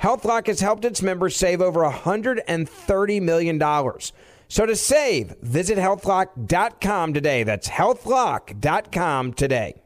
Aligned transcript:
HealthLock 0.00 0.46
has 0.46 0.60
helped 0.60 0.84
its 0.84 1.02
members 1.02 1.36
save 1.36 1.60
over 1.60 1.80
$130 1.80 3.22
million. 3.22 3.60
So 4.48 4.64
to 4.64 4.76
save, 4.76 5.34
visit 5.42 5.76
healthlock.com 5.78 7.14
today. 7.14 7.42
That's 7.42 7.68
healthlock.com 7.68 9.32
today. 9.34 9.82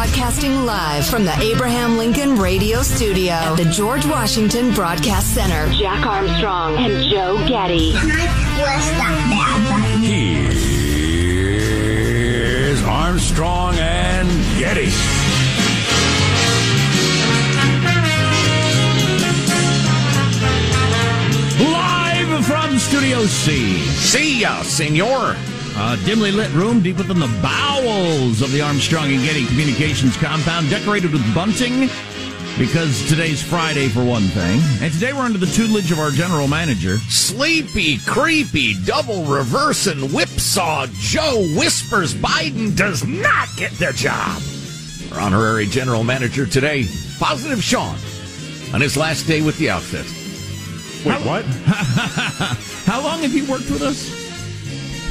Broadcasting 0.00 0.64
live 0.64 1.04
from 1.06 1.26
the 1.26 1.38
Abraham 1.40 1.98
Lincoln 1.98 2.36
Radio 2.36 2.80
Studio 2.80 3.32
at 3.34 3.56
the 3.58 3.66
George 3.66 4.06
Washington 4.06 4.72
Broadcast 4.72 5.34
Center. 5.34 5.70
Jack 5.74 6.06
Armstrong 6.06 6.74
and 6.78 7.04
Joe 7.10 7.36
Getty. 7.46 7.90
Here's 12.00 12.82
Armstrong 12.84 13.74
and 13.74 14.26
Getty. 14.58 14.90
Live 21.62 22.46
from 22.46 22.78
Studio 22.78 23.26
C. 23.26 23.82
See 23.82 24.40
ya, 24.40 24.62
senor. 24.62 25.36
A 25.76 25.96
dimly 26.04 26.32
lit 26.32 26.52
room 26.52 26.82
deep 26.82 26.98
within 26.98 27.18
the 27.18 27.38
bowels 27.42 28.42
of 28.42 28.52
the 28.52 28.60
Armstrong 28.60 29.12
and 29.12 29.22
Getty 29.24 29.46
Communications 29.46 30.16
compound, 30.16 30.68
decorated 30.68 31.12
with 31.12 31.34
bunting 31.34 31.88
because 32.58 33.08
today's 33.08 33.42
Friday, 33.42 33.88
for 33.88 34.04
one 34.04 34.24
thing. 34.24 34.60
And 34.82 34.92
today 34.92 35.14
we're 35.14 35.20
under 35.20 35.38
the 35.38 35.46
tutelage 35.46 35.90
of 35.90 35.98
our 35.98 36.10
general 36.10 36.46
manager. 36.46 36.98
Sleepy, 37.08 37.98
creepy, 37.98 38.74
double 38.84 39.24
reversing 39.24 40.12
whipsaw 40.12 40.86
Joe 40.92 41.42
whispers 41.56 42.12
Biden 42.14 42.76
does 42.76 43.06
not 43.06 43.48
get 43.56 43.72
the 43.72 43.92
job. 43.94 44.42
Our 45.12 45.20
honorary 45.20 45.66
general 45.66 46.04
manager 46.04 46.44
today, 46.44 46.86
Positive 47.18 47.62
Sean, 47.62 47.96
on 48.74 48.82
his 48.82 48.96
last 48.96 49.26
day 49.26 49.40
with 49.40 49.56
the 49.58 49.70
outfit. 49.70 50.04
Wait, 51.06 51.26
what? 51.26 51.44
How 52.84 53.02
long 53.02 53.20
have 53.22 53.32
you 53.32 53.50
worked 53.50 53.70
with 53.70 53.80
us? 53.80 54.19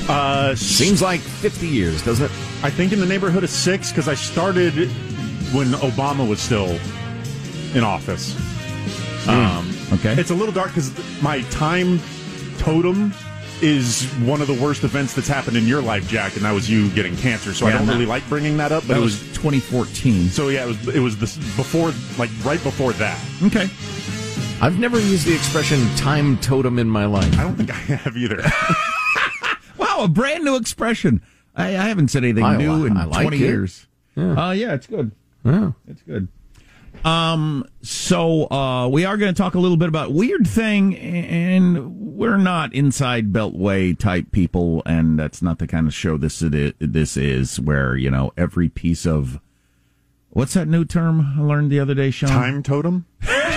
Uh, 0.08 0.56
Seems 0.56 1.02
like 1.02 1.20
50 1.20 1.68
years, 1.68 2.04
doesn't 2.04 2.26
it? 2.26 2.32
I 2.64 2.70
think 2.70 2.92
in 2.94 3.00
the 3.00 3.06
neighborhood 3.06 3.44
of 3.44 3.50
six 3.50 3.92
because 3.92 4.08
I 4.08 4.16
started 4.16 4.74
when 5.54 5.68
Obama 5.68 6.28
was 6.28 6.40
still 6.40 6.80
in 7.76 7.84
office. 7.84 8.36
Um, 9.28 9.72
okay. 9.94 10.14
It's 10.20 10.32
a 10.32 10.36
little 10.36 10.54
dark 10.54 10.70
because 10.70 10.92
my 11.22 11.42
time 11.52 12.00
totem 12.58 13.14
is 13.62 14.06
one 14.24 14.42
of 14.42 14.48
the 14.48 14.54
worst 14.54 14.84
events 14.84 15.14
that's 15.14 15.28
happened 15.28 15.58
in 15.58 15.68
your 15.68 15.82
life, 15.82 16.08
Jack, 16.08 16.36
and 16.38 16.46
that 16.46 16.54
was 16.54 16.70
you 16.70 16.90
getting 16.92 17.16
cancer. 17.18 17.54
So 17.54 17.68
I 17.68 17.72
don't 17.74 17.86
really 17.88 18.06
like 18.06 18.28
bringing 18.30 18.58
that 18.58 18.72
up, 18.72 18.84
but 18.84 18.94
That 18.94 18.98
it 18.98 19.04
was 19.04 19.20
was. 19.22 19.36
2014. 19.36 20.30
So 20.30 20.48
yeah, 20.50 20.64
it 20.64 20.68
was. 20.68 20.88
It 20.96 21.00
was 21.00 21.18
this 21.18 21.36
before, 21.56 21.94
like 22.18 22.30
right 22.44 22.62
before 22.64 22.94
that. 22.94 23.20
Okay. 23.44 23.70
I've 24.62 24.80
never 24.80 25.00
used 25.00 25.26
the 25.28 25.36
expression 25.36 25.86
time 25.96 26.38
totem 26.40 26.80
in 26.80 26.90
my 26.90 27.06
life. 27.06 27.38
I 27.38 27.44
don't 27.44 27.56
think 27.56 27.70
I 27.70 27.76
have 27.96 28.18
either. 28.18 28.42
Wow, 30.00 30.06
a 30.06 30.08
brand 30.08 30.44
new 30.44 30.56
expression. 30.56 31.22
I, 31.56 31.70
I 31.70 31.88
haven't 31.88 32.10
said 32.10 32.24
anything 32.24 32.44
I 32.44 32.58
new 32.58 32.74
li- 32.74 32.88
in 32.92 32.98
I 32.98 33.06
like 33.06 33.22
20 33.24 33.38
it. 33.38 33.40
years. 33.40 33.88
Yeah. 34.16 34.48
Uh, 34.48 34.52
yeah, 34.52 34.74
it's 34.74 34.88
good. 34.88 35.12
Yeah. 35.44 35.72
It's 35.88 36.02
good. 36.02 36.28
Um, 37.06 37.66
so 37.82 38.50
uh, 38.52 38.88
we 38.88 39.06
are 39.06 39.16
going 39.18 39.34
to 39.34 39.38
talk 39.38 39.56
a 39.56 39.60
little 39.60 39.78
bit 39.78 39.88
about 39.88 40.12
weird 40.12 40.48
thing, 40.48 40.96
and 40.98 41.96
we're 42.18 42.38
not 42.38 42.74
inside 42.74 43.32
Beltway 43.32 43.98
type 43.98 44.32
people, 44.32 44.82
and 44.86 45.18
that's 45.18 45.42
not 45.42 45.60
the 45.60 45.68
kind 45.68 45.88
of 45.88 45.94
show 45.94 46.18
this 46.18 46.42
it 46.42 46.54
is, 46.54 46.74
this 46.80 47.16
is, 47.16 47.60
where 47.60 47.96
you 47.96 48.12
know 48.12 48.34
every 48.36 48.68
piece 48.68 49.06
of 49.06 49.40
what's 50.32 50.54
that 50.56 50.68
new 50.68 50.84
term 50.84 51.36
I 51.38 51.42
learned 51.42 51.72
the 51.72 51.80
other 51.80 51.94
day, 51.94 52.12
Sean? 52.12 52.30
time 52.30 52.64
totem. 52.64 53.06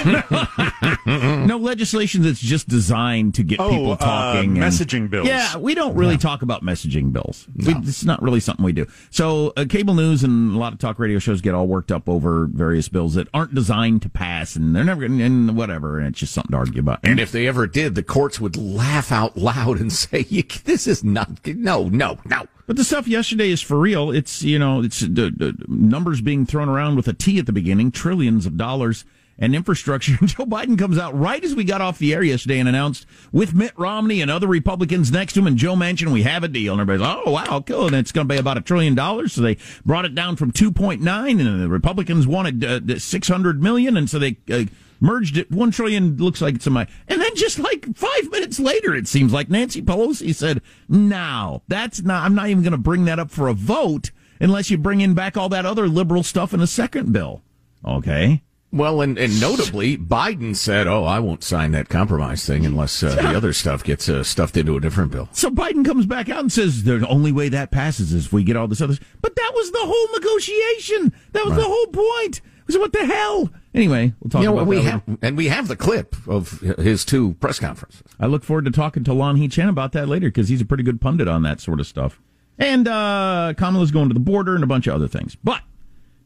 No 1.07 1.57
legislation 1.59 2.23
that's 2.23 2.41
just 2.41 2.69
designed 2.69 3.35
to 3.35 3.43
get 3.43 3.61
Oh, 3.61 3.71
people 3.71 3.93
uh, 3.93 3.97
talking. 3.97 4.57
and- 4.57 4.59
messaging 4.59 5.11
bills. 5.11 5.27
Yeah, 5.27 5.57
we 5.57 5.75
don't 5.75 5.95
really 5.95 6.17
talk 6.17 6.43
about 6.43 6.63
messaging 6.63 7.13
bills. 7.13 7.47
We, 7.57 7.75
it's 7.75 8.05
not 8.05 8.23
really 8.23 8.41
something 8.41 8.65
we 8.65 8.73
do. 8.73 8.87
So, 9.11 9.53
uh, 9.57 9.65
cable 9.69 9.95
news 9.95 10.23
and 10.25 10.55
a 10.55 10.59
lot 10.59 10.73
of 10.73 10.79
talk 10.79 10.99
radio 10.99 11.19
shows 11.19 11.41
get 11.41 11.55
all 11.55 11.67
worked 11.67 11.91
up 11.93 12.09
over 12.09 12.47
various 12.47 12.89
bills 12.89 13.15
that 13.15 13.29
aren't 13.35 13.55
designed 13.55 14.03
to 14.03 14.09
pass, 14.09 14.57
and 14.57 14.75
they're 14.75 14.85
never 14.85 15.01
going 15.07 15.19
to, 15.19 15.25
and 15.25 15.57
whatever, 15.57 15.99
and 15.99 16.09
it's 16.09 16.21
just 16.21 16.33
something 16.33 16.53
to 16.53 16.57
argue 16.57 16.81
about. 16.81 17.01
And 17.05 17.19
if 17.21 17.33
they 17.33 17.47
ever 17.49 17.67
did, 17.67 17.95
the 17.95 18.03
courts 18.03 18.41
would 18.41 18.57
laugh 18.57 19.11
out 19.13 19.37
loud 19.37 19.81
and 19.81 19.93
say, 20.03 20.23
"This 20.65 20.87
is 20.87 21.03
not 21.03 21.45
no, 21.47 21.89
no, 21.89 22.19
no." 22.25 22.47
But 22.67 22.77
the 22.77 22.85
stuff 22.85 23.09
yesterday 23.09 23.51
is 23.51 23.61
for 23.61 23.79
real. 23.79 24.11
It's 24.11 24.43
you 24.43 24.59
know, 24.59 24.83
it's 24.83 25.01
the, 25.01 25.33
the 25.37 25.57
numbers 25.69 26.21
being 26.21 26.47
thrown 26.47 26.69
around 26.69 26.97
with 26.97 27.09
a 27.09 27.13
T 27.13 27.39
at 27.39 27.47
the 27.47 27.53
beginning, 27.53 27.91
trillions 27.91 28.47
of 28.47 28.57
dollars 28.57 29.05
and 29.43 29.57
infrastructure. 29.57 30.13
Joe 30.25 30.47
Biden 30.47 30.79
comes 30.79 30.97
out 30.97 31.19
right 31.19 31.43
as 31.43 31.55
we 31.55 31.65
got 31.65 31.81
off 31.81 31.99
the 31.99 32.15
air 32.15 32.23
yesterday 32.23 32.61
and 32.61 32.69
announced 32.69 33.05
with 33.33 33.53
Mitt 33.53 33.77
Romney 33.77 34.23
and 34.23 34.31
other 34.31 34.47
Republicans 34.47 35.11
next 35.11 35.33
to 35.33 35.41
him 35.41 35.49
and 35.49 35.57
Joe 35.57 35.75
Manchin, 35.75 36.13
we 36.13 36.23
have 36.23 36.45
a 36.45 36.49
deal. 36.49 36.75
And 36.75 36.81
everybody's, 36.81 37.17
oh 37.27 37.33
wow, 37.33 37.61
cool. 37.61 37.89
And 37.89 37.97
it's 37.97 38.13
going 38.13 38.29
to 38.29 38.33
be 38.33 38.39
about 38.39 38.57
a 38.57 38.61
trillion 38.61 38.95
dollars. 38.95 39.33
So 39.33 39.41
they 39.43 39.59
brought 39.85 40.05
it 40.05 40.15
down 40.15 40.37
from 40.37 40.53
two 40.53 40.71
point 40.71 41.03
nine, 41.03 41.41
and 41.41 41.61
the 41.61 41.69
Republicans 41.69 42.25
wanted 42.25 42.65
uh, 42.65 42.99
six 43.01 43.27
hundred 43.29 43.63
million, 43.63 43.97
and 43.99 44.09
so 44.09 44.19
they. 44.19 44.39
Uh, 44.51 44.65
merged 45.01 45.37
it. 45.37 45.51
One 45.51 45.73
trillion 45.73 46.17
looks 46.17 46.41
like 46.41 46.55
it's 46.55 46.67
in 46.69 46.75
my. 46.75 46.87
And 47.09 47.21
then 47.21 47.35
just 47.35 47.59
like 47.59 47.97
five 47.97 48.31
minutes 48.31 48.61
later, 48.61 48.95
it 48.95 49.09
seems 49.09 49.33
like 49.33 49.51
Nancy 49.51 49.83
Pelosi 49.83 50.33
said, 50.33 50.63
"Now 50.89 51.63
that's 51.67 52.03
not. 52.03 52.23
I'm 52.23 52.37
not 52.37 52.51
even 52.51 52.63
going 52.63 52.71
to 52.71 52.79
bring 52.79 53.07
that 53.07 53.19
up 53.19 53.33
for 53.33 53.49
a 53.49 53.53
vote 53.53 54.13
unless 54.39 54.71
you 54.71 54.79
bring 54.79 55.01
in 55.01 55.15
back 55.15 55.37
all 55.37 55.49
that 55.49 55.67
other 55.67 55.89
liberal 55.89 56.23
stuff 56.23 56.55
in 56.55 56.61
a 56.61 56.69
second 56.69 57.13
bill." 57.13 57.43
Okay. 57.85 58.43
Well, 58.73 59.03
and, 59.03 59.19
and 59.19 59.39
notably, 59.39 59.99
Biden 59.99 60.57
said, 60.57 60.87
"Oh, 60.87 61.05
I 61.05 61.19
won't 61.19 61.45
sign 61.45 61.73
that 61.73 61.91
compromise 61.91 62.47
thing 62.47 62.65
unless 62.65 63.03
uh, 63.03 63.15
the 63.15 63.37
other 63.37 63.53
stuff 63.53 63.85
gets 63.85 64.09
uh, 64.09 64.25
stuffed 64.25 64.57
into 64.57 64.77
a 64.77 64.81
different 64.81 65.13
bill." 65.13 65.29
So 65.33 65.51
Biden 65.51 65.85
comes 65.85 66.07
back 66.07 66.31
out 66.31 66.41
and 66.41 66.51
says 66.51 66.85
the 66.85 67.07
only 67.07 67.33
way 67.33 67.51
that 67.51 67.71
passes 67.71 68.15
is 68.15 68.27
if 68.27 68.33
we 68.33 68.45
get 68.45 68.57
all 68.57 68.69
this 68.69 68.81
other. 68.81 68.95
Stuff. 68.95 69.09
But 69.21 69.37
that 69.37 69.53
was 69.55 69.71
the 69.73 69.83
whole 69.83 70.19
negotiation. 70.19 71.13
That 71.33 71.45
was 71.45 71.53
right. 71.53 71.61
the 71.61 71.69
whole 71.69 71.87
point. 71.87 72.41
So 72.71 72.81
what 72.81 72.95
the 72.95 73.05
hell? 73.05 73.51
Anyway, 73.75 74.15
we'll 74.21 74.31
talk 74.31 74.41
you 74.41 74.49
know, 74.49 74.55
about 74.55 74.67
we 74.67 74.77
that. 74.77 74.83
Have, 74.85 75.03
and 75.21 75.37
we 75.37 75.49
have 75.49 75.69
the 75.69 75.77
clip 75.77 76.17
of 76.27 76.61
his 76.61 77.05
two 77.05 77.35
press 77.35 77.59
conferences. 77.59 78.03
I 78.19 78.27
look 78.27 78.45
forward 78.45 78.65
to 78.65 78.71
talking 78.71 79.05
to 79.05 79.11
Lanhee 79.11 79.53
Chen 79.53 79.69
about 79.69 79.93
that 79.93 80.09
later 80.09 80.29
because 80.29 80.49
he's 80.49 80.63
a 80.63 80.65
pretty 80.65 80.83
good 80.83 80.99
pundit 80.99 81.29
on 81.29 81.43
that 81.43 81.61
sort 81.61 81.81
of 81.81 81.87
stuff. 81.87 82.23
And 82.59 82.89
uh, 82.89 83.53
Kamala's 83.57 83.91
going 83.91 84.09
to 84.09 84.15
the 84.15 84.21
border 84.21 84.55
and 84.55 84.65
a 84.65 84.67
bunch 84.67 84.87
of 84.87 84.95
other 84.95 85.09
things. 85.09 85.37
But 85.43 85.63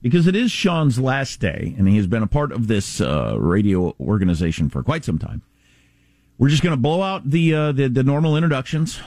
because 0.06 0.28
it 0.28 0.36
is 0.36 0.52
Sean's 0.52 1.00
last 1.00 1.40
day, 1.40 1.74
and 1.76 1.88
he 1.88 1.96
has 1.96 2.06
been 2.06 2.22
a 2.22 2.28
part 2.28 2.52
of 2.52 2.68
this 2.68 3.00
uh, 3.00 3.36
radio 3.40 3.92
organization 3.98 4.70
for 4.70 4.84
quite 4.84 5.04
some 5.04 5.18
time. 5.18 5.42
We're 6.38 6.48
just 6.48 6.62
going 6.62 6.74
to 6.74 6.80
blow 6.80 7.02
out 7.02 7.28
the, 7.28 7.52
uh, 7.52 7.72
the, 7.72 7.88
the 7.88 8.04
normal 8.04 8.36
introductions. 8.36 9.00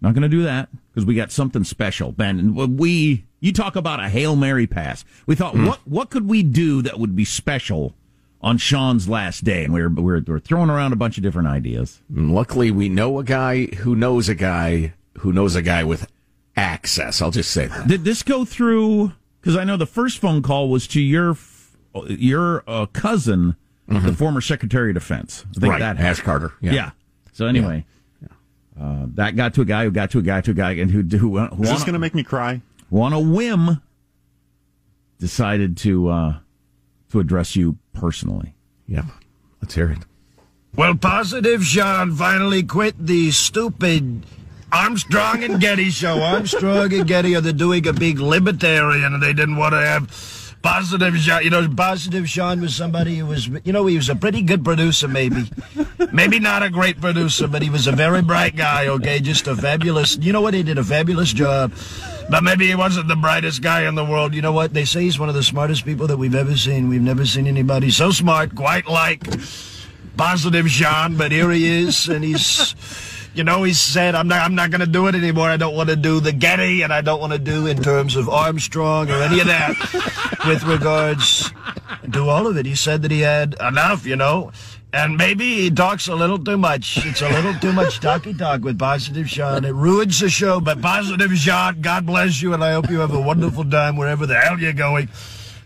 Not 0.00 0.14
going 0.14 0.22
to 0.22 0.28
do 0.28 0.44
that 0.44 0.68
because 0.92 1.04
we 1.04 1.16
got 1.16 1.32
something 1.32 1.64
special, 1.64 2.12
Ben. 2.12 2.38
And 2.38 2.78
we 2.78 3.24
you 3.40 3.52
talk 3.52 3.74
about 3.74 3.98
a 3.98 4.08
hail 4.08 4.36
mary 4.36 4.68
pass. 4.68 5.04
We 5.26 5.34
thought, 5.34 5.54
mm. 5.54 5.66
what 5.66 5.80
what 5.86 6.08
could 6.08 6.28
we 6.28 6.44
do 6.44 6.82
that 6.82 7.00
would 7.00 7.16
be 7.16 7.24
special 7.24 7.94
on 8.40 8.58
Sean's 8.58 9.08
last 9.08 9.42
day? 9.42 9.64
And 9.64 9.74
we 9.74 9.82
we're, 9.82 9.88
we're 9.88 10.22
we're 10.24 10.38
throwing 10.38 10.70
around 10.70 10.92
a 10.92 10.96
bunch 10.96 11.16
of 11.16 11.24
different 11.24 11.48
ideas. 11.48 12.00
And 12.14 12.32
luckily, 12.32 12.70
we 12.70 12.88
know 12.88 13.18
a 13.18 13.24
guy 13.24 13.66
who 13.66 13.96
knows 13.96 14.28
a 14.28 14.36
guy 14.36 14.94
who 15.18 15.32
knows 15.32 15.56
a 15.56 15.62
guy 15.62 15.82
with 15.82 16.10
access. 16.56 17.20
I'll 17.20 17.32
just 17.32 17.50
say 17.50 17.66
that. 17.66 17.88
Did 17.88 18.04
this 18.04 18.22
go 18.22 18.44
through? 18.44 19.12
Because 19.40 19.56
I 19.56 19.64
know 19.64 19.76
the 19.76 19.86
first 19.86 20.18
phone 20.18 20.42
call 20.42 20.68
was 20.68 20.86
to 20.88 21.00
your 21.00 21.36
your 22.08 22.62
uh, 22.66 22.86
cousin, 22.86 23.56
mm-hmm. 23.88 24.06
the 24.06 24.12
former 24.12 24.40
Secretary 24.40 24.90
of 24.90 24.94
Defense. 24.94 25.44
I 25.56 25.60
think 25.60 25.72
right. 25.72 25.78
that 25.78 25.98
Ash 25.98 26.20
Carter. 26.20 26.52
Yeah. 26.60 26.72
yeah. 26.72 26.90
So 27.32 27.46
anyway, 27.46 27.86
yeah. 28.22 28.28
Yeah. 28.76 28.84
Uh, 28.84 29.06
that 29.14 29.36
got 29.36 29.54
to 29.54 29.62
a 29.62 29.64
guy 29.64 29.84
who 29.84 29.90
got 29.90 30.10
to 30.12 30.18
a 30.18 30.22
guy 30.22 30.40
to 30.42 30.50
a 30.50 30.54
guy, 30.54 30.72
and 30.72 30.90
who 30.90 31.02
who, 31.16 31.38
who 31.38 31.62
is 31.62 31.70
this 31.70 31.82
going 31.82 31.94
to 31.94 31.98
make 31.98 32.14
me 32.14 32.22
cry? 32.22 32.60
Who 32.90 33.00
on 33.00 33.12
a 33.12 33.20
whim 33.20 33.80
decided 35.18 35.76
to 35.78 36.08
uh, 36.08 36.38
to 37.10 37.20
address 37.20 37.56
you 37.56 37.78
personally. 37.92 38.54
Yep. 38.88 39.04
Let's 39.62 39.74
hear 39.74 39.90
it. 39.90 39.98
Well, 40.74 40.94
positive 40.96 41.64
Sean 41.64 42.12
finally 42.14 42.62
quit 42.62 42.94
the 42.98 43.30
stupid 43.32 44.24
Armstrong 44.72 45.44
and 45.44 45.60
Getty 45.60 45.90
show. 45.90 46.22
Armstrong 46.22 46.92
and 46.92 47.06
Getty 47.06 47.36
are 47.36 47.40
doing 47.40 47.86
a 47.86 47.92
big 47.92 48.18
libertarian, 48.20 49.12
and 49.14 49.22
they 49.22 49.32
didn't 49.32 49.56
want 49.56 49.72
to 49.72 49.80
have 49.80 50.56
positive 50.62 51.16
Sean. 51.16 51.42
You 51.42 51.50
know, 51.50 51.68
positive 51.68 52.28
Sean 52.28 52.60
was 52.60 52.74
somebody 52.74 53.16
who 53.16 53.26
was, 53.26 53.48
you 53.64 53.72
know, 53.72 53.86
he 53.86 53.96
was 53.96 54.08
a 54.08 54.16
pretty 54.16 54.42
good 54.42 54.64
producer, 54.64 55.08
maybe, 55.08 55.50
maybe 56.12 56.38
not 56.38 56.62
a 56.62 56.70
great 56.70 57.00
producer, 57.00 57.48
but 57.48 57.62
he 57.62 57.70
was 57.70 57.86
a 57.86 57.92
very 57.92 58.22
bright 58.22 58.56
guy. 58.56 58.86
Okay, 58.88 59.20
just 59.20 59.46
a 59.46 59.56
fabulous. 59.56 60.16
You 60.18 60.32
know 60.32 60.40
what? 60.40 60.54
He 60.54 60.62
did 60.62 60.78
a 60.78 60.84
fabulous 60.84 61.32
job. 61.32 61.72
But 62.30 62.44
maybe 62.44 62.68
he 62.68 62.76
wasn't 62.76 63.08
the 63.08 63.16
brightest 63.16 63.60
guy 63.60 63.88
in 63.88 63.96
the 63.96 64.04
world. 64.04 64.34
You 64.34 64.42
know 64.42 64.52
what? 64.52 64.72
They 64.72 64.84
say 64.84 65.02
he's 65.02 65.18
one 65.18 65.28
of 65.28 65.34
the 65.34 65.42
smartest 65.42 65.84
people 65.84 66.06
that 66.06 66.16
we've 66.16 66.36
ever 66.36 66.56
seen. 66.56 66.88
We've 66.88 67.02
never 67.02 67.26
seen 67.26 67.48
anybody 67.48 67.90
so 67.90 68.12
smart, 68.12 68.54
quite 68.54 68.86
like 68.86 69.24
positive 70.16 70.70
Sean, 70.70 71.16
but 71.16 71.32
here 71.32 71.50
he 71.50 71.66
is, 71.82 72.08
and 72.08 72.22
he's 72.22 72.74
you 73.34 73.44
know, 73.44 73.62
he 73.62 73.72
said, 73.72 74.14
I'm 74.14 74.28
not, 74.28 74.42
I'm 74.42 74.54
not 74.54 74.70
going 74.70 74.80
to 74.80 74.86
do 74.86 75.06
it 75.06 75.14
anymore. 75.14 75.48
I 75.48 75.56
don't 75.56 75.74
want 75.74 75.88
to 75.88 75.96
do 75.96 76.20
the 76.20 76.32
Getty, 76.32 76.82
and 76.82 76.92
I 76.92 77.00
don't 77.00 77.20
want 77.20 77.32
to 77.32 77.38
do 77.38 77.66
in 77.66 77.82
terms 77.82 78.16
of 78.16 78.28
Armstrong 78.28 79.10
or 79.10 79.22
any 79.22 79.40
of 79.40 79.46
that 79.46 80.40
with 80.46 80.64
regards 80.64 81.52
to 82.12 82.28
all 82.28 82.46
of 82.46 82.56
it. 82.56 82.66
He 82.66 82.74
said 82.74 83.02
that 83.02 83.10
he 83.10 83.20
had 83.20 83.54
enough, 83.60 84.04
you 84.06 84.16
know. 84.16 84.52
And 84.92 85.16
maybe 85.16 85.44
he 85.54 85.70
talks 85.70 86.08
a 86.08 86.16
little 86.16 86.38
too 86.38 86.58
much. 86.58 87.06
It's 87.06 87.22
a 87.22 87.28
little 87.28 87.54
too 87.54 87.72
much 87.72 88.00
talky 88.00 88.34
talk 88.34 88.62
with 88.62 88.76
Positive 88.76 89.30
Sean. 89.30 89.64
It 89.64 89.72
ruins 89.72 90.18
the 90.18 90.28
show. 90.28 90.58
But 90.60 90.82
Positive 90.82 91.32
Sean, 91.36 91.80
God 91.80 92.06
bless 92.06 92.42
you, 92.42 92.54
and 92.54 92.64
I 92.64 92.72
hope 92.72 92.90
you 92.90 92.98
have 92.98 93.14
a 93.14 93.20
wonderful 93.20 93.64
time 93.64 93.96
wherever 93.96 94.26
the 94.26 94.34
hell 94.34 94.58
you're 94.58 94.72
going. 94.72 95.08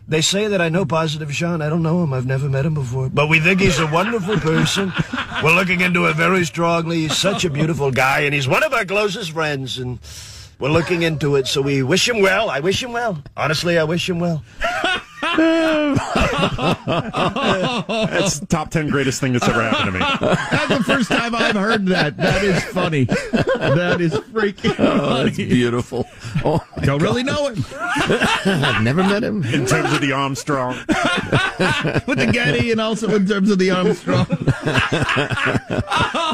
They 0.07 0.21
say 0.21 0.49
that 0.49 0.61
I 0.61 0.69
know 0.69 0.85
Positive 0.85 1.35
Sean. 1.35 1.63
I 1.63 1.71
don't 1.71 1.83
know 1.83 2.03
him. 2.03 2.13
I've 2.13 2.27
never 2.27 2.49
met 2.49 2.67
him 2.67 2.75
before. 2.75 3.09
But 3.09 3.29
we 3.29 3.41
think 3.41 3.61
he's 3.61 3.79
a 3.79 3.87
wonderful 3.87 4.37
person. 4.37 4.93
We're 5.43 5.55
looking 5.55 5.81
into 5.81 6.07
it 6.07 6.17
very 6.17 6.45
strongly. 6.45 7.03
He's 7.03 7.17
such 7.17 7.45
a 7.45 7.51
beautiful 7.51 7.91
guy, 7.91 8.21
and 8.21 8.35
he's 8.35 8.47
one 8.47 8.63
of 8.63 8.75
our 8.75 8.85
closest 8.85 9.33
friends. 9.33 9.79
And 9.79 9.99
we're 10.59 10.71
looking 10.71 11.03
into 11.03 11.37
it, 11.37 11.47
so 11.47 11.63
we 11.63 11.83
wish 11.83 12.07
him 12.07 12.21
well. 12.21 12.51
I 12.51 12.61
wish 12.61 12.83
him 12.83 12.93
well. 12.93 13.23
Honestly, 13.35 13.79
I 13.79 13.85
wish 13.85 14.09
him 14.09 14.21
well. 14.21 14.43
that's 18.07 18.39
top 18.47 18.71
10 18.71 18.89
greatest 18.89 19.21
thing 19.21 19.33
that's 19.33 19.49
ever 19.49 19.63
happened 19.63 19.95
to 19.95 19.99
me. 19.99 20.07
That's 20.51 20.69
the 20.69 20.85
first 20.85 21.09
time 21.09 21.35
I've 21.35 21.57
heard 21.57 21.87
that. 21.87 22.17
That 22.17 22.45
is 22.45 22.63
funny. 22.65 23.05
That 23.05 24.01
is 24.01 24.15
freaking 24.15 24.77
oh, 24.79 24.99
funny. 24.99 25.25
That's 25.31 25.37
beautiful. 25.37 26.07
Oh, 26.45 26.65
Don't 26.83 26.99
God. 26.99 27.03
really 27.03 27.23
know 27.25 27.49
him. 27.49 27.65
I've 27.75 28.83
never 28.83 29.03
met 29.03 29.25
him. 29.25 29.43
In 29.45 29.67
terms 29.67 29.93
of 29.93 30.01
the 30.01 30.13
Armstrong. 30.13 30.75
With 32.07 32.19
the 32.19 32.31
Getty 32.33 32.71
and 32.71 32.81
also 32.81 33.15
in 33.15 33.27
terms 33.27 33.51
of 33.51 33.59
the 33.59 33.71
Armstrong. 33.71 34.27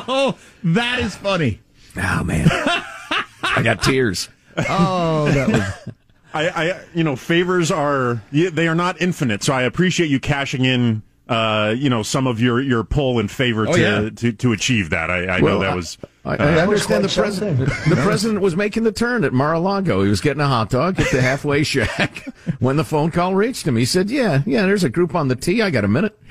oh, 0.09 0.37
that 0.65 1.01
is 1.01 1.17
funny. 1.17 1.61
Oh, 1.97 2.23
man. 2.25 2.49
I 2.51 3.63
got 3.63 3.83
tears. 3.83 4.29
Oh, 4.57 5.31
that 5.33 5.49
was. 5.49 5.95
I, 6.33 6.49
I, 6.49 6.85
you 6.95 7.05
know, 7.05 7.17
favors 7.17 7.71
are 7.71 8.23
they 8.33 8.69
are 8.69 8.75
not 8.75 9.01
infinite. 9.01 9.43
So 9.43 9.53
I 9.53 9.63
appreciate 9.63 10.09
you 10.09 10.21
cashing 10.21 10.65
in, 10.65 11.03
uh, 11.29 11.75
you 11.77 11.91
know, 11.91 12.03
some 12.03 12.27
of 12.27 12.41
your 12.41 12.61
your 12.61 12.85
pull 12.85 13.19
and 13.19 13.31
favor 13.31 13.67
oh, 13.69 13.73
to, 13.73 13.81
yeah. 13.81 14.11
to, 14.11 14.33
to 14.33 14.53
achieve 14.53 14.91
that. 14.91 15.11
I, 15.11 15.25
I 15.25 15.41
well, 15.41 15.57
know 15.57 15.61
that 15.61 15.77
was. 15.77 15.99
I, 16.25 16.37
I 16.37 16.59
uh, 16.59 16.63
understand 16.63 17.05
the 17.05 17.09
president. 17.09 17.59
The 17.59 17.97
president 18.03 18.41
was 18.41 18.57
making 18.57 18.85
the 18.85 18.93
turn 18.93 19.25
at 19.25 19.33
Mar-a-Lago. 19.33 20.03
He 20.03 20.11
was 20.11 20.21
getting 20.21 20.41
a 20.41 20.47
hot 20.47 20.71
dog 20.71 21.01
at 21.01 21.11
the 21.11 21.21
halfway 21.23 21.63
shack 21.65 22.27
when 22.59 22.77
the 22.77 22.85
phone 22.85 23.11
call 23.11 23.35
reached 23.35 23.67
him. 23.67 23.77
He 23.77 23.85
said, 23.85 24.11
"Yeah, 24.11 24.43
yeah, 24.47 24.63
there's 24.63 24.85
a 24.85 24.91
group 24.91 25.15
on 25.15 25.29
the 25.29 25.37
T. 25.37 25.63
I 25.63 25.71
got 25.71 25.85
a 25.85 25.89
minute." 25.89 26.19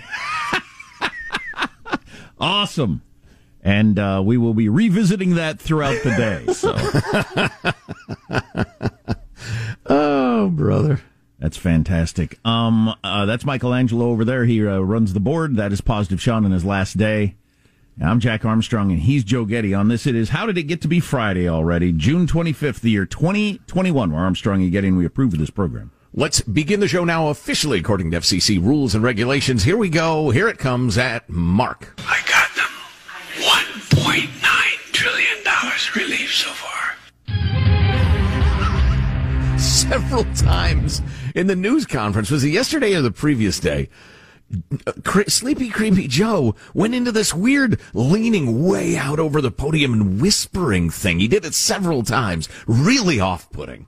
awesome 2.40 3.02
and 3.62 4.00
uh, 4.00 4.22
we 4.24 4.38
will 4.38 4.54
be 4.54 4.70
revisiting 4.70 5.36
that 5.36 5.60
throughout 5.60 6.02
the 6.04 6.12
day. 6.12 6.46
So, 6.54 6.74
oh, 9.86 10.50
brother, 10.50 11.02
that's 11.40 11.58
fantastic. 11.58 12.40
Um, 12.46 12.96
uh, 13.04 13.26
that's 13.26 13.46
Michelangelo 13.46 14.08
over 14.10 14.26
there. 14.26 14.46
He 14.46 14.66
uh, 14.66 14.80
runs 14.80 15.14
the 15.14 15.20
board. 15.20 15.56
That 15.56 15.72
is 15.72 15.82
Positive 15.82 16.22
Sean 16.22 16.46
in 16.46 16.52
his 16.52 16.66
last 16.66 16.98
day. 16.98 17.36
I'm 18.02 18.22
Jack 18.22 18.46
Armstrong, 18.46 18.92
and 18.92 19.02
he's 19.02 19.26
Joe 19.26 19.44
Getty. 19.44 19.74
On 19.74 19.90
this, 19.90 20.08
it 20.08 20.16
is 20.16 20.30
How 20.30 20.46
Did 20.46 20.58
It 20.58 20.64
Get 20.64 20.82
to 20.82 20.88
Be 20.88 21.02
Friday 21.02 21.50
already? 21.50 21.92
June 21.92 22.28
25th, 22.28 22.80
the 22.80 22.92
year 22.92 23.06
2021. 23.06 24.12
We're 24.12 24.20
Armstrong 24.20 24.62
and 24.62 24.72
Getty, 24.72 24.88
and 24.88 24.98
we 24.98 25.06
approve 25.06 25.34
of 25.34 25.40
this 25.40 25.50
program. 25.50 25.92
Let's 26.14 26.40
begin 26.42 26.80
the 26.80 26.88
show 26.88 27.04
now 27.04 27.28
officially 27.28 27.80
according 27.80 28.12
to 28.12 28.18
FCC 28.18 28.62
rules 28.64 28.96
and 28.96 29.04
regulations. 29.04 29.64
Here 29.64 29.78
we 29.78 29.90
go. 29.90 30.30
Here 30.32 30.48
it 30.48 30.58
comes 30.58 30.98
at 30.98 31.30
Mark. 31.30 31.94
I 32.00 32.22
got 32.28 32.56
them. 32.56 32.66
$1.9 33.44 34.92
trillion 34.94 35.38
relief 35.96 36.34
so 36.34 36.50
far. 36.50 36.89
Several 39.90 40.24
times 40.36 41.02
in 41.34 41.48
the 41.48 41.56
news 41.56 41.88
conference, 41.88 42.30
was 42.30 42.44
it 42.44 42.50
yesterday 42.50 42.94
or 42.94 43.02
the 43.02 43.10
previous 43.10 43.60
day? 43.60 43.90
Sleepy 45.28 45.70
Creepy 45.70 46.08
Joe 46.08 46.54
went 46.76 46.94
into 46.94 47.12
this 47.12 47.34
weird 47.34 47.82
leaning 47.96 48.68
way 48.68 48.96
out 48.96 49.18
over 49.18 49.42
the 49.42 49.50
podium 49.50 49.94
and 49.94 50.22
whispering 50.22 50.92
thing. 50.92 51.20
He 51.20 51.28
did 51.28 51.44
it 51.44 51.56
several 51.56 52.04
times. 52.04 52.48
Really 52.68 53.20
off 53.20 53.50
putting. 53.50 53.88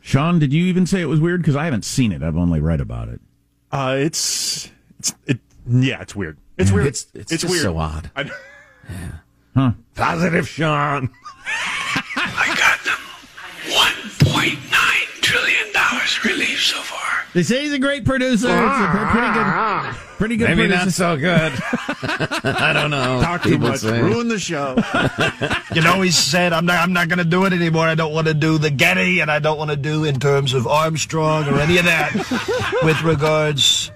Sean, 0.00 0.40
did 0.40 0.52
you 0.52 0.64
even 0.64 0.84
say 0.84 1.00
it 1.00 1.06
was 1.06 1.20
weird? 1.20 1.40
Because 1.40 1.54
I 1.54 1.66
haven't 1.66 1.84
seen 1.84 2.10
it. 2.10 2.20
I've 2.20 2.36
only 2.36 2.60
read 2.60 2.80
about 2.80 3.08
it. 3.08 3.20
Uh, 3.70 3.98
it's, 4.00 4.68
it's, 4.98 5.14
it, 5.28 5.38
yeah, 5.64 6.02
it's 6.02 6.16
weird. 6.16 6.38
It's 6.56 6.72
weird. 6.72 6.88
It's, 6.88 7.06
it's, 7.14 7.30
it's 7.30 7.44
weird. 7.44 7.62
so 7.62 7.78
odd. 7.78 8.10
I, 8.16 8.22
yeah. 8.90 9.10
Huh. 9.54 9.72
Positive 9.94 10.48
Sean. 10.48 11.10
I 14.34 14.48
$1.9 14.48 15.20
trillion 15.22 15.66
relief 16.24 16.62
so 16.62 16.80
far. 16.80 17.24
They 17.34 17.42
say 17.42 17.62
he's 17.62 17.72
a 17.72 17.78
great 17.78 18.04
producer. 18.04 18.48
It's 18.48 18.80
a 18.80 19.08
pretty 19.10 19.32
good, 19.32 19.94
pretty 20.18 20.36
good. 20.36 20.48
Maybe 20.48 20.68
producer. 20.68 20.84
not 20.84 20.92
so 20.92 21.16
good. 21.16 21.52
I 22.44 22.72
don't 22.72 22.90
know. 22.90 23.20
Talk 23.20 23.42
too 23.42 23.58
much, 23.58 23.80
say. 23.80 24.00
ruin 24.00 24.28
the 24.28 24.38
show. 24.38 24.76
you 25.74 25.82
know, 25.82 26.00
he 26.00 26.10
said, 26.10 26.52
"I'm 26.52 26.64
not. 26.66 26.82
I'm 26.82 26.92
not 26.92 27.08
going 27.08 27.18
to 27.18 27.24
do 27.24 27.44
it 27.44 27.52
anymore. 27.52 27.86
I 27.86 27.94
don't 27.94 28.12
want 28.12 28.26
to 28.26 28.34
do 28.34 28.58
the 28.58 28.70
Getty, 28.70 29.20
and 29.20 29.30
I 29.30 29.38
don't 29.38 29.58
want 29.58 29.70
to 29.70 29.76
do 29.76 30.04
in 30.04 30.18
terms 30.18 30.54
of 30.54 30.66
Armstrong 30.66 31.46
or 31.48 31.60
any 31.60 31.78
of 31.78 31.84
that 31.84 32.14
with 32.82 33.02
regards 33.02 33.92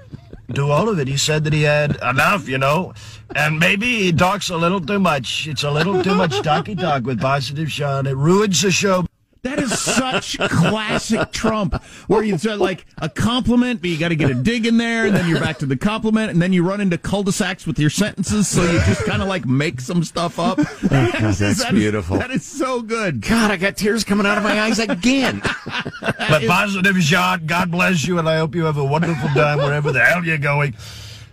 to 0.54 0.70
all 0.70 0.88
of 0.88 0.98
it. 0.98 1.08
He 1.08 1.16
said 1.16 1.44
that 1.44 1.52
he 1.52 1.62
had 1.62 1.96
enough, 2.02 2.48
you 2.48 2.58
know, 2.58 2.92
and 3.34 3.58
maybe 3.58 3.86
he 4.02 4.12
talks 4.12 4.50
a 4.50 4.56
little 4.56 4.80
too 4.80 4.98
much. 4.98 5.48
It's 5.48 5.62
a 5.62 5.70
little 5.70 6.02
too 6.02 6.14
much 6.14 6.42
talky 6.42 6.74
talk 6.74 7.04
with 7.04 7.20
Positive 7.20 7.72
Sean. 7.72 8.06
It 8.06 8.16
ruins 8.16 8.60
the 8.60 8.70
show. 8.70 9.06
That 9.44 9.58
is 9.58 9.76
such 9.76 10.38
classic 10.38 11.32
Trump, 11.32 11.82
where 12.06 12.22
you 12.22 12.38
said 12.38 12.60
like 12.60 12.86
a 12.98 13.08
compliment, 13.08 13.80
but 13.80 13.90
you 13.90 13.98
got 13.98 14.10
to 14.10 14.14
get 14.14 14.30
a 14.30 14.34
dig 14.34 14.66
in 14.66 14.76
there, 14.76 15.04
and 15.06 15.16
then 15.16 15.28
you're 15.28 15.40
back 15.40 15.58
to 15.58 15.66
the 15.66 15.76
compliment, 15.76 16.30
and 16.30 16.40
then 16.40 16.52
you 16.52 16.62
run 16.64 16.80
into 16.80 16.96
cul-de-sacs 16.96 17.66
with 17.66 17.76
your 17.76 17.90
sentences, 17.90 18.46
so 18.46 18.62
you 18.62 18.78
just 18.84 19.04
kind 19.04 19.20
of 19.20 19.26
like 19.26 19.44
make 19.44 19.80
some 19.80 20.04
stuff 20.04 20.38
up. 20.38 20.58
That's 20.84 21.38
That 21.40 21.50
is- 21.50 21.64
beautiful. 21.70 22.18
that 22.18 22.30
is 22.30 22.44
so 22.44 22.82
good. 22.82 23.20
God, 23.20 23.50
I 23.50 23.56
got 23.56 23.76
tears 23.76 24.04
coming 24.04 24.26
out 24.26 24.38
of 24.38 24.44
my 24.44 24.60
eyes 24.60 24.78
again. 24.78 25.42
But 26.00 26.46
Positive 26.46 27.02
Sean, 27.02 27.46
God 27.46 27.70
bless 27.72 28.06
you, 28.06 28.20
and 28.20 28.28
I 28.28 28.38
hope 28.38 28.54
you 28.54 28.64
have 28.66 28.76
a 28.76 28.84
wonderful 28.84 29.28
time 29.30 29.58
wherever 29.58 29.90
the 29.90 30.04
hell 30.04 30.24
you're 30.24 30.38
going. 30.38 30.74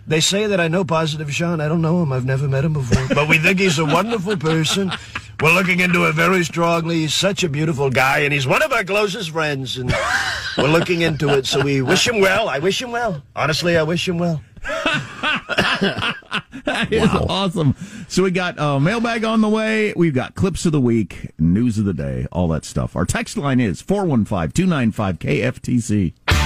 They 0.08 0.20
say 0.20 0.46
that 0.48 0.58
I 0.60 0.66
know 0.66 0.82
Positive 0.84 1.32
Sean. 1.32 1.60
I 1.60 1.68
don't 1.68 1.80
know 1.80 2.02
him. 2.02 2.12
I've 2.12 2.24
never 2.24 2.48
met 2.48 2.64
him 2.64 2.72
before. 2.72 3.06
But 3.14 3.28
we 3.28 3.38
think 3.38 3.60
he's 3.60 3.78
a 3.78 3.84
wonderful 3.84 4.36
person. 4.36 4.90
We're 5.42 5.54
looking 5.54 5.80
into 5.80 6.06
it 6.06 6.14
very 6.14 6.44
strongly. 6.44 6.96
He's 7.00 7.14
such 7.14 7.44
a 7.44 7.48
beautiful 7.48 7.88
guy, 7.88 8.20
and 8.20 8.32
he's 8.32 8.46
one 8.46 8.62
of 8.62 8.72
our 8.72 8.84
closest 8.84 9.30
friends. 9.30 9.78
And 9.78 9.92
we're 10.58 10.68
looking 10.68 11.00
into 11.00 11.30
it, 11.30 11.46
so 11.46 11.62
we 11.62 11.80
wish 11.80 12.06
him 12.06 12.20
well. 12.20 12.48
I 12.48 12.58
wish 12.58 12.82
him 12.82 12.92
well. 12.92 13.22
Honestly, 13.34 13.76
I 13.78 13.82
wish 13.82 14.06
him 14.06 14.18
well. 14.18 14.42
That 16.64 16.92
is 16.92 17.08
awesome. 17.08 17.74
So 18.08 18.22
we 18.22 18.30
got 18.30 18.58
uh, 18.58 18.78
mailbag 18.78 19.24
on 19.24 19.40
the 19.40 19.48
way. 19.48 19.92
We've 19.96 20.14
got 20.14 20.34
clips 20.34 20.66
of 20.66 20.72
the 20.72 20.80
week, 20.80 21.30
news 21.38 21.78
of 21.78 21.84
the 21.84 21.94
day, 21.94 22.26
all 22.30 22.48
that 22.48 22.64
stuff. 22.64 22.94
Our 22.96 23.06
text 23.06 23.36
line 23.36 23.60
is 23.60 23.80
415 23.80 24.50
295 24.52 25.18
KFTC. 25.18 26.39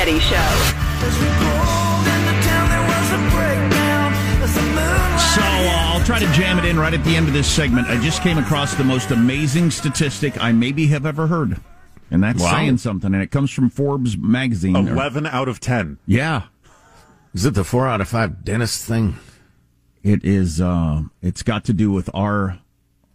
Getty 0.00 0.18
Show. 0.20 0.36
So 5.34 5.42
uh, 5.42 5.92
I'll 5.92 6.02
try 6.06 6.18
to 6.18 6.24
jam 6.32 6.58
it 6.58 6.64
in 6.64 6.78
right 6.78 6.94
at 6.94 7.04
the 7.04 7.14
end 7.14 7.28
of 7.28 7.34
this 7.34 7.46
segment. 7.46 7.86
I 7.88 8.00
just 8.00 8.22
came 8.22 8.38
across 8.38 8.74
the 8.74 8.82
most 8.82 9.10
amazing 9.10 9.70
statistic 9.70 10.42
I 10.42 10.52
maybe 10.52 10.86
have 10.86 11.04
ever 11.04 11.26
heard. 11.26 11.60
And 12.10 12.22
that's 12.22 12.42
Wow. 12.42 12.50
saying 12.52 12.78
something. 12.78 13.12
And 13.12 13.22
it 13.22 13.30
comes 13.30 13.50
from 13.50 13.68
Forbes 13.68 14.16
magazine. 14.16 14.74
11 14.74 15.26
out 15.26 15.48
of 15.48 15.60
10. 15.60 15.98
Yeah. 16.06 16.44
Is 17.34 17.44
it 17.44 17.52
the 17.52 17.62
four 17.62 17.86
out 17.86 18.00
of 18.00 18.08
five 18.08 18.42
dentist 18.42 18.82
thing? 18.86 19.16
It 20.02 20.24
is. 20.24 20.62
Uh, 20.62 21.02
it's 21.20 21.42
got 21.42 21.66
to 21.66 21.74
do 21.74 21.92
with 21.92 22.08
our 22.14 22.58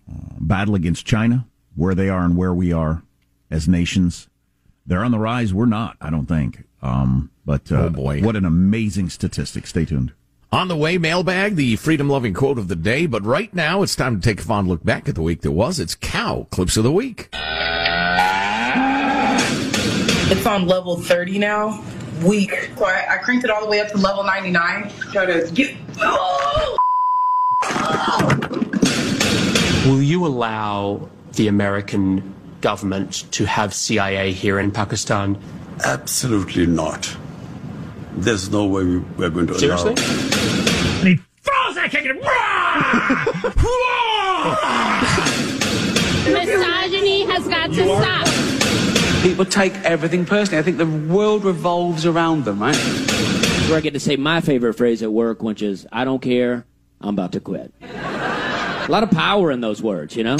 uh, 0.08 0.14
battle 0.40 0.76
against 0.76 1.08
China, 1.08 1.48
where 1.76 1.96
they 1.96 2.10
are 2.10 2.24
and 2.24 2.38
where 2.38 2.54
we 2.54 2.72
are 2.72 3.02
as 3.50 3.68
nations. 3.68 4.30
They're 4.86 5.04
on 5.04 5.10
the 5.12 5.18
rise. 5.20 5.52
We're 5.52 5.66
not. 5.66 5.98
I 6.00 6.12
don't 6.12 6.28
think. 6.28 6.64
Um, 6.86 7.30
but 7.46 7.72
uh, 7.72 7.76
Oh, 7.86 7.90
boy. 7.90 8.22
what 8.22 8.36
an 8.36 8.46
amazing 8.46 9.10
statistic! 9.10 9.66
Stay 9.68 9.86
tuned. 9.86 10.12
On 10.52 10.68
the 10.68 10.76
way, 10.78 10.98
mailbag, 10.98 11.56
the 11.56 11.76
freedom 11.76 12.08
loving 12.08 12.34
quote 12.34 12.58
of 12.60 12.68
the 12.68 12.76
day. 12.76 13.08
But 13.08 13.24
right 13.26 13.54
now, 13.54 13.82
it's 13.82 13.96
time 13.96 14.20
to 14.20 14.22
take 14.22 14.40
a 14.40 14.44
fond 14.44 14.68
look 14.68 14.84
back 14.84 15.10
at 15.10 15.16
the 15.16 15.22
week 15.22 15.42
that 15.42 15.52
was. 15.52 15.80
It's 15.80 15.96
cow 15.96 16.48
clips 16.52 16.78
of 16.78 16.84
the 16.84 16.92
week. 16.92 17.30
It's 20.28 20.46
on 20.46 20.66
level 20.68 20.98
30 20.98 21.40
now. 21.40 21.84
Weak. 22.24 22.72
So 22.78 22.86
I, 22.86 23.16
I 23.16 23.18
cranked 23.18 23.44
it 23.46 23.52
all 23.52 23.62
the 23.62 23.68
way 23.70 23.82
up 23.82 23.90
to 23.90 23.98
level 23.98 24.24
99. 24.24 24.92
Try 25.12 25.26
to 25.26 25.52
get. 25.54 25.76
Will 29.88 30.02
you 30.02 30.26
allow 30.26 31.08
the 31.34 31.48
American 31.48 32.34
government 32.62 33.32
to 33.34 33.46
have 33.46 33.74
CIA 33.74 34.32
here 34.32 34.60
in 34.60 34.72
Pakistan? 34.72 35.38
Absolutely 35.84 36.66
not. 36.66 37.16
There's 38.18 38.50
no 38.50 38.66
way 38.66 38.84
we- 38.84 38.98
we're 39.18 39.30
going 39.30 39.48
to 39.48 39.60
Seriously? 39.60 39.94
allow. 39.94 41.00
And 41.00 41.08
he 41.10 41.16
throws 41.42 41.76
that 41.76 41.90
kick 41.92 42.06
and 42.06 42.20
Misogyny 46.34 47.24
has 47.26 47.48
got 47.48 47.72
to 47.72 47.86
stop. 47.86 48.28
People 49.24 49.46
take 49.46 49.74
everything 49.84 50.26
personally. 50.26 50.60
I 50.60 50.64
think 50.64 50.78
the 50.78 50.86
world 50.86 51.44
revolves 51.44 52.06
around 52.06 52.46
them, 52.46 52.62
right? 52.62 52.76
Where 53.68 53.78
I 53.78 53.82
get 53.82 53.94
to 53.94 54.00
say 54.00 54.16
my 54.16 54.42
favorite 54.42 54.74
phrase 54.76 55.02
at 55.04 55.12
work, 55.12 55.42
which 55.44 55.62
is, 55.62 55.86
I 55.92 56.06
don't 56.06 56.22
care, 56.22 56.66
I'm 57.02 57.10
about 57.10 57.32
to 57.34 57.40
quit. 57.40 57.74
A 57.82 58.88
lot 58.90 59.04
of 59.04 59.12
power 59.12 59.52
in 59.52 59.62
those 59.62 59.82
words, 59.82 60.16
you 60.16 60.24
know? 60.24 60.38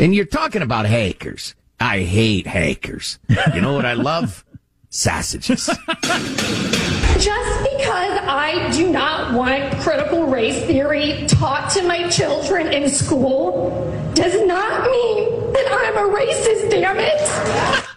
And 0.00 0.14
you're 0.14 0.24
talking 0.26 0.62
about 0.62 0.86
hackers. 0.86 1.54
I 1.80 2.00
hate 2.00 2.46
hackers. 2.46 3.18
You 3.54 3.60
know 3.60 3.72
what 3.72 3.86
I 3.86 3.94
love? 3.94 4.44
Sausages. 4.90 5.66
Just 5.98 7.62
because 7.70 8.18
I 8.26 8.70
do 8.72 8.90
not 8.90 9.34
want 9.34 9.72
critical 9.80 10.26
race 10.26 10.64
theory 10.66 11.26
taught 11.26 11.70
to 11.72 11.82
my 11.86 12.08
children 12.08 12.72
in 12.72 12.88
school 12.88 13.70
does 14.14 14.44
not 14.46 14.90
mean 14.90 15.52
that 15.52 15.66
I'm 15.70 15.96
a 15.96 16.14
racist, 16.14 16.70
damn 16.70 16.98
it. 16.98 17.84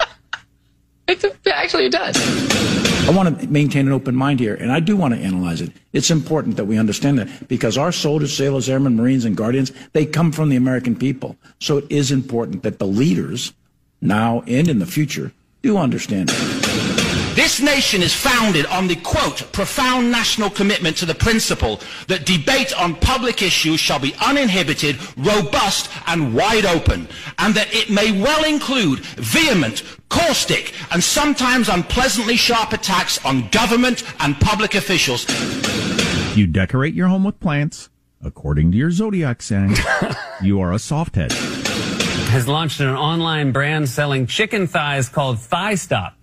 It 1.07 1.25
actually, 1.45 1.88
it 1.88 1.91
does. 1.91 2.15
I 3.07 3.11
want 3.11 3.41
to 3.41 3.47
maintain 3.47 3.88
an 3.88 3.91
open 3.91 4.15
mind 4.15 4.39
here, 4.39 4.55
and 4.55 4.71
I 4.71 4.79
do 4.79 4.95
want 4.95 5.13
to 5.13 5.19
analyze 5.19 5.59
it. 5.59 5.71
It's 5.91 6.09
important 6.09 6.55
that 6.55 6.65
we 6.65 6.77
understand 6.77 7.19
that 7.19 7.50
because 7.50 7.77
our 7.77 7.91
soldiers, 7.91 8.33
sailors, 8.35 8.69
airmen, 8.69 8.95
marines, 8.95 9.25
and 9.25 9.35
guardians, 9.35 9.73
they 9.91 10.05
come 10.05 10.31
from 10.31 10.47
the 10.47 10.55
American 10.55 10.95
people. 10.95 11.35
So 11.59 11.77
it 11.77 11.85
is 11.89 12.11
important 12.11 12.63
that 12.63 12.79
the 12.79 12.88
leaders, 12.88 13.51
now 14.01 14.43
and 14.48 14.67
in 14.67 14.79
the 14.79 14.86
future, 14.86 15.31
do 15.62 15.77
understand 15.77 16.29
it. 16.34 16.72
This 17.36 17.62
nation 17.62 18.01
is 18.01 18.13
founded 18.13 18.65
on 18.65 18.88
the 18.88 18.98
quote, 18.98 19.50
profound 19.53 20.12
national 20.12 20.50
commitment 20.50 20.98
to 20.98 21.05
the 21.05 21.15
principle 21.15 21.79
that 22.08 22.25
debate 22.25 22.77
on 22.77 22.93
public 22.93 23.41
issues 23.41 23.79
shall 23.79 24.00
be 24.00 24.13
uninhibited, 24.25 24.98
robust, 25.15 25.89
and 26.08 26.34
wide 26.36 26.65
open, 26.65 27.08
and 27.39 27.53
that 27.53 27.74
it 27.74 27.89
may 27.89 28.12
well 28.22 28.43
include 28.43 29.00
vehement, 29.00 29.84
caustic, 30.10 30.74
and 30.91 31.01
sometimes 31.01 31.70
unpleasantly 31.70 32.36
sharp 32.36 32.74
attacks 32.74 33.24
on 33.24 33.48
government 33.48 34.03
and 34.20 34.36
public 34.41 34.75
officials. 34.75 35.25
You 36.36 36.48
decorate 36.48 36.93
your 36.93 37.08
home 37.08 37.24
with 37.24 37.39
plants 37.39 37.89
according 38.24 38.72
to 38.74 38.77
your 38.77 38.91
zodiac 38.91 39.41
sign. 39.41 39.75
you 40.41 40.60
are 40.60 40.74
a 40.74 40.77
softhead. 40.77 41.31
Has 42.31 42.47
launched 42.47 42.79
an 42.79 42.88
online 42.88 43.51
brand 43.51 43.89
selling 43.89 44.25
chicken 44.25 44.65
thighs 44.65 45.09
called 45.09 45.38
Thigh 45.38 45.75
Stop. 45.75 46.15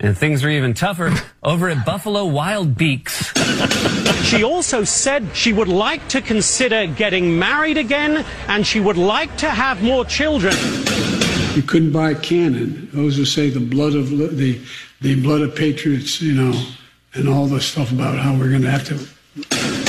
And 0.00 0.16
things 0.16 0.42
are 0.42 0.48
even 0.48 0.72
tougher 0.72 1.12
over 1.42 1.68
at 1.68 1.84
Buffalo 1.84 2.24
Wild 2.24 2.78
Beaks. 2.78 3.30
She 4.24 4.42
also 4.42 4.84
said 4.84 5.36
she 5.36 5.52
would 5.52 5.68
like 5.68 6.08
to 6.08 6.22
consider 6.22 6.86
getting 6.86 7.38
married 7.38 7.76
again 7.76 8.24
and 8.48 8.66
she 8.66 8.80
would 8.80 8.96
like 8.96 9.36
to 9.36 9.50
have 9.50 9.82
more 9.82 10.06
children. 10.06 10.56
You 11.54 11.62
couldn't 11.62 11.92
buy 11.92 12.12
a 12.12 12.18
cannon. 12.18 12.88
Those 12.94 13.18
who 13.18 13.26
say 13.26 13.50
the 13.50 13.60
blood 13.60 13.94
of 13.94 14.08
the 14.08 14.58
the 15.02 15.20
blood 15.22 15.42
of 15.42 15.54
patriots, 15.54 16.22
you 16.22 16.32
know, 16.32 16.58
and 17.12 17.28
all 17.28 17.46
the 17.46 17.60
stuff 17.60 17.92
about 17.92 18.18
how 18.18 18.34
we're 18.34 18.48
going 18.48 18.62
to 18.62 18.70
have 18.70 18.86
to. 18.86 19.79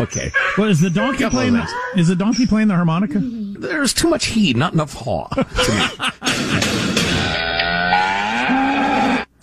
Okay. 0.00 0.32
Well, 0.58 0.68
is 0.68 0.80
the 0.80 0.90
donkey 0.90 1.28
playing? 1.28 1.54
The, 1.54 1.66
is 1.96 2.08
the 2.08 2.16
donkey 2.16 2.46
playing 2.46 2.68
the 2.68 2.74
harmonica? 2.74 3.20
There's 3.20 3.92
too 3.92 4.08
much 4.08 4.26
he, 4.26 4.54
not 4.54 4.72
enough 4.72 4.94
haw. 4.94 5.28
To 5.28 5.72
me. 5.72 6.10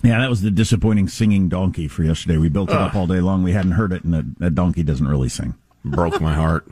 Yeah, 0.03 0.19
that 0.19 0.29
was 0.29 0.41
the 0.41 0.51
disappointing 0.51 1.09
singing 1.09 1.49
donkey 1.49 1.89
for 1.89 2.01
yesterday. 2.01 2.37
We 2.37 2.47
built 2.47 2.69
it 2.69 2.77
up 2.77 2.95
all 2.95 3.07
day 3.07 3.19
long. 3.19 3.43
We 3.43 3.51
hadn't 3.51 3.73
heard 3.73 3.91
it, 3.91 4.05
and 4.05 4.37
that 4.39 4.55
donkey 4.55 4.81
doesn't 4.81 5.05
really 5.07 5.27
sing. 5.27 5.55
Broke 5.83 6.21
my 6.21 6.33
heart. 6.33 6.65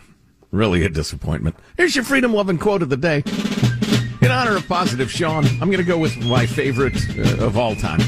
Really 0.51 0.86
a 0.86 0.89
disappointment. 0.89 1.58
Here's 1.75 1.96
your 1.98 2.06
freedom 2.06 2.34
loving 2.34 2.58
quote 2.58 2.82
of 2.82 2.88
the 2.88 2.96
day. 2.96 3.24
In 4.22 4.32
honor 4.32 4.56
of 4.56 4.65
positive 4.70 5.12
Sean, 5.12 5.46
I'm 5.46 5.70
going 5.70 5.77
to 5.77 5.84
go 5.84 5.98
with 5.98 6.15
my 6.25 6.46
favorite 6.46 6.96
uh, 7.18 7.46
of 7.46 7.58
all 7.58 7.75
time 7.75 8.00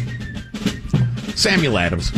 Samuel 1.36 1.77
Adams. 1.77 2.12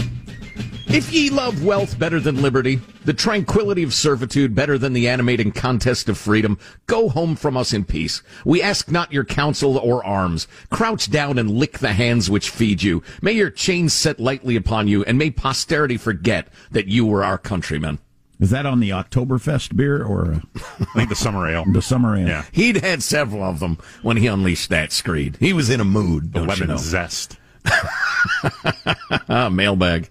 If 0.92 1.14
ye 1.14 1.30
love 1.30 1.64
wealth 1.64 2.00
better 2.00 2.20
than 2.20 2.42
liberty, 2.42 2.82
the 3.06 3.14
tranquility 3.14 3.84
of 3.84 3.94
servitude 3.94 4.56
better 4.56 4.76
than 4.78 4.94
the 4.94 5.08
animating 5.08 5.52
contest 5.52 6.10
of 6.10 6.18
freedom, 6.18 6.58
go 6.88 7.10
home 7.10 7.36
from 7.36 7.56
us 7.56 7.74
in 7.74 7.86
peace. 7.86 8.24
We 8.44 8.62
ask 8.64 8.90
not 8.90 9.14
your 9.14 9.24
counsel 9.24 9.78
or 9.78 10.04
arms. 10.04 10.48
Crouch 10.72 11.12
down 11.12 11.38
and 11.38 11.52
lick 11.52 11.78
the 11.78 11.94
hands 11.94 12.30
which 12.30 12.50
feed 12.50 12.82
you. 12.82 13.04
May 13.22 13.34
your 13.34 13.52
chains 13.52 13.94
set 13.94 14.20
lightly 14.20 14.56
upon 14.56 14.88
you, 14.88 15.04
and 15.04 15.18
may 15.20 15.30
posterity 15.30 15.96
forget 15.98 16.48
that 16.72 16.88
you 16.88 17.06
were 17.06 17.24
our 17.24 17.38
countrymen. 17.38 18.00
Is 18.40 18.50
that 18.50 18.66
on 18.66 18.80
the 18.80 18.90
Oktoberfest 18.90 19.76
beer 19.76 20.04
or 20.04 20.34
uh, 20.34 20.40
I 20.80 20.86
think 20.96 21.10
the 21.10 21.16
summer 21.16 21.48
ale. 21.48 21.66
the 21.72 21.82
summer 21.84 22.16
ale? 22.18 22.28
Yeah. 22.28 22.46
He'd 22.52 22.78
had 22.78 23.04
several 23.04 23.44
of 23.44 23.60
them 23.60 23.78
when 24.02 24.18
he 24.18 24.26
unleashed 24.26 24.70
that 24.70 24.92
screed. 24.92 25.38
He 25.40 25.54
was 25.54 25.70
in 25.70 25.80
a 25.82 25.86
mood, 25.86 26.34
The 26.34 26.46
don't 26.46 26.60
you 26.60 26.66
know? 26.66 26.78
zest. 26.78 27.38
Mailbag. 29.52 30.10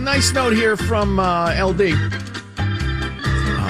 Nice 0.00 0.32
note 0.32 0.54
here 0.54 0.76
from 0.76 1.18
uh, 1.18 1.52
LD. 1.62 1.92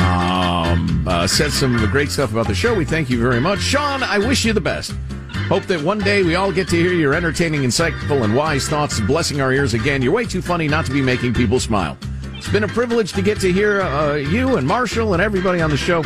Um, 0.00 1.06
uh, 1.06 1.26
said 1.26 1.52
some 1.52 1.76
great 1.90 2.10
stuff 2.10 2.32
about 2.32 2.46
the 2.46 2.54
show. 2.54 2.74
We 2.74 2.84
thank 2.84 3.10
you 3.10 3.20
very 3.20 3.40
much. 3.40 3.60
Sean, 3.60 4.02
I 4.02 4.18
wish 4.18 4.44
you 4.44 4.52
the 4.52 4.60
best. 4.60 4.92
Hope 5.48 5.64
that 5.64 5.82
one 5.82 5.98
day 5.98 6.22
we 6.22 6.36
all 6.36 6.52
get 6.52 6.68
to 6.68 6.76
hear 6.76 6.92
your 6.92 7.12
entertaining, 7.12 7.62
insightful, 7.62 8.22
and 8.22 8.36
wise 8.36 8.68
thoughts 8.68 9.00
blessing 9.00 9.40
our 9.40 9.52
ears 9.52 9.74
again. 9.74 10.00
You're 10.00 10.12
way 10.12 10.24
too 10.24 10.40
funny 10.40 10.68
not 10.68 10.86
to 10.86 10.92
be 10.92 11.02
making 11.02 11.34
people 11.34 11.58
smile. 11.58 11.98
It's 12.34 12.48
been 12.48 12.64
a 12.64 12.68
privilege 12.68 13.12
to 13.14 13.22
get 13.22 13.40
to 13.40 13.52
hear 13.52 13.82
uh, 13.82 14.14
you 14.14 14.56
and 14.56 14.66
Marshall 14.66 15.12
and 15.12 15.20
everybody 15.20 15.60
on 15.60 15.70
the 15.70 15.76
show. 15.76 16.04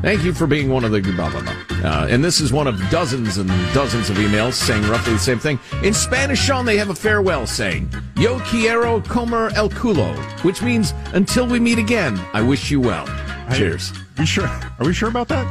Thank 0.00 0.24
you 0.24 0.32
for 0.32 0.46
being 0.46 0.70
one 0.70 0.84
of 0.84 0.90
the 0.90 1.00
blah, 1.00 1.30
blah, 1.30 1.42
blah. 1.42 1.71
Uh, 1.82 2.06
and 2.08 2.22
this 2.22 2.40
is 2.40 2.52
one 2.52 2.66
of 2.68 2.78
dozens 2.90 3.38
and 3.38 3.48
dozens 3.74 4.08
of 4.08 4.16
emails 4.16 4.52
saying 4.54 4.82
roughly 4.88 5.14
the 5.14 5.18
same 5.18 5.38
thing. 5.38 5.58
In 5.82 5.92
Spanish, 5.92 6.40
Sean, 6.40 6.64
they 6.64 6.76
have 6.76 6.90
a 6.90 6.94
farewell 6.94 7.46
saying, 7.46 7.92
Yo 8.16 8.38
quiero 8.40 9.00
comer 9.00 9.50
el 9.56 9.68
culo, 9.68 10.14
which 10.44 10.62
means, 10.62 10.94
until 11.12 11.46
we 11.46 11.58
meet 11.58 11.78
again, 11.78 12.20
I 12.32 12.42
wish 12.42 12.70
you 12.70 12.80
well. 12.80 13.06
Cheers. 13.52 13.92
Are 13.92 14.20
we 14.20 14.26
sure? 14.26 14.46
Are 14.46 14.86
we 14.86 14.92
sure 14.92 15.08
about 15.08 15.28
that? 15.28 15.46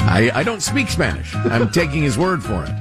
I, 0.00 0.30
I 0.34 0.42
don't 0.42 0.62
speak 0.62 0.88
Spanish. 0.88 1.34
I'm 1.34 1.70
taking 1.70 2.02
his 2.02 2.18
word 2.18 2.42
for 2.42 2.64
it. 2.64 2.74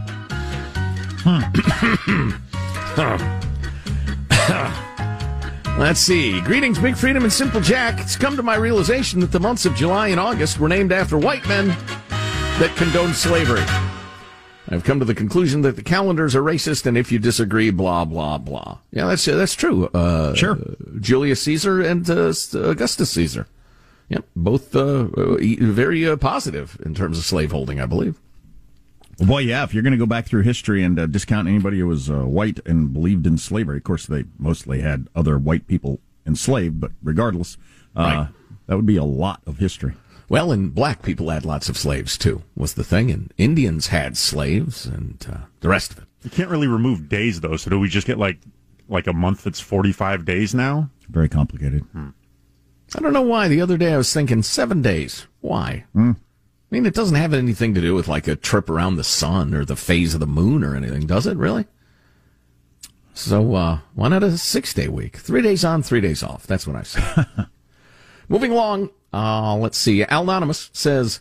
Let's 5.78 6.00
see. 6.00 6.40
Greetings, 6.42 6.78
Big 6.80 6.96
Freedom 6.96 7.24
and 7.24 7.34
Simple 7.34 7.60
Jack. 7.60 8.00
It's 8.00 8.16
come 8.16 8.38
to 8.38 8.44
my 8.44 8.56
realization 8.56 9.20
that 9.22 9.32
the 9.32 9.40
months 9.40 9.66
of 9.66 9.74
July 9.76 10.10
and 10.10 10.20
August 10.20 10.60
were 10.60 10.70
named 10.70 10.92
after 10.92 11.18
white 11.18 11.46
men 11.48 11.68
that 11.68 12.74
condoned 12.78 13.16
slavery. 13.16 13.64
I've 14.70 14.84
come 14.84 15.00
to 15.00 15.06
the 15.06 15.16
conclusion 15.16 15.62
that 15.64 15.76
the 15.76 15.84
calendars 15.84 16.36
are 16.36 16.44
racist, 16.44 16.86
and 16.86 16.98
if 16.98 17.12
you 17.12 17.20
disagree, 17.20 17.70
blah 17.72 18.06
blah 18.06 18.38
blah. 18.38 18.78
Yeah, 18.92 19.08
that's 19.08 19.26
that's 19.26 19.56
true. 19.56 19.88
Uh, 19.88 20.34
Sure. 20.36 20.58
Julius 21.00 21.42
Caesar 21.42 21.82
and 21.82 22.08
uh, 22.10 22.34
Augustus 22.54 23.10
Caesar. 23.12 23.48
Yep, 24.10 24.26
both 24.36 24.76
uh, 24.76 25.08
uh, 25.18 25.38
very 25.40 26.08
uh, 26.08 26.16
positive 26.18 26.80
in 26.86 26.94
terms 26.94 27.18
of 27.18 27.26
slaveholding, 27.26 27.82
I 27.82 27.88
believe. 27.88 28.20
Well, 29.20 29.28
boy, 29.28 29.40
yeah. 29.40 29.64
If 29.64 29.74
you're 29.74 29.84
going 29.84 29.92
to 29.92 29.98
go 29.98 30.06
back 30.06 30.26
through 30.26 30.42
history 30.42 30.84
and 30.84 31.00
uh, 31.00 31.06
discount 31.06 31.48
anybody 31.48 31.80
who 31.80 31.88
was 31.88 32.10
uh, 32.10 32.26
white 32.26 32.60
and 32.66 32.92
believed 32.94 33.28
in 33.28 33.38
slavery, 33.38 33.78
of 33.78 33.84
course 33.84 34.06
they 34.06 34.26
mostly 34.38 34.82
had 34.82 35.08
other 35.16 35.38
white 35.38 35.68
people 35.68 36.00
enslaved, 36.26 36.80
but 36.80 36.92
regardless, 37.04 37.58
uh, 37.96 38.28
that 38.68 38.76
would 38.76 38.86
be 38.86 38.98
a 38.98 39.04
lot 39.04 39.42
of 39.46 39.58
history. 39.58 39.94
Well, 40.30 40.52
and 40.52 40.74
black 40.74 41.02
people 41.04 41.30
had 41.30 41.46
lots 41.46 41.70
of 41.70 41.78
slaves 41.78 42.18
too, 42.18 42.42
was 42.56 42.74
the 42.74 42.84
thing, 42.84 43.12
and 43.12 43.32
Indians 43.38 43.88
had 43.88 44.18
slaves, 44.18 44.86
and 44.86 45.24
uh, 45.32 45.38
the 45.60 45.70
rest 45.70 45.92
of 45.92 46.00
it. 46.00 46.04
You 46.24 46.30
can't 46.30 46.50
really 46.50 46.68
remove 46.68 47.10
days 47.10 47.42
though. 47.42 47.58
So 47.58 47.70
do 47.70 47.80
we 47.80 47.90
just 47.90 48.08
get 48.08 48.18
like 48.18 48.40
like 48.88 49.08
a 49.08 49.14
month 49.14 49.44
that's 49.44 49.60
45 49.60 50.26
days 50.26 50.56
now? 50.56 50.90
Very 51.10 51.30
complicated. 51.30 51.86
I 51.96 53.00
don't 53.00 53.14
know 53.14 53.22
why. 53.22 53.48
The 53.48 53.62
other 53.62 53.78
day 53.78 53.94
I 53.94 53.98
was 53.98 54.14
thinking 54.14 54.42
seven 54.44 54.82
days. 54.82 55.28
Why? 55.42 55.86
Hmm. 55.94 56.14
I 56.74 56.76
mean, 56.76 56.88
it 56.88 56.96
doesn't 56.96 57.18
have 57.18 57.36
anything 57.36 57.76
to 57.76 57.82
do 57.82 57.94
with 57.94 58.08
like 58.08 58.28
a 58.28 58.36
trip 58.36 58.68
around 58.68 58.96
the 58.96 59.04
sun 59.04 59.54
or 59.54 59.64
the 59.64 59.76
phase 59.76 60.16
of 60.16 60.20
the 60.20 60.26
moon 60.26 60.64
or 60.64 60.76
anything, 60.76 61.06
does 61.06 61.28
it? 61.28 61.38
Really? 61.38 61.68
So 63.14 63.54
uh, 63.54 63.80
why 63.94 64.08
not 64.08 64.24
a 64.24 64.40
six 64.40 64.74
day 64.74 64.88
week? 64.88 65.18
Three 65.18 65.44
days 65.44 65.64
on, 65.64 65.84
three 65.84 66.02
days 66.02 66.24
off. 66.24 66.48
That's 66.48 66.66
what 66.66 66.76
I 66.76 66.82
say. 66.82 67.26
Moving 68.28 68.52
along, 68.52 68.90
uh, 69.14 69.56
let's 69.56 69.78
see. 69.78 70.04
Al 70.04 70.24
Anonymous 70.24 70.72
says, 70.74 71.20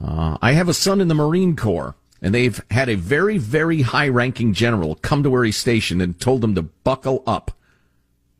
uh, 0.00 0.38
I 0.40 0.52
have 0.52 0.68
a 0.68 0.74
son 0.74 1.00
in 1.00 1.08
the 1.08 1.14
Marine 1.16 1.56
Corps, 1.56 1.96
and 2.22 2.32
they've 2.32 2.62
had 2.70 2.88
a 2.88 2.94
very, 2.94 3.36
very 3.36 3.82
high 3.82 4.06
ranking 4.06 4.54
general 4.54 4.94
come 4.94 5.24
to 5.24 5.30
where 5.30 5.42
he's 5.42 5.56
stationed 5.56 6.02
and 6.02 6.20
told 6.20 6.44
him 6.44 6.54
to 6.54 6.62
buckle 6.62 7.24
up 7.26 7.50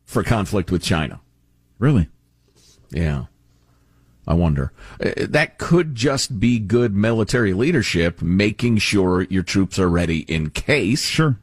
for 0.04 0.22
conflict 0.22 0.70
with 0.70 0.84
China. 0.84 1.20
Really? 1.80 2.08
Yeah. 2.90 3.24
I 4.26 4.34
wonder. 4.34 4.72
Uh, 5.04 5.12
That 5.28 5.58
could 5.58 5.94
just 5.94 6.40
be 6.40 6.58
good 6.58 6.94
military 6.94 7.52
leadership, 7.52 8.22
making 8.22 8.78
sure 8.78 9.22
your 9.22 9.42
troops 9.42 9.78
are 9.78 9.88
ready 9.88 10.20
in 10.20 10.50
case. 10.50 11.04
Sure. 11.04 11.38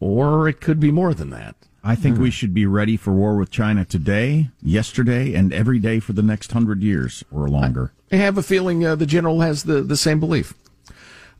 Or 0.00 0.48
it 0.48 0.60
could 0.60 0.80
be 0.80 0.90
more 0.90 1.14
than 1.14 1.30
that. 1.30 1.54
I 1.84 1.96
think 1.96 2.16
we 2.18 2.30
should 2.30 2.54
be 2.54 2.64
ready 2.64 2.96
for 2.96 3.12
war 3.12 3.36
with 3.36 3.50
China 3.50 3.84
today, 3.84 4.50
yesterday, 4.62 5.34
and 5.34 5.52
every 5.52 5.80
day 5.80 5.98
for 5.98 6.12
the 6.12 6.22
next 6.22 6.52
hundred 6.52 6.80
years 6.80 7.24
or 7.32 7.48
longer. 7.48 7.92
I 8.12 8.16
have 8.16 8.38
a 8.38 8.42
feeling 8.42 8.86
uh, 8.86 8.94
the 8.94 9.06
general 9.06 9.40
has 9.40 9.64
the, 9.64 9.82
the 9.82 9.96
same 9.96 10.20
belief. 10.20 10.54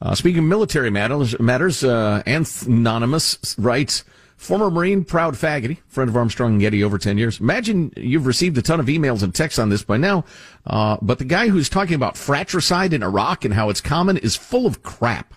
Uh, 0.01 0.17
speaking 0.17 0.41
of 0.41 0.45
military 0.47 0.91
matters, 0.91 1.39
matters 1.39 1.85
uh, 1.85 2.25
Anonymous 2.27 3.55
writes, 3.57 4.03
former 4.43 4.71
Marine, 4.71 5.05
proud 5.05 5.35
faggoty, 5.35 5.79
friend 5.89 6.11
of 6.11 6.17
Armstrong 6.17 6.53
and 6.53 6.61
Getty 6.61 6.83
over 6.83 6.99
10 6.99 7.17
years. 7.17 7.41
Imagine 7.41 7.93
you've 7.97 8.27
received 8.27 8.59
a 8.59 8.63
ton 8.63 8.81
of 8.81 8.87
emails 8.87 9.23
and 9.23 9.35
texts 9.35 9.59
on 9.59 9.69
this 9.69 9.83
by 9.83 9.97
now, 9.97 10.25
uh, 10.67 10.97
but 11.01 11.19
the 11.19 11.25
guy 11.25 11.49
who's 11.49 11.69
talking 11.69 11.95
about 11.95 12.17
fratricide 12.17 12.93
in 12.93 13.03
Iraq 13.03 13.45
and 13.45 13.55
how 13.55 13.71
it's 13.71 13.81
common 13.81 14.17
is 14.17 14.37
full 14.37 14.67
of 14.67 14.83
crap. 14.83 15.35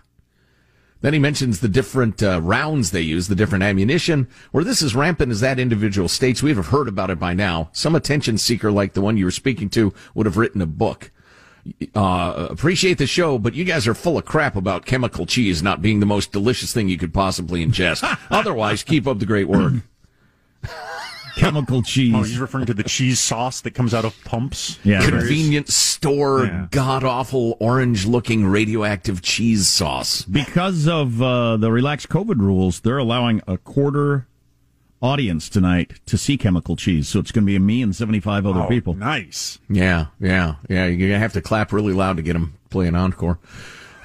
Then 1.02 1.14
he 1.14 1.20
mentions 1.20 1.60
the 1.60 1.68
different 1.68 2.24
uh, 2.24 2.42
rounds 2.42 2.90
they 2.90 3.02
use, 3.02 3.28
the 3.28 3.36
different 3.36 3.64
ammunition. 3.64 4.28
Where 4.52 4.64
this 4.64 4.82
is 4.82 4.96
rampant 4.96 5.32
as 5.32 5.42
that 5.42 5.60
individual 5.60 6.08
states, 6.08 6.42
we 6.42 6.52
have 6.56 6.68
heard 6.68 6.88
about 6.88 7.12
it 7.12 7.20
by 7.20 7.36
now. 7.36 7.70
Some 7.74 7.94
attention 7.94 8.40
seeker 8.40 8.72
like 8.72 8.94
the 8.94 9.02
one 9.02 9.18
you 9.18 9.26
were 9.26 9.32
speaking 9.32 9.70
to 9.72 9.94
would 10.16 10.26
have 10.26 10.38
written 10.38 10.62
a 10.62 10.66
book. 10.66 11.12
Uh, 11.96 12.48
appreciate 12.52 12.98
the 13.00 13.08
show, 13.08 13.40
but 13.40 13.56
you 13.56 13.64
guys 13.64 13.88
are 13.88 13.96
full 13.96 14.18
of 14.18 14.26
crap 14.26 14.56
about 14.56 14.86
chemical 14.86 15.26
cheese 15.26 15.64
not 15.64 15.82
being 15.82 16.00
the 16.00 16.06
most 16.06 16.32
delicious 16.32 16.72
thing 16.74 16.88
you 16.90 16.98
could 16.98 17.14
possibly 17.14 17.66
ingest. 17.66 18.04
Otherwise, 18.30 18.84
keep 18.84 19.08
up 19.08 19.18
the 19.20 19.26
great 19.26 19.48
work. 19.48 19.74
Chemical 21.36 21.82
cheese. 21.84 22.14
Oh, 22.16 22.24
he's 22.24 22.40
referring 22.40 22.66
to 22.68 22.74
the 22.74 22.84
cheese 22.84 23.20
sauce 23.20 23.60
that 23.62 23.72
comes 23.72 23.94
out 23.94 24.06
of 24.06 24.16
pumps. 24.24 24.80
Yeah, 24.86 25.02
Convenience 25.06 25.76
store, 25.76 26.46
Yeah. 26.46 26.68
god 26.72 27.04
awful, 27.04 27.58
orange 27.60 28.06
looking 28.06 28.46
radioactive 28.46 29.22
cheese 29.22 29.68
sauce. 29.68 30.22
Because 30.24 30.88
of 30.88 31.22
uh, 31.22 31.58
the 31.58 31.72
relaxed 31.74 32.08
COVID 32.08 32.40
rules, 32.40 32.80
they're 32.80 32.98
allowing 32.98 33.42
a 33.48 33.58
quarter 33.58 34.28
audience 35.06 35.48
tonight 35.50 35.94
to 36.08 36.18
see 36.18 36.38
chemical 36.38 36.76
cheese. 36.76 37.08
So 37.08 37.20
it's 37.20 37.32
going 37.32 37.44
to 37.46 37.52
be 37.52 37.58
me 37.60 37.82
and 37.82 37.96
75 37.96 38.46
other 38.46 38.62
Oh, 38.62 38.68
people. 38.68 38.94
Nice. 38.96 39.60
Yeah, 39.70 40.08
yeah, 40.20 40.56
yeah. 40.70 40.88
You're 40.88 41.10
gonna 41.10 41.20
have 41.20 41.34
to 41.34 41.42
clap 41.42 41.72
really 41.72 41.94
loud 41.94 42.18
to 42.18 42.24
get 42.24 42.34
them 42.34 42.56
playing 42.70 42.96
encore. 42.96 43.40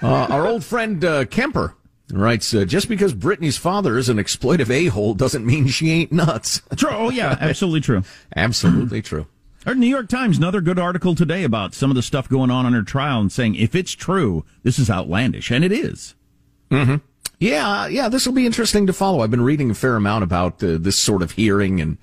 Uh, 0.03 0.27
our 0.31 0.47
old 0.47 0.65
friend 0.65 1.05
uh, 1.05 1.25
Kemper 1.27 1.75
writes, 2.13 2.53
uh, 2.55 2.65
"Just 2.65 2.89
because 2.89 3.15
Britney's 3.15 3.57
father 3.57 3.99
is 3.99 4.09
an 4.09 4.17
exploitive 4.19 4.71
a 4.71 4.87
hole 4.87 5.15
doesn't 5.15 5.45
mean 5.47 5.67
she 5.69 5.91
ain't 5.91 6.13
nuts." 6.13 6.63
True. 6.77 6.91
Oh, 6.91 7.11
yeah, 7.11 7.37
absolutely 7.41 7.81
true. 7.81 8.03
Absolutely 8.37 9.03
true. 9.03 9.27
Our 9.67 9.75
New 9.75 9.87
York 9.89 10.09
Times, 10.09 10.39
another 10.39 10.63
good 10.63 10.79
article 10.79 11.15
today 11.15 11.45
about 11.45 11.75
some 11.75 11.91
of 11.91 11.95
the 11.95 12.03
stuff 12.03 12.29
going 12.31 12.51
on 12.51 12.65
in 12.67 12.73
her 12.73 12.83
trial 12.83 13.21
and 13.21 13.31
saying 13.31 13.57
if 13.57 13.75
it's 13.75 13.93
true, 13.93 14.45
this 14.63 14.79
is 14.79 14.89
outlandish. 14.91 15.51
And 15.51 15.63
it 15.65 15.71
is. 15.73 16.15
Mm-hmm. 16.71 16.97
Yeah, 17.41 17.87
yeah. 17.89 18.09
This 18.09 18.27
will 18.27 18.35
be 18.35 18.47
interesting 18.47 18.87
to 18.87 18.93
follow. 18.93 19.21
I've 19.23 19.31
been 19.31 19.41
reading 19.41 19.71
a 19.71 19.75
fair 19.75 19.97
amount 19.97 20.23
about 20.25 20.63
uh, 20.63 20.77
this 20.79 20.97
sort 20.97 21.23
of 21.23 21.33
hearing 21.33 21.81
and 21.81 21.99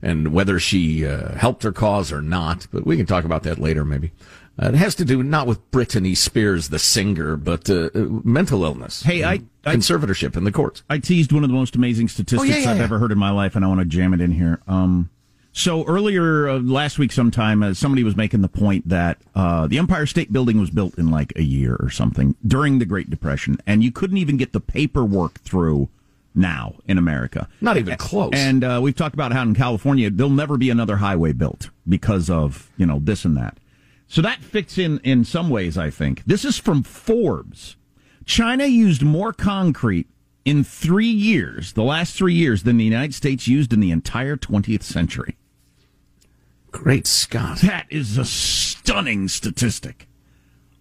and 0.00 0.32
whether 0.32 0.60
she 0.60 1.04
uh, 1.04 1.34
helped 1.34 1.64
her 1.64 1.72
cause 1.72 2.12
or 2.12 2.22
not. 2.22 2.68
But 2.70 2.86
we 2.86 2.96
can 2.96 3.04
talk 3.04 3.24
about 3.24 3.42
that 3.42 3.58
later, 3.58 3.84
maybe. 3.84 4.12
Uh, 4.60 4.68
it 4.68 4.74
has 4.74 4.94
to 4.96 5.04
do 5.04 5.22
not 5.22 5.46
with 5.48 5.68
Britney 5.72 6.16
Spears, 6.16 6.68
the 6.68 6.78
singer, 6.78 7.36
but 7.36 7.68
uh, 7.68 7.90
uh, 7.94 8.06
mental 8.24 8.64
illness. 8.64 9.02
Hey, 9.02 9.22
I- 9.24 9.40
I- 9.64 9.74
conservatorship 9.74 10.36
in 10.36 10.44
the 10.44 10.52
courts. 10.52 10.82
I 10.88 10.98
teased 10.98 11.32
one 11.32 11.42
of 11.44 11.50
the 11.50 11.54
most 11.54 11.74
amazing 11.76 12.08
statistics 12.08 12.40
Oh, 12.42 12.44
yeah, 12.58 12.64
yeah, 12.64 12.70
I've 12.70 12.78
yeah. 12.78 12.84
ever 12.84 12.98
heard 13.00 13.12
in 13.12 13.18
my 13.18 13.30
life, 13.30 13.54
and 13.56 13.64
I 13.64 13.68
want 13.68 13.80
to 13.80 13.84
jam 13.86 14.14
it 14.14 14.20
in 14.20 14.30
here. 14.32 14.60
Um, 14.68 15.10
so 15.58 15.84
earlier 15.86 16.48
uh, 16.48 16.58
last 16.60 16.98
week, 16.98 17.10
sometime, 17.10 17.64
uh, 17.64 17.74
somebody 17.74 18.04
was 18.04 18.16
making 18.16 18.42
the 18.42 18.48
point 18.48 18.88
that 18.88 19.18
uh, 19.34 19.66
the 19.66 19.78
Empire 19.78 20.06
State 20.06 20.32
Building 20.32 20.60
was 20.60 20.70
built 20.70 20.96
in 20.96 21.10
like 21.10 21.32
a 21.34 21.42
year 21.42 21.76
or 21.80 21.90
something 21.90 22.36
during 22.46 22.78
the 22.78 22.84
Great 22.84 23.10
Depression, 23.10 23.58
and 23.66 23.82
you 23.82 23.90
couldn't 23.90 24.18
even 24.18 24.36
get 24.36 24.52
the 24.52 24.60
paperwork 24.60 25.40
through 25.40 25.88
now 26.32 26.76
in 26.86 26.96
America. 26.96 27.48
Not 27.60 27.76
even 27.76 27.96
close. 27.96 28.30
And 28.34 28.62
uh, 28.62 28.78
we've 28.80 28.94
talked 28.94 29.14
about 29.14 29.32
how 29.32 29.42
in 29.42 29.54
California 29.54 30.10
there'll 30.10 30.30
never 30.30 30.56
be 30.56 30.70
another 30.70 30.98
highway 30.98 31.32
built 31.32 31.70
because 31.88 32.30
of 32.30 32.70
you 32.76 32.86
know 32.86 33.00
this 33.02 33.24
and 33.24 33.36
that. 33.36 33.58
So 34.06 34.22
that 34.22 34.38
fits 34.38 34.78
in 34.78 35.00
in 35.00 35.24
some 35.24 35.50
ways. 35.50 35.76
I 35.76 35.90
think 35.90 36.22
this 36.24 36.44
is 36.44 36.56
from 36.56 36.84
Forbes. 36.84 37.74
China 38.24 38.66
used 38.66 39.02
more 39.02 39.32
concrete 39.32 40.06
in 40.44 40.62
three 40.62 41.10
years, 41.10 41.72
the 41.72 41.82
last 41.82 42.16
three 42.16 42.34
years, 42.34 42.62
than 42.62 42.76
the 42.76 42.84
United 42.84 43.14
States 43.14 43.48
used 43.48 43.72
in 43.72 43.80
the 43.80 43.90
entire 43.90 44.36
20th 44.36 44.82
century. 44.82 45.36
Great 46.78 47.06
Scott. 47.08 47.58
That 47.58 47.86
is 47.90 48.16
a 48.16 48.24
stunning 48.24 49.26
statistic 49.28 50.06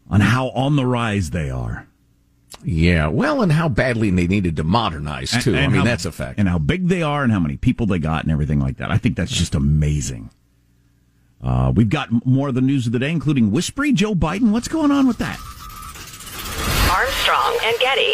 on 0.10 0.22
how 0.22 0.50
on 0.50 0.76
the 0.76 0.86
rise 0.86 1.32
they 1.32 1.50
are. 1.50 1.88
Yeah, 2.64 3.08
well, 3.08 3.42
and 3.42 3.52
how 3.52 3.68
badly 3.68 4.10
they 4.12 4.28
needed 4.28 4.56
to 4.58 4.64
modernize 4.64 5.32
too. 5.44 5.56
And- 5.56 5.66
I 5.66 5.68
mean, 5.68 5.78
how- 5.80 5.84
that's 5.86 6.06
a 6.06 6.12
fact. 6.12 6.40
And 6.40 6.48
how 6.48 6.60
big 6.60 6.88
they 6.88 7.02
are 7.02 7.24
and 7.24 7.32
how 7.34 7.40
many 7.40 7.58
people 7.58 7.88
they 7.88 7.98
got 8.00 8.24
and 8.24 8.32
everything 8.32 8.60
like 8.60 8.78
that. 8.78 8.92
I 8.92 8.98
think 9.00 9.16
that's 9.18 9.32
just 9.32 9.56
amazing. 9.56 10.30
Uh, 11.44 11.72
we've 11.76 11.90
got 11.90 12.10
more 12.26 12.48
of 12.50 12.56
the 12.56 12.62
news 12.62 12.86
of 12.86 12.94
the 12.94 13.00
day, 13.00 13.12
including 13.12 13.52
Whispery 13.52 13.92
Joe 13.92 14.14
Biden. 14.16 14.52
What's 14.52 14.68
going 14.68 14.92
on 14.92 15.08
with 15.08 15.18
that? 15.18 15.40
Armstrong 16.92 17.58
and 17.64 17.76
Getty. 17.80 18.14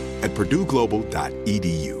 at 0.21 0.31
purdueglobal.edu. 0.33 2.00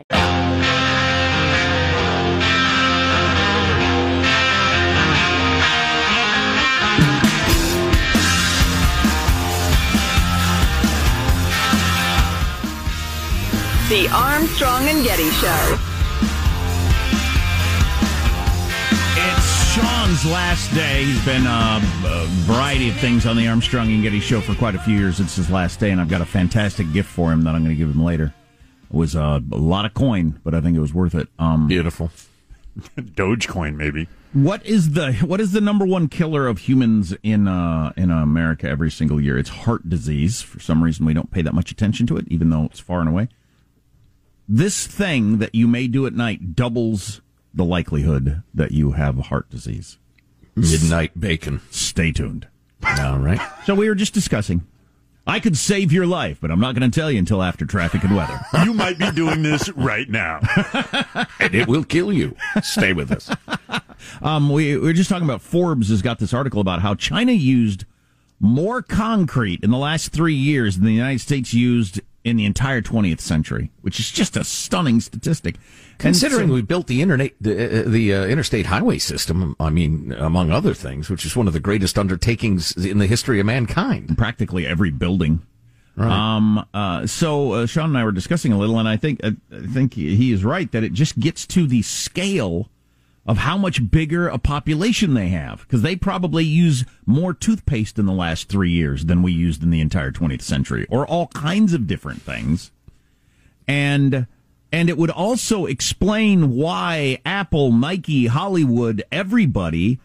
The 13.91 14.07
Armstrong 14.13 14.87
and 14.87 15.03
Getty 15.03 15.29
Show. 15.31 15.77
It's 19.17 19.73
Sean's 19.73 20.25
last 20.25 20.73
day. 20.73 21.03
He's 21.03 21.25
been 21.25 21.45
uh, 21.45 21.81
a 22.05 22.25
variety 22.45 22.89
of 22.89 22.95
things 22.95 23.25
on 23.25 23.35
the 23.35 23.49
Armstrong 23.49 23.91
and 23.91 24.01
Getty 24.01 24.21
show 24.21 24.39
for 24.39 24.55
quite 24.55 24.75
a 24.75 24.79
few 24.79 24.97
years. 24.97 25.19
It's 25.19 25.35
his 25.35 25.49
last 25.49 25.81
day, 25.81 25.91
and 25.91 25.99
I've 25.99 26.07
got 26.07 26.21
a 26.21 26.25
fantastic 26.25 26.93
gift 26.93 27.09
for 27.09 27.33
him 27.33 27.41
that 27.41 27.53
I'm 27.53 27.65
going 27.65 27.75
to 27.75 27.77
give 27.77 27.89
him 27.93 28.01
later. 28.01 28.33
It 28.91 28.97
was 28.97 29.15
uh, 29.15 29.39
a 29.51 29.57
lot 29.57 29.85
of 29.85 29.93
coin, 29.93 30.39
but 30.43 30.53
I 30.53 30.59
think 30.59 30.75
it 30.75 30.81
was 30.81 30.93
worth 30.93 31.15
it. 31.15 31.29
Um, 31.39 31.67
Beautiful. 31.67 32.11
Dogecoin, 32.97 33.75
maybe. 33.75 34.07
What 34.33 34.65
is 34.65 34.91
the 34.91 35.13
what 35.13 35.41
is 35.41 35.51
the 35.51 35.59
number 35.59 35.85
one 35.85 36.07
killer 36.07 36.47
of 36.47 36.59
humans 36.59 37.13
in 37.21 37.47
uh, 37.47 37.91
in 37.97 38.11
America 38.11 38.67
every 38.69 38.89
single 38.89 39.19
year? 39.19 39.37
It's 39.37 39.49
heart 39.49 39.89
disease. 39.89 40.41
For 40.41 40.59
some 40.59 40.83
reason, 40.83 41.05
we 41.05 41.13
don't 41.13 41.31
pay 41.31 41.41
that 41.41 41.53
much 41.53 41.71
attention 41.71 42.07
to 42.07 42.17
it, 42.17 42.25
even 42.29 42.49
though 42.49 42.65
it's 42.65 42.79
far 42.79 43.01
and 43.01 43.09
away. 43.09 43.27
This 44.47 44.87
thing 44.87 45.37
that 45.39 45.53
you 45.55 45.67
may 45.67 45.87
do 45.87 46.05
at 46.05 46.13
night 46.13 46.55
doubles 46.55 47.21
the 47.53 47.65
likelihood 47.65 48.43
that 48.53 48.71
you 48.71 48.91
have 48.91 49.17
heart 49.17 49.49
disease. 49.49 49.97
Midnight 50.55 51.19
bacon. 51.19 51.61
Stay 51.69 52.11
tuned. 52.11 52.47
All 52.99 53.19
right. 53.19 53.39
So 53.65 53.75
we 53.75 53.87
were 53.87 53.95
just 53.95 54.13
discussing. 54.13 54.65
I 55.27 55.39
could 55.39 55.55
save 55.55 55.91
your 55.91 56.07
life, 56.07 56.39
but 56.41 56.49
I'm 56.49 56.59
not 56.59 56.75
going 56.75 56.89
to 56.89 56.99
tell 56.99 57.11
you 57.11 57.19
until 57.19 57.43
after 57.43 57.65
traffic 57.65 58.03
and 58.03 58.15
weather. 58.15 58.39
You 58.65 58.73
might 58.73 58.97
be 58.97 59.11
doing 59.11 59.41
this 59.41 59.69
right 59.69 60.09
now. 60.09 60.39
and 61.39 61.53
it 61.53 61.67
will 61.67 61.83
kill 61.83 62.11
you. 62.13 62.35
Stay 62.63 62.93
with 62.93 63.11
us. 63.11 63.29
Um, 64.23 64.49
we, 64.49 64.75
we 64.77 64.87
were 64.87 64.93
just 64.93 65.11
talking 65.11 65.27
about 65.27 65.43
Forbes 65.43 65.89
has 65.89 66.01
got 66.01 66.17
this 66.17 66.33
article 66.33 66.59
about 66.59 66.81
how 66.81 66.95
China 66.95 67.33
used 67.33 67.85
more 68.39 68.81
concrete 68.81 69.63
in 69.63 69.69
the 69.69 69.77
last 69.77 70.11
three 70.11 70.33
years 70.33 70.75
than 70.77 70.85
the 70.85 70.93
United 70.93 71.21
States 71.21 71.53
used 71.53 72.01
in 72.23 72.37
the 72.37 72.45
entire 72.45 72.81
20th 72.81 73.19
century, 73.19 73.71
which 73.81 73.99
is 73.99 74.11
just 74.11 74.37
a 74.37 74.43
stunning 74.43 74.99
statistic. 74.99 75.55
Considering 75.97 76.47
so, 76.47 76.53
we 76.53 76.61
built 76.61 76.87
the 76.87 77.01
internet, 77.01 77.31
the, 77.41 77.81
uh, 77.85 77.89
the 77.89 78.13
uh, 78.13 78.25
interstate 78.25 78.67
highway 78.67 78.97
system, 78.97 79.55
I 79.59 79.69
mean, 79.69 80.13
among 80.13 80.51
other 80.51 80.73
things, 80.73 81.09
which 81.09 81.25
is 81.25 81.35
one 81.35 81.47
of 81.47 81.53
the 81.53 81.59
greatest 81.59 81.97
undertakings 81.97 82.71
in 82.73 82.97
the 82.97 83.07
history 83.07 83.39
of 83.39 83.45
mankind. 83.45 84.17
Practically 84.17 84.65
every 84.65 84.91
building. 84.91 85.41
Right. 85.95 86.11
Um, 86.11 86.65
uh, 86.73 87.05
so 87.05 87.53
uh, 87.53 87.65
Sean 87.65 87.89
and 87.89 87.97
I 87.97 88.03
were 88.03 88.11
discussing 88.11 88.53
a 88.53 88.57
little, 88.57 88.79
and 88.79 88.87
I 88.87 88.97
think 88.97 89.19
uh, 89.23 89.31
I 89.51 89.67
think 89.67 89.93
he 89.93 90.31
is 90.31 90.43
right 90.43 90.71
that 90.71 90.83
it 90.83 90.93
just 90.93 91.19
gets 91.19 91.45
to 91.47 91.67
the 91.67 91.81
scale 91.81 92.69
of 93.25 93.37
how 93.37 93.57
much 93.57 93.91
bigger 93.91 94.27
a 94.27 94.37
population 94.37 95.13
they 95.13 95.29
have 95.29 95.61
because 95.61 95.81
they 95.81 95.95
probably 95.95 96.43
use 96.43 96.85
more 97.05 97.33
toothpaste 97.33 97.99
in 97.99 98.05
the 98.05 98.13
last 98.13 98.49
three 98.49 98.71
years 98.71 99.05
than 99.05 99.21
we 99.21 99.31
used 99.31 99.61
in 99.61 99.69
the 99.69 99.81
entire 99.81 100.11
20th 100.11 100.41
century, 100.41 100.87
or 100.89 101.05
all 101.05 101.27
kinds 101.27 101.73
of 101.73 101.87
different 101.87 102.21
things, 102.21 102.71
and 103.67 104.27
and 104.71 104.89
it 104.89 104.97
would 104.97 105.09
also 105.09 105.65
explain 105.65 106.55
why 106.55 107.19
Apple, 107.25 107.73
Nike, 107.73 108.27
Hollywood, 108.27 109.03
everybody, 109.11 109.99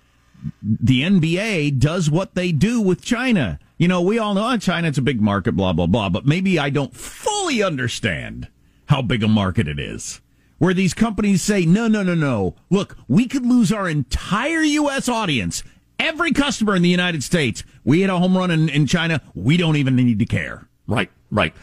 the 0.63 1.03
NBA 1.03 1.79
does 1.79 2.11
what 2.11 2.35
they 2.35 2.51
do 2.53 2.81
with 2.81 3.01
China. 3.01 3.61
You 3.79 3.89
know, 3.89 4.01
we 4.03 4.19
all 4.19 4.35
know 4.35 4.51
oh, 4.53 4.57
China's 4.57 4.99
a 4.99 5.03
big 5.03 5.21
market, 5.21 5.53
blah, 5.53 5.73
blah, 5.73 5.87
blah, 5.87 6.09
but 6.09 6.27
maybe 6.27 6.59
I 6.59 6.71
don't 6.71 6.95
fully 6.95 7.63
understand 7.63 8.49
how 8.87 9.03
big 9.03 9.23
a 9.23 9.29
market 9.29 9.69
it 9.69 9.79
is. 9.79 10.21
Where 10.59 10.75
these 10.75 10.95
companies 10.95 11.43
say, 11.43 11.67
no, 11.67 11.87
no, 11.87 12.03
no, 12.03 12.15
no. 12.15 12.57
Look, 12.71 12.97
we 13.09 13.27
could 13.29 13.45
lose 13.45 13.73
our 13.73 13.89
entire 13.89 14.63
U.S. 14.63 15.09
audience, 15.09 15.63
every 15.99 16.33
customer 16.33 16.75
in 16.75 16.83
the 16.83 16.89
United 16.89 17.23
States. 17.23 17.63
We 17.85 18.01
hit 18.01 18.11
a 18.11 18.19
home 18.19 18.37
run 18.37 18.51
in, 18.51 18.69
in 18.69 18.87
China. 18.87 19.21
We 19.35 19.57
don't 19.57 19.77
even 19.77 19.97
need 19.97 20.19
to 20.19 20.27
care. 20.27 20.67
Right, 20.87 21.11
right. 21.31 21.55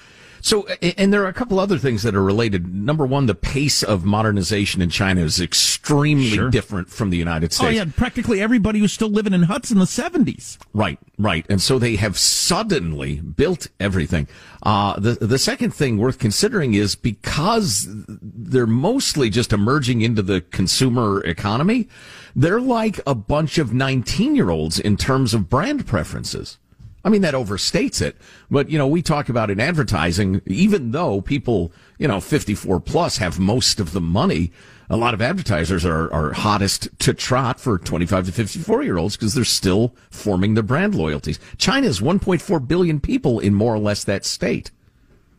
So, 0.43 0.67
and 0.82 1.13
there 1.13 1.23
are 1.23 1.29
a 1.29 1.34
couple 1.34 1.58
other 1.58 1.77
things 1.77 2.03
that 2.03 2.13
are 2.15 2.21
related. 2.21 2.75
Number 2.75 3.06
one, 3.06 3.27
the 3.27 3.34
pace 3.34 3.82
of 3.82 4.03
modernization 4.03 4.82
in 4.82 4.89
China 4.89 5.21
is 5.21 5.39
extremely 5.39 6.32
Sure. 6.32 6.49
different 6.49 6.89
from 6.89 7.12
the 7.12 7.17
United 7.17 7.53
States. 7.53 7.69
Oh 7.69 7.71
yeah, 7.71 7.86
practically 7.95 8.41
everybody 8.41 8.82
was 8.82 8.91
still 8.91 9.08
living 9.10 9.32
in 9.32 9.43
huts 9.43 9.71
in 9.71 9.79
the 9.79 9.88
seventies. 9.88 10.60
Right, 10.73 10.99
right. 11.17 11.45
And 11.49 11.62
so 11.62 11.79
they 11.79 11.95
have 11.95 12.17
suddenly 12.17 13.21
built 13.21 13.69
everything. 13.79 14.27
Uh, 14.63 14.99
the, 14.99 15.13
the 15.13 15.38
second 15.39 15.71
thing 15.73 15.97
worth 15.97 16.19
considering 16.19 16.73
is 16.73 16.95
because 16.95 17.88
they're 17.89 18.67
mostly 18.67 19.29
just 19.29 19.53
emerging 19.53 20.01
into 20.01 20.21
the 20.21 20.41
consumer 20.41 21.23
economy, 21.23 21.88
they're 22.36 22.62
like 22.62 22.99
a 23.08 23.15
bunch 23.15 23.58
of 23.58 23.73
19 23.73 24.36
year 24.36 24.49
olds 24.49 24.77
in 24.77 24.97
terms 24.97 25.34
of 25.34 25.49
brand 25.49 25.88
preferences. 25.88 26.58
I 27.04 27.10
mean, 27.10 27.22
that 27.22 27.34
overstates 27.34 28.02
it. 28.02 28.16
But, 28.50 28.70
you 28.70 28.78
know, 28.78 28.88
we 28.88 29.02
talk 29.02 29.28
about 29.28 29.52
in 29.52 29.60
advertising, 29.60 30.42
even 30.46 30.92
though 30.92 31.22
people, 31.22 31.74
you 31.98 32.08
know, 32.08 32.22
54 32.22 32.80
plus 32.80 33.18
have 33.18 33.39
most 33.39 33.80
of 33.80 33.92
the 33.92 34.00
money, 34.00 34.52
a 34.89 34.96
lot 34.96 35.13
of 35.13 35.22
advertisers 35.22 35.84
are, 35.86 36.12
are 36.13 36.32
hottest 36.32 36.88
to 37.00 37.13
trot 37.13 37.60
for 37.60 37.78
25 37.78 38.28
to 38.28 38.32
54 38.32 38.84
year 38.84 38.98
olds 38.98 39.18
because 39.18 39.34
they're 39.34 39.44
still 39.44 39.96
forming 40.12 40.54
their 40.54 40.63
brand 40.63 40.96
loyalties. 40.96 41.39
China 41.58 41.88
is 41.88 42.00
1.4 42.00 42.68
billion 42.68 43.00
people 43.00 43.39
in 43.39 43.54
more 43.54 43.74
or 43.74 43.80
less 43.80 44.04
that 44.06 44.24
state. 44.24 44.72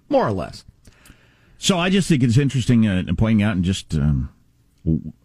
More 0.08 0.26
or 0.26 0.32
less. 0.32 0.64
So 1.56 1.78
I 1.78 1.88
just 1.88 2.08
think 2.08 2.22
it's 2.22 2.36
interesting 2.36 2.86
uh, 2.86 3.04
pointing 3.16 3.42
out 3.42 3.56
and 3.56 3.64
just 3.64 3.94
um, 3.94 4.30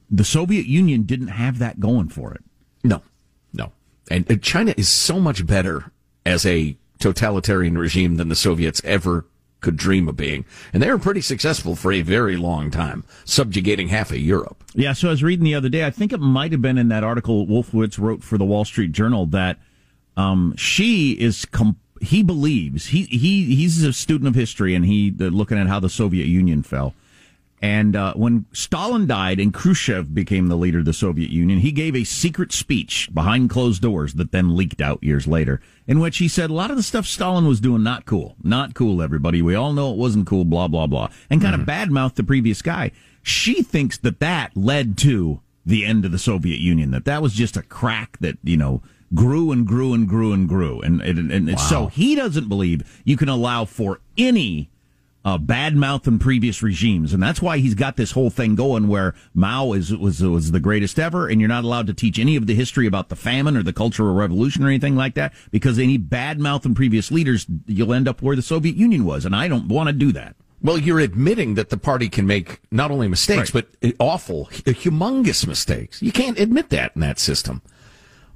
the 0.10 0.24
Soviet 0.24 0.68
Union 0.68 1.04
didn't 1.04 1.28
have 1.28 1.60
that 1.60 1.82
going 1.82 2.08
for 2.08 2.34
it. 2.34 2.44
No, 2.84 3.02
no. 3.54 3.74
And 4.10 4.42
China 4.42 4.74
is 4.78 4.88
so 4.88 5.20
much 5.20 5.46
better 5.46 5.92
as 6.30 6.46
a 6.46 6.78
totalitarian 7.00 7.78
regime 7.78 8.16
than 8.16 8.30
the 8.30 8.36
Soviets 8.36 8.82
ever 8.84 9.26
could 9.62 9.76
dream 9.76 10.08
of 10.08 10.16
being. 10.16 10.46
And 10.72 10.82
they 10.82 10.90
were 10.90 11.00
pretty 11.00 11.22
successful 11.22 11.76
for 11.76 11.92
a 11.92 12.02
very 12.02 12.38
long 12.38 12.72
time, 12.72 13.04
subjugating 13.26 13.90
half 13.90 14.12
of 14.12 14.18
Europe. 14.18 14.64
Yeah, 14.74 14.94
so 14.94 15.10
I 15.10 15.12
was 15.12 15.24
reading 15.24 15.44
the 15.44 15.56
other 15.56 15.70
day. 15.70 15.86
I 15.86 15.90
think 15.90 16.14
it 16.14 16.20
might 16.20 16.52
have 16.52 16.62
been 16.62 16.78
in 16.78 16.88
that 16.90 17.04
article 17.04 17.46
Wolfowitz 17.48 17.98
wrote 17.98 18.24
for 18.24 18.38
the 18.38 18.46
Wall 18.46 18.64
Street 18.64 18.92
Journal 18.92 19.26
that 19.28 19.58
um, 20.16 20.56
Xi 20.56 21.14
is. 21.14 21.46
Com- 21.46 21.78
he 22.02 22.24
believes 22.24 22.86
he 22.86 23.04
he 23.04 23.54
he's 23.56 23.84
a 23.84 23.92
student 23.92 24.30
of 24.30 24.34
history 24.34 24.74
and 24.74 24.86
he 24.86 25.12
looking 25.12 25.58
at 25.58 25.68
how 25.68 25.82
the 25.82 25.90
Soviet 25.90 26.28
Union 26.28 26.64
fell. 26.64 26.94
And 27.62 27.96
uh, 27.96 28.14
when 28.14 28.46
Stalin 28.54 29.06
died 29.06 29.40
and 29.40 29.54
Khrushchev 29.54 30.14
became 30.14 30.48
the 30.48 30.56
leader 30.56 30.80
of 30.80 30.86
the 30.86 30.94
Soviet 30.94 31.30
Union, 31.30 31.60
he 31.60 31.72
gave 31.72 31.96
a 31.96 32.06
secret 32.06 32.54
speech 32.54 33.10
behind 33.14 33.50
closed 33.50 33.82
doors 33.82 34.14
that 34.14 34.32
then 34.32 34.56
leaked 34.56 34.82
out 34.82 35.04
years 35.04 35.28
later, 35.28 35.60
in 35.86 36.00
which 36.00 36.20
he 36.20 36.28
said 36.30 36.50
a 36.50 36.54
lot 36.54 36.72
of 36.72 36.78
the 36.78 36.84
stuff 36.84 37.06
Stalin 37.06 37.46
was 37.46 37.60
doing 37.60 37.84
not 37.84 38.06
cool, 38.06 38.38
not 38.42 38.76
cool. 38.76 39.02
Everybody, 39.02 39.42
we 39.42 39.56
all 39.56 39.74
know 39.74 39.92
it 39.92 39.98
wasn't 39.98 40.28
cool. 40.28 40.46
Blah 40.46 40.70
blah 40.70 40.88
blah, 40.88 41.10
and 41.30 41.42
kind 41.42 41.56
of 41.56 41.68
badmouthed 41.68 42.16
the 42.16 42.24
previous 42.24 42.62
guy. 42.62 42.92
Xi 43.24 43.62
thinks 43.62 43.98
that 43.98 44.20
that 44.20 44.56
led 44.56 44.98
to 45.00 45.42
the 45.66 45.86
end 45.86 46.06
of 46.06 46.12
the 46.12 46.20
Soviet 46.20 46.60
Union. 46.60 46.92
That 46.92 47.06
that 47.06 47.22
was 47.22 47.34
just 47.34 47.58
a 47.58 47.62
crack 47.62 48.18
that 48.20 48.38
you 48.42 48.56
know 48.56 48.82
grew 49.14 49.52
and 49.52 49.68
grew 49.68 49.94
and 49.94 50.08
grew 50.08 50.32
and 50.32 50.48
grew, 50.48 50.80
and 50.80 51.02
and, 51.02 51.30
and 51.32 51.60
so 51.60 51.88
he 51.88 52.16
doesn't 52.16 52.48
believe 52.48 53.02
you 53.04 53.18
can 53.18 53.28
allow 53.28 53.66
for 53.66 54.00
any 54.18 54.70
uh, 55.30 55.38
bad 55.38 55.76
mouth 55.76 56.08
in 56.08 56.18
previous 56.18 56.64
regimes, 56.64 57.14
and 57.14 57.22
that's 57.22 57.40
why 57.40 57.60
he's 57.60 57.76
got 57.76 57.98
this 57.98 58.12
whole 58.12 58.32
thing 58.32 58.56
going 58.56 58.88
where 58.88 59.14
Mao 59.36 59.74
is 59.74 59.96
was 59.96 60.24
was 60.24 60.52
the 60.52 60.60
greatest 60.60 60.98
ever, 60.98 61.28
and 61.28 61.40
you're 61.40 61.48
not 61.48 61.64
allowed 61.64 61.86
to 61.86 61.94
teach 61.94 62.18
any 62.18 62.36
of 62.36 62.48
the 62.48 62.56
history 62.56 62.88
about 62.88 63.10
the 63.10 63.16
famine 63.16 63.56
or 63.56 63.62
the 63.62 63.74
Cultural 63.74 64.16
Revolution 64.16 64.64
or 64.64 64.70
anything 64.70 64.96
like 64.96 65.14
that 65.14 65.34
because 65.52 65.78
any 65.78 65.98
bad 65.98 66.40
mouth 66.40 66.66
in 66.66 66.74
previous 66.74 67.12
leaders, 67.12 67.46
you'll 67.68 67.94
end 67.94 68.08
up 68.08 68.24
where 68.24 68.36
the 68.36 68.42
Soviet 68.42 68.76
Union 68.76 69.06
was, 69.06 69.24
and 69.24 69.36
I 69.36 69.48
don't 69.48 69.68
want 69.68 69.88
to 69.88 69.94
do 69.94 70.12
that. 70.14 70.36
Well, 70.64 70.80
you're 70.80 71.00
admitting 71.00 71.54
that 71.54 71.70
the 71.70 71.78
party 71.78 72.10
can 72.10 72.26
make 72.26 72.60
not 72.72 72.90
only 72.90 73.08
mistakes, 73.08 73.52
but 73.52 73.68
awful, 74.00 74.48
humongous 74.52 75.46
mistakes. 75.46 76.02
You 76.02 76.12
can't 76.12 76.40
admit 76.40 76.70
that 76.70 76.94
in 76.96 77.02
that 77.02 77.20
system. 77.20 77.62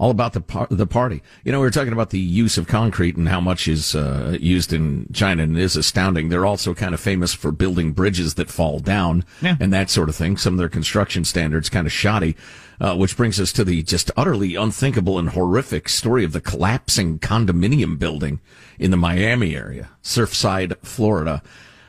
All 0.03 0.11
about 0.11 0.33
the 0.33 0.41
par- 0.41 0.67
the 0.69 0.85
party. 0.85 1.23
You 1.45 1.53
know, 1.53 1.59
we 1.59 1.65
were 1.65 1.71
talking 1.71 1.93
about 1.93 2.09
the 2.09 2.19
use 2.19 2.57
of 2.57 2.67
concrete 2.67 3.15
and 3.15 3.29
how 3.29 3.39
much 3.39 3.69
is 3.69 3.95
uh, 3.95 4.37
used 4.37 4.73
in 4.73 5.07
China, 5.13 5.43
and 5.43 5.57
it 5.57 5.63
is 5.63 5.77
astounding. 5.77 6.27
They're 6.27 6.45
also 6.45 6.73
kind 6.73 6.93
of 6.93 6.99
famous 6.99 7.33
for 7.33 7.53
building 7.53 7.93
bridges 7.93 8.33
that 8.33 8.49
fall 8.49 8.79
down 8.79 9.23
and 9.61 9.71
that 9.71 9.89
sort 9.89 10.09
of 10.09 10.15
thing. 10.17 10.35
Some 10.35 10.55
of 10.55 10.57
their 10.57 10.67
construction 10.67 11.23
standards 11.23 11.69
kind 11.69 11.87
of 11.87 11.93
shoddy, 11.93 12.35
uh, 12.81 12.97
which 12.97 13.15
brings 13.15 13.39
us 13.39 13.53
to 13.53 13.63
the 13.63 13.81
just 13.81 14.11
utterly 14.17 14.55
unthinkable 14.55 15.17
and 15.17 15.29
horrific 15.29 15.87
story 15.87 16.25
of 16.25 16.33
the 16.33 16.41
collapsing 16.41 17.17
condominium 17.19 17.97
building 17.97 18.41
in 18.77 18.91
the 18.91 18.97
Miami 18.97 19.55
area, 19.55 19.89
Surfside, 20.03 20.75
Florida. 20.85 21.41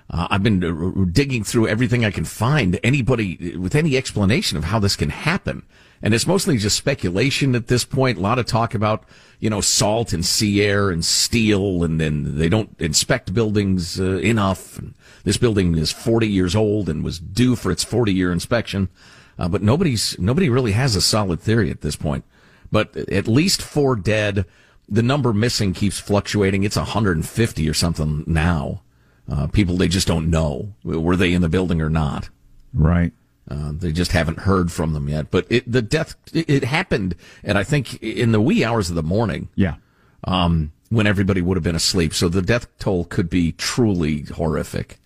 Uh, 0.08 0.28
I've 0.30 0.44
been 0.44 0.62
uh, 0.62 1.10
digging 1.10 1.42
through 1.42 1.66
everything 1.66 2.04
I 2.04 2.12
can 2.12 2.24
find, 2.24 2.78
anybody 2.84 3.56
with 3.56 3.74
any 3.74 3.96
explanation 3.96 4.56
of 4.56 4.62
how 4.62 4.78
this 4.78 4.94
can 4.94 5.10
happen. 5.10 5.64
And 6.04 6.12
it's 6.12 6.26
mostly 6.26 6.58
just 6.58 6.76
speculation 6.76 7.54
at 7.54 7.68
this 7.68 7.86
point. 7.86 8.18
A 8.18 8.20
lot 8.20 8.38
of 8.38 8.44
talk 8.44 8.74
about, 8.74 9.04
you 9.40 9.48
know, 9.48 9.62
salt 9.62 10.12
and 10.12 10.22
sea 10.22 10.60
air 10.60 10.90
and 10.90 11.02
steel, 11.02 11.82
and 11.82 11.98
then 11.98 12.36
they 12.36 12.50
don't 12.50 12.78
inspect 12.78 13.32
buildings 13.32 13.98
uh, 13.98 14.18
enough. 14.18 14.78
And 14.78 14.92
this 15.24 15.38
building 15.38 15.78
is 15.78 15.92
40 15.92 16.28
years 16.28 16.54
old 16.54 16.90
and 16.90 17.02
was 17.02 17.18
due 17.18 17.56
for 17.56 17.72
its 17.72 17.82
40 17.82 18.12
year 18.12 18.30
inspection. 18.32 18.90
Uh, 19.38 19.48
but 19.48 19.62
nobody's, 19.62 20.14
nobody 20.18 20.50
really 20.50 20.72
has 20.72 20.94
a 20.94 21.00
solid 21.00 21.40
theory 21.40 21.70
at 21.70 21.80
this 21.80 21.96
point. 21.96 22.24
But 22.70 22.94
at 22.94 23.26
least 23.26 23.62
four 23.62 23.96
dead. 23.96 24.44
The 24.86 25.02
number 25.02 25.32
missing 25.32 25.72
keeps 25.72 25.98
fluctuating. 25.98 26.64
It's 26.64 26.76
150 26.76 27.66
or 27.66 27.74
something 27.74 28.24
now. 28.26 28.82
Uh, 29.26 29.46
people 29.46 29.78
they 29.78 29.88
just 29.88 30.06
don't 30.06 30.28
know 30.28 30.74
were 30.84 31.16
they 31.16 31.32
in 31.32 31.40
the 31.40 31.48
building 31.48 31.80
or 31.80 31.88
not. 31.88 32.28
Right. 32.74 33.14
Uh, 33.48 33.72
they 33.74 33.92
just 33.92 34.12
haven't 34.12 34.40
heard 34.40 34.72
from 34.72 34.94
them 34.94 35.08
yet. 35.08 35.30
But 35.30 35.46
it, 35.50 35.70
the 35.70 35.82
death 35.82 36.16
it, 36.32 36.48
it 36.48 36.64
happened, 36.64 37.14
and 37.42 37.58
I 37.58 37.64
think 37.64 38.02
in 38.02 38.32
the 38.32 38.40
wee 38.40 38.64
hours 38.64 38.88
of 38.88 38.96
the 38.96 39.02
morning. 39.02 39.48
Yeah. 39.54 39.76
Um, 40.24 40.72
when 40.88 41.06
everybody 41.06 41.42
would 41.42 41.56
have 41.56 41.64
been 41.64 41.74
asleep, 41.74 42.14
so 42.14 42.28
the 42.28 42.40
death 42.40 42.66
toll 42.78 43.04
could 43.04 43.28
be 43.28 43.52
truly 43.52 44.22
horrific. 44.22 44.98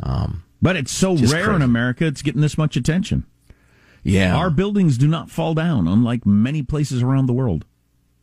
Um, 0.00 0.44
but 0.60 0.76
it's 0.76 0.92
so 0.92 1.16
rare 1.16 1.44
crazy. 1.44 1.56
in 1.56 1.62
America; 1.62 2.06
it's 2.06 2.22
getting 2.22 2.42
this 2.42 2.58
much 2.58 2.76
attention. 2.76 3.24
Yeah. 4.02 4.36
Our 4.36 4.50
buildings 4.50 4.96
do 4.96 5.08
not 5.08 5.30
fall 5.30 5.54
down, 5.54 5.88
unlike 5.88 6.24
many 6.24 6.62
places 6.62 7.02
around 7.02 7.26
the 7.26 7.32
world. 7.32 7.64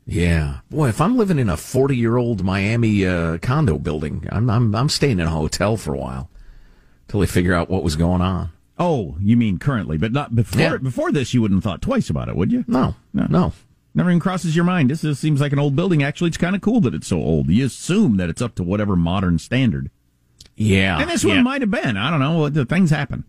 Yeah, 0.08 0.60
boy, 0.70 0.90
if 0.90 1.02
I'm 1.02 1.18
living 1.18 1.40
in 1.40 1.50
a 1.50 1.58
40 1.58 1.98
year 1.98 2.18
old 2.18 2.44
Miami 2.44 3.06
uh, 3.06 3.40
condo 3.40 3.80
building, 3.80 4.28
I'm, 4.32 4.50
I'm 4.50 4.76
I'm 4.76 4.90
staying 4.90 5.20
in 5.20 5.26
a 5.26 5.32
hotel 5.32 5.78
for 5.78 5.96
a 5.96 5.98
while 5.98 6.30
till 7.08 7.22
they 7.22 7.26
figure 7.26 7.56
out 7.56 7.70
what 7.70 7.84
was 7.84 7.96
going 7.96 8.22
on. 8.22 8.52
Oh, 8.78 9.18
you 9.22 9.38
mean 9.38 9.58
currently, 9.58 9.98
but 9.98 10.12
not 10.12 10.36
before. 10.36 10.62
Yeah. 10.62 10.78
Before 10.78 11.12
this, 11.12 11.34
you 11.34 11.42
wouldn't 11.42 11.64
have 11.64 11.64
thought 11.64 11.82
twice 11.82 12.10
about 12.10 12.28
it, 12.28 12.36
would 12.36 12.52
you? 12.52 12.66
No, 12.68 12.96
no, 13.14 13.54
Never 13.94 14.10
even 14.10 14.20
crosses 14.20 14.56
your 14.56 14.66
mind. 14.66 14.90
This 14.90 15.02
just 15.02 15.22
seems 15.22 15.40
like 15.40 15.54
an 15.54 15.60
old 15.60 15.74
building. 15.76 16.04
Actually, 16.04 16.28
it's 16.28 16.38
kind 16.38 16.54
of 16.54 16.62
cool 16.62 16.82
that 16.82 16.94
it's 16.94 17.08
so 17.08 17.18
old. 17.18 17.50
You 17.50 17.66
assume 17.66 18.18
that 18.18 18.30
it's 18.30 18.42
up 18.42 18.56
to 18.56 18.64
whatever 18.64 18.98
modern 18.98 19.40
standard. 19.40 19.90
Yeah, 20.58 21.00
and 21.00 21.10
this 21.10 21.24
one 21.24 21.44
might 21.44 21.62
have 21.62 21.72
been. 21.72 21.96
I 21.96 22.10
don't 22.10 22.20
know. 22.20 22.50
The 22.50 22.66
things 22.66 22.90
happen. 22.90 23.24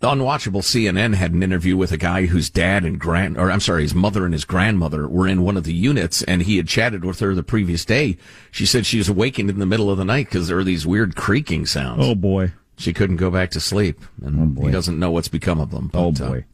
The 0.00 0.08
Unwatchable 0.08 0.62
CNN 0.62 1.14
had 1.14 1.32
an 1.32 1.42
interview 1.42 1.76
with 1.76 1.90
a 1.90 1.96
guy 1.96 2.26
whose 2.26 2.50
dad 2.50 2.84
and 2.84 3.00
grand, 3.00 3.36
or 3.36 3.50
I'm 3.50 3.58
sorry, 3.58 3.82
his 3.82 3.96
mother 3.96 4.24
and 4.24 4.32
his 4.32 4.44
grandmother 4.44 5.08
were 5.08 5.26
in 5.26 5.42
one 5.42 5.56
of 5.56 5.64
the 5.64 5.74
units, 5.74 6.22
and 6.22 6.42
he 6.42 6.56
had 6.56 6.68
chatted 6.68 7.04
with 7.04 7.18
her 7.18 7.34
the 7.34 7.42
previous 7.42 7.84
day. 7.84 8.16
She 8.52 8.64
said 8.64 8.86
she 8.86 8.98
was 8.98 9.08
awakened 9.08 9.50
in 9.50 9.58
the 9.58 9.66
middle 9.66 9.90
of 9.90 9.98
the 9.98 10.04
night 10.04 10.26
because 10.26 10.46
there 10.46 10.56
were 10.56 10.64
these 10.64 10.86
weird 10.86 11.16
creaking 11.16 11.66
sounds. 11.66 12.04
Oh 12.04 12.14
boy, 12.14 12.52
she 12.78 12.92
couldn't 12.92 13.16
go 13.16 13.30
back 13.30 13.50
to 13.50 13.60
sleep, 13.60 14.00
and 14.24 14.56
he 14.58 14.70
doesn't 14.70 14.98
know 14.98 15.10
what's 15.10 15.28
become 15.28 15.60
of 15.60 15.70
them. 15.70 15.90
Oh 15.92 16.12
but, 16.12 16.20
uh, 16.20 16.28
boy. 16.28 16.44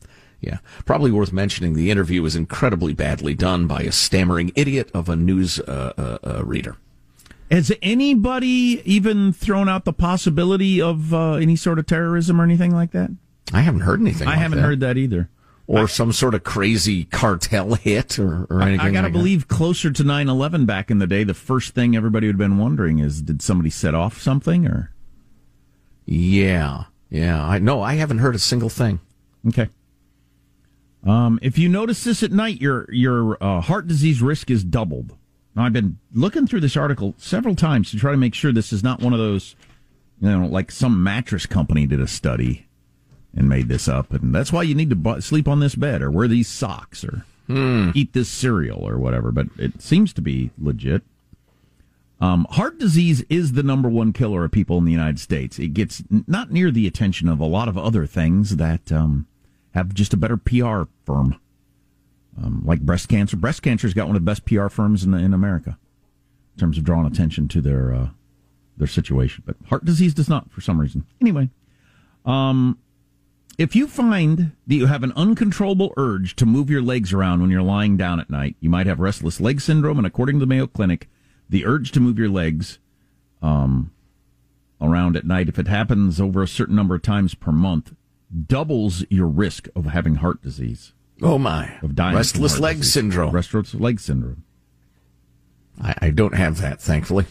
yeah, 0.41 0.59
probably 0.85 1.13
worth 1.13 1.33
mentioning. 1.33 1.75
The 1.75 1.91
interview 1.91 2.23
was 2.23 2.35
incredibly 2.35 2.95
badly 2.95 3.35
done 3.35 3.67
by 3.67 3.83
a 3.83 3.93
stammering 3.93 4.51
idiot 4.57 4.91
of 4.95 5.09
a 5.09 5.17
news 5.17 5.61
uh, 5.61 5.93
uh, 5.97 6.19
uh, 6.27 6.45
reader. 6.45 6.77
Has 7.51 7.71
anybody 7.83 8.83
even 8.85 9.33
thrown 9.33 9.69
out 9.69 9.85
the 9.85 9.93
possibility 9.93 10.81
of 10.81 11.13
uh, 11.13 11.35
any 11.35 11.57
sort 11.57 11.79
of 11.79 11.87
terrorism 11.87 12.41
or 12.41 12.45
anything 12.45 12.75
like 12.75 12.93
that? 12.93 13.11
I 13.53 13.61
haven't 13.61 13.83
heard 13.83 14.01
anything. 14.01 14.27
I 14.27 14.33
like 14.33 14.41
haven't 14.41 14.59
that. 14.59 14.65
heard 14.65 14.81
that 14.81 14.97
either. 14.97 15.29
or 15.67 15.87
some 15.87 16.11
sort 16.11 16.35
of 16.35 16.43
crazy 16.43 17.05
cartel 17.05 17.75
hit 17.75 18.19
or, 18.19 18.47
or 18.49 18.63
anything. 18.63 18.81
I, 18.81 18.89
I 18.89 18.91
got 18.91 19.03
to 19.03 19.07
like 19.09 19.13
believe 19.13 19.47
closer 19.47 19.91
to 19.91 20.03
9-11 20.03 20.65
back 20.67 20.91
in 20.91 20.99
the 20.99 21.07
day, 21.07 21.23
the 21.23 21.35
first 21.35 21.75
thing 21.75 21.95
everybody 21.95 22.27
would 22.27 22.35
have 22.35 22.39
been 22.39 22.59
wondering 22.59 22.99
is, 22.99 23.21
did 23.21 23.43
somebody 23.43 23.71
set 23.71 23.95
off 23.95 24.21
something 24.21 24.67
or? 24.67 24.91
Yeah, 26.07 26.85
yeah. 27.11 27.45
I 27.45 27.59
no, 27.59 27.83
I 27.83 27.95
haven't 27.95 28.19
heard 28.19 28.35
a 28.35 28.39
single 28.41 28.69
thing. 28.69 29.01
Okay. 29.49 29.69
Um, 31.05 31.39
if 31.43 31.59
you 31.59 31.69
notice 31.69 32.03
this 32.05 32.23
at 32.23 32.33
night, 32.33 32.61
your 32.61 32.87
your 32.93 33.43
uh, 33.43 33.61
heart 33.61 33.87
disease 33.87 34.23
risk 34.23 34.51
is 34.51 34.65
doubled. 34.65 35.15
Now, 35.55 35.65
I've 35.65 35.73
been 35.73 35.99
looking 36.13 36.47
through 36.47 36.61
this 36.61 36.77
article 36.77 37.15
several 37.19 37.55
times 37.55 37.91
to 37.91 37.97
try 37.99 38.11
to 38.11 38.17
make 38.17 38.35
sure 38.35 38.53
this 38.53 38.73
is 38.73 38.83
not 38.83 39.01
one 39.01 39.13
of 39.13 39.19
those, 39.21 39.55
you 40.21 40.29
know, 40.29 40.47
like 40.47 40.73
some 40.73 41.03
mattress 41.03 41.47
company 41.47 41.87
did 41.87 42.01
a 42.01 42.09
study 42.09 42.67
and 43.37 43.49
made 43.49 43.69
this 43.69 43.87
up, 43.87 44.13
and 44.13 44.35
that's 44.35 44.53
why 44.53 44.63
you 44.63 44.75
need 44.75 44.91
to 44.91 44.97
bu- 44.97 45.21
sleep 45.21 45.47
on 45.47 45.61
this 45.61 45.75
bed 45.75 46.03
or 46.03 46.11
wear 46.11 46.27
these 46.29 46.49
socks 46.49 47.05
or 47.05 47.25
Hmm. 47.47 47.91
eat 47.95 48.15
this 48.15 48.31
cereal 48.31 48.79
or 48.79 48.99
whatever. 48.99 49.31
But 49.31 49.49
it 49.59 49.83
seems 49.83 50.15
to 50.15 50.23
be 50.23 50.51
legit. 50.59 51.03
Um, 52.21 52.47
heart 52.51 52.79
disease 52.79 53.23
is 53.29 53.53
the 53.53 53.63
number 53.63 53.89
one 53.89 54.13
killer 54.13 54.45
of 54.45 54.53
people 54.53 54.79
in 54.79 54.85
the 54.85 54.93
United 54.93 55.19
States. 55.19 55.59
It 55.59 55.75
gets 55.75 56.03
not 56.11 56.51
near 56.51 56.71
the 56.71 56.87
attention 56.87 57.29
of 57.29 57.41
a 57.41 57.45
lot 57.45 57.69
of 57.69 57.77
other 57.77 58.07
things 58.07 58.57
that 58.57 58.93
um, 58.93 59.27
have 59.73 59.93
just 59.95 60.15
a 60.15 60.17
better 60.17 60.37
PR 60.37 60.83
firm, 61.05 61.41
um, 62.41 62.63
like 62.65 62.81
breast 62.81 63.09
cancer. 63.09 63.37
Breast 63.37 63.63
cancer's 63.63 63.95
got 63.95 64.07
one 64.07 64.17
of 64.17 64.23
the 64.23 64.31
best 64.31 64.45
PR 64.45 64.69
firms 64.69 65.05
in, 65.05 65.13
in 65.15 65.35
America 65.35 65.77
in 66.55 66.61
terms 66.61 66.79
of 66.79 66.85
drawing 66.85 67.07
attention 67.07 67.49
to 67.49 67.61
their 67.61 67.93
uh, 67.93 68.09
their 68.77 68.87
situation. 68.87 69.43
But 69.45 69.57
heart 69.69 69.85
disease 69.85 70.15
does 70.15 70.29
not, 70.29 70.51
for 70.51 70.61
some 70.61 70.81
reason. 70.81 71.05
Anyway, 71.21 71.51
um, 72.25 72.79
if 73.59 73.77
you 73.77 73.87
find 73.87 74.53
that 74.67 74.75
you 74.75 74.87
have 74.87 75.03
an 75.03 75.13
uncontrollable 75.15 75.93
urge 75.97 76.37
to 76.37 76.47
move 76.47 76.71
your 76.71 76.83
legs 76.83 77.13
around 77.13 77.41
when 77.41 77.51
you're 77.51 77.63
lying 77.63 77.97
down 77.97 78.19
at 78.19 78.31
night, 78.31 78.57
you 78.61 78.71
might 78.71 78.87
have 78.87 78.99
restless 78.99 79.41
leg 79.41 79.61
syndrome, 79.61 79.99
and 79.99 80.07
according 80.07 80.37
to 80.37 80.41
the 80.41 80.47
Mayo 80.47 80.67
Clinic 80.67 81.09
the 81.49 81.65
urge 81.65 81.93
to 81.93 82.01
move 82.01 82.19
your 82.19 82.29
legs 82.29 82.79
um, 83.43 83.93
around 84.81 85.17
at 85.17 85.27
night, 85.27 85.49
if 85.49 85.59
it 85.59 85.69
happens 85.69 86.21
over 86.21 86.43
a 86.43 86.49
certain 86.49 86.77
number 86.77 86.95
of 86.95 87.03
times 87.03 87.35
per 87.35 87.53
month, 87.53 87.95
doubles 88.47 89.05
your 89.11 89.29
risk 89.29 89.69
of 89.77 89.87
having 89.87 90.17
heart 90.17 90.43
disease. 90.43 90.93
Oh 91.23 91.39
my! 91.39 91.79
Of 91.83 91.95
dying 91.95 92.17
restless 92.17 92.59
leg 92.59 92.79
disease. 92.79 92.93
syndrome. 92.93 93.33
Restless 93.33 93.75
leg 93.75 94.01
syndrome. 94.01 94.45
I, 95.81 95.95
I 96.03 96.11
don't 96.11 96.35
have 96.35 96.61
that, 96.61 96.81
thankfully. 96.81 97.27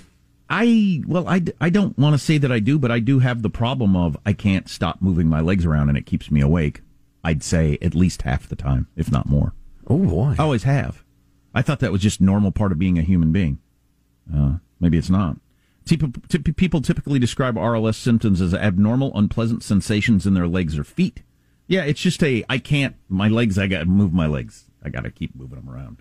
I 0.49 1.01
well, 1.07 1.27
I, 1.27 1.41
I 1.59 1.69
don't 1.69 1.97
want 1.97 2.13
to 2.13 2.17
say 2.17 2.37
that 2.37 2.51
I 2.51 2.59
do, 2.59 2.77
but 2.77 2.91
I 2.91 2.99
do 2.99 3.19
have 3.19 3.41
the 3.41 3.49
problem 3.49 3.95
of 3.95 4.17
I 4.25 4.33
can't 4.33 4.69
stop 4.69 5.01
moving 5.01 5.27
my 5.27 5.41
legs 5.41 5.65
around, 5.65 5.89
and 5.89 5.97
it 5.97 6.05
keeps 6.05 6.31
me 6.31 6.41
awake. 6.41 6.81
I'd 7.23 7.43
say 7.43 7.77
at 7.81 7.95
least 7.95 8.23
half 8.23 8.47
the 8.47 8.55
time, 8.55 8.87
if 8.95 9.11
not 9.11 9.27
more. 9.27 9.53
Oh 9.87 9.97
boy! 9.97 10.35
I 10.37 10.43
always 10.43 10.63
have. 10.63 11.03
I 11.53 11.61
thought 11.61 11.79
that 11.79 11.91
was 11.91 12.01
just 12.01 12.21
normal 12.21 12.51
part 12.51 12.71
of 12.71 12.79
being 12.79 12.97
a 12.97 13.03
human 13.03 13.31
being. 13.31 13.59
Uh, 14.31 14.57
maybe 14.79 14.97
it's 14.97 15.09
not. 15.09 15.37
People 15.85 16.81
typically 16.81 17.19
describe 17.19 17.55
RLS 17.55 17.95
symptoms 17.95 18.39
as 18.41 18.53
abnormal, 18.53 19.11
unpleasant 19.17 19.63
sensations 19.63 20.25
in 20.25 20.33
their 20.33 20.47
legs 20.47 20.77
or 20.77 20.83
feet. 20.83 21.23
Yeah, 21.67 21.83
it's 21.83 21.99
just 22.01 22.23
a 22.23 22.43
I 22.49 22.57
can't 22.57 22.95
my 23.09 23.27
legs. 23.27 23.57
I 23.57 23.67
got 23.67 23.79
to 23.79 23.85
move 23.85 24.13
my 24.13 24.27
legs. 24.27 24.65
I 24.83 24.89
got 24.89 25.01
to 25.03 25.11
keep 25.11 25.35
moving 25.35 25.59
them 25.59 25.69
around. 25.69 25.97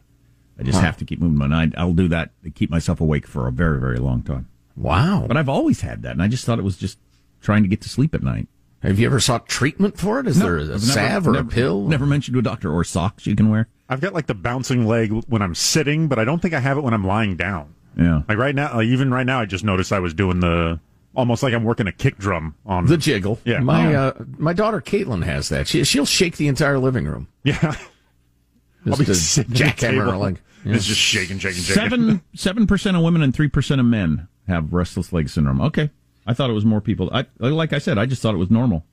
I 0.58 0.62
just 0.62 0.78
Huh. 0.78 0.85
have 0.85 0.96
to 0.98 1.04
keep 1.04 1.20
moving 1.20 1.38
my 1.38 1.46
And 1.46 1.54
I, 1.74 1.80
I'll 1.80 1.92
do 1.94 2.08
that 2.08 2.30
to 2.44 2.50
keep 2.50 2.70
myself 2.70 3.00
awake 3.00 3.26
for 3.26 3.48
a 3.48 3.52
very 3.52 3.80
very 3.80 3.98
long 3.98 4.22
time. 4.22 4.48
Wow! 4.76 5.24
But 5.26 5.37
I've 5.37 5.48
always 5.48 5.80
had 5.82 6.02
that, 6.02 6.12
and 6.12 6.22
I 6.22 6.28
just 6.28 6.44
thought 6.44 6.58
it 6.58 6.64
was 6.64 6.76
just 6.76 6.98
trying 7.40 7.62
to 7.62 7.68
get 7.68 7.80
to 7.82 7.88
sleep 7.88 8.14
at 8.14 8.22
night. 8.22 8.48
Have 8.82 8.98
you 8.98 9.06
ever 9.06 9.20
sought 9.20 9.46
treatment 9.48 9.98
for 9.98 10.18
it? 10.20 10.26
Is 10.26 10.38
No, 10.38 10.44
there 10.46 10.56
a 10.58 10.62
I've 10.62 10.68
never- 10.68 10.80
salve 10.80 11.28
or 11.28 11.32
never- 11.32 11.48
a 11.48 11.50
pill? 11.50 11.88
Never 11.88 12.06
mentioned 12.06 12.35
to 12.35 12.38
a 12.38 12.42
doctor 12.42 12.72
or 12.72 12.82
socks 12.85 13.26
you 13.26 13.37
can 13.37 13.48
wear. 13.50 13.68
I've 13.88 14.00
got 14.00 14.14
like 14.14 14.26
the 14.26 14.35
bouncing 14.35 14.87
leg 14.87 15.12
when 15.28 15.42
I'm 15.42 15.54
sitting, 15.54 16.08
but 16.08 16.18
I 16.18 16.24
don't 16.24 16.40
think 16.40 16.54
I 16.54 16.61
have 16.61 16.78
it 16.78 16.82
when 16.82 16.94
I'm 16.94 17.04
lying 17.06 17.37
down. 17.37 17.74
Yeah. 17.96 18.22
Like 18.28 18.38
right 18.38 18.55
now, 18.55 18.76
like 18.76 18.87
even 18.87 19.12
right 19.12 19.26
now, 19.26 19.40
I 19.40 19.44
just 19.46 19.64
noticed 19.64 19.92
I 19.92 19.98
was 19.98 20.14
doing 20.14 20.40
the 20.40 20.81
almost 21.14 21.42
like 21.42 21.52
I'm 21.52 21.64
working 21.64 21.87
a 21.87 21.92
kick 21.92 22.16
drum 22.18 22.55
on 22.64 22.87
The 22.87 22.96
jiggle. 22.96 23.38
Yeah. 23.44 23.61
My 23.61 23.94
uh, 23.94 24.12
my 24.38 24.52
daughter 24.52 24.81
Caitlin 24.81 25.24
has 25.24 25.48
that. 25.50 25.68
She 25.68 25.85
she'll 25.85 26.07
shake 26.07 26.37
the 26.37 26.48
entire 26.48 26.78
living 26.78 27.05
room. 27.07 27.28
Yeah. 27.44 27.59
I'll 28.87 28.96
be 28.96 29.05
Just 29.05 29.07
to 29.07 29.14
sitting 29.14 29.62
at 29.62 29.76
the 29.76 29.87
table. 29.88 30.18
leg. 30.18 30.40
and 30.64 30.74
It's 30.74 30.87
just 30.87 30.98
shaking, 31.00 31.38
shaking, 31.38 31.62
shaking. 31.62 31.74
Seven 31.83 32.22
seven 32.35 32.66
percent 32.66 32.96
of 32.96 33.02
women 33.02 33.22
and 33.22 33.35
three 33.35 33.48
percent 33.48 33.81
of 33.81 33.87
men 33.87 34.26
have 34.48 34.72
restless 34.72 35.12
leg 35.12 35.28
syndrome. 35.28 35.61
Okay, 35.61 35.90
I 36.26 36.35
thought 36.35 36.50
it 36.50 36.55
was 36.55 36.64
more 36.64 36.81
people. 36.81 37.09
I 37.12 37.26
like 37.38 37.72
I 37.72 37.78
said, 37.78 37.96
I 37.98 38.07
just 38.07 38.22
thought 38.22 38.35
it 38.35 38.38
was 38.38 38.50
normal. 38.50 38.85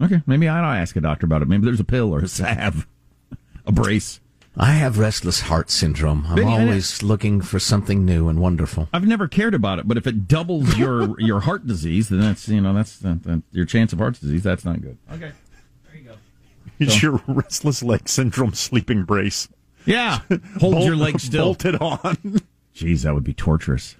Okay, 0.00 0.22
maybe 0.26 0.46
I 0.48 0.58
ought 0.60 0.74
to 0.74 0.78
ask 0.80 0.94
a 0.96 1.00
doctor 1.00 1.26
about 1.26 1.42
it. 1.42 1.48
Maybe 1.48 1.64
there's 1.64 1.80
a 1.80 1.84
pill 1.84 2.14
or 2.14 2.20
a 2.20 2.28
salve, 2.28 2.86
a 3.66 3.72
brace. 3.72 4.20
I 4.62 4.72
have 4.72 4.98
restless 4.98 5.40
heart 5.40 5.70
syndrome. 5.70 6.26
I'm 6.28 6.34
Benny, 6.36 6.46
always 6.52 7.02
looking 7.02 7.40
for 7.40 7.58
something 7.58 8.04
new 8.04 8.28
and 8.28 8.38
wonderful. 8.40 8.90
I've 8.92 9.06
never 9.06 9.26
cared 9.26 9.54
about 9.54 9.78
it, 9.78 9.88
but 9.88 9.96
if 9.96 10.06
it 10.06 10.28
doubles 10.28 10.76
your 10.76 11.18
your 11.20 11.40
heart 11.40 11.66
disease, 11.66 12.10
then 12.10 12.20
that's 12.20 12.46
you 12.46 12.60
know 12.60 12.74
that's 12.74 12.98
that, 12.98 13.22
that, 13.22 13.42
your 13.52 13.64
chance 13.64 13.94
of 13.94 14.00
heart 14.00 14.20
disease. 14.20 14.42
That's 14.42 14.64
not 14.66 14.82
good. 14.82 14.98
Okay, 15.12 15.32
there 15.86 15.96
you 15.96 16.02
go. 16.02 16.14
It's 16.78 16.94
So- 17.00 17.00
your 17.00 17.22
restless 17.26 17.82
leg 17.82 18.06
syndrome 18.06 18.52
sleeping 18.52 19.04
brace. 19.04 19.48
Yeah, 19.86 20.20
hold 20.60 20.84
your 20.84 20.94
leg 20.96 21.20
still. 21.20 21.46
Bolted 21.46 21.76
on. 21.76 22.40
Jeez, 22.74 23.02
that 23.04 23.14
would 23.14 23.24
be 23.24 23.32
torturous. 23.32 23.96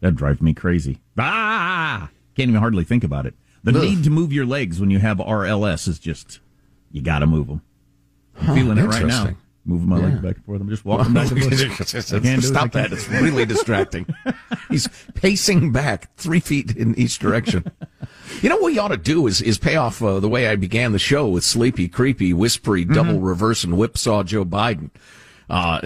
That'd 0.00 0.16
drive 0.16 0.42
me 0.42 0.54
crazy. 0.54 0.98
Ah, 1.16 2.10
can't 2.36 2.48
even 2.48 2.60
hardly 2.60 2.82
think 2.82 3.04
about 3.04 3.26
it. 3.26 3.34
The 3.62 3.70
Ugh. 3.76 3.82
need 3.82 4.02
to 4.04 4.10
move 4.10 4.32
your 4.32 4.44
legs 4.46 4.80
when 4.80 4.90
you 4.90 4.98
have 4.98 5.18
RLS 5.18 5.86
is 5.86 6.00
just 6.00 6.40
you 6.90 7.00
got 7.00 7.20
to 7.20 7.26
move 7.28 7.46
them. 7.46 7.62
I'm 8.40 8.44
Huh, 8.46 8.54
feeling 8.56 8.78
it 8.78 8.84
right 8.86 9.06
now. 9.06 9.34
Moving 9.68 9.88
my 9.90 9.98
Yeah. 9.98 10.06
legs 10.06 10.20
back 10.20 10.36
and 10.36 10.44
forth. 10.46 10.60
I'm 10.62 10.68
just 10.70 10.84
walking 10.86 11.12
back 11.12 11.30
and 11.30 11.40
forth. 11.42 11.52
I 11.54 11.58
can't 11.58 12.22
do 12.22 12.28
it. 12.30 12.38
I 12.38 12.40
Stop 12.40 12.72
that. 12.72 12.90
It's 12.90 13.06
really 13.08 13.44
distracting. 13.44 14.06
He's 14.70 14.88
pacing 15.14 15.72
back 15.72 16.08
three 16.16 16.40
feet 16.40 16.74
in 16.74 16.94
each 16.98 17.18
direction. 17.18 17.70
You 18.40 18.48
know 18.48 18.56
what 18.56 18.64
we 18.72 18.78
ought 18.78 18.88
to 18.88 18.96
do 18.96 19.26
is 19.26 19.42
is 19.42 19.58
pay 19.58 19.76
off 19.76 20.02
uh, 20.02 20.20
the 20.20 20.28
way 20.28 20.48
I 20.48 20.56
began 20.56 20.92
the 20.92 20.98
show 20.98 21.28
with 21.28 21.44
sleepy, 21.44 21.86
creepy, 21.86 22.32
whispery, 22.32 22.84
Mm-hmm. 22.84 22.94
double 22.94 23.20
reverse 23.20 23.62
and 23.62 23.76
whipsaw 23.76 24.22
Joe 24.22 24.44
Biden. 24.46 24.90
Uh, 25.50 25.80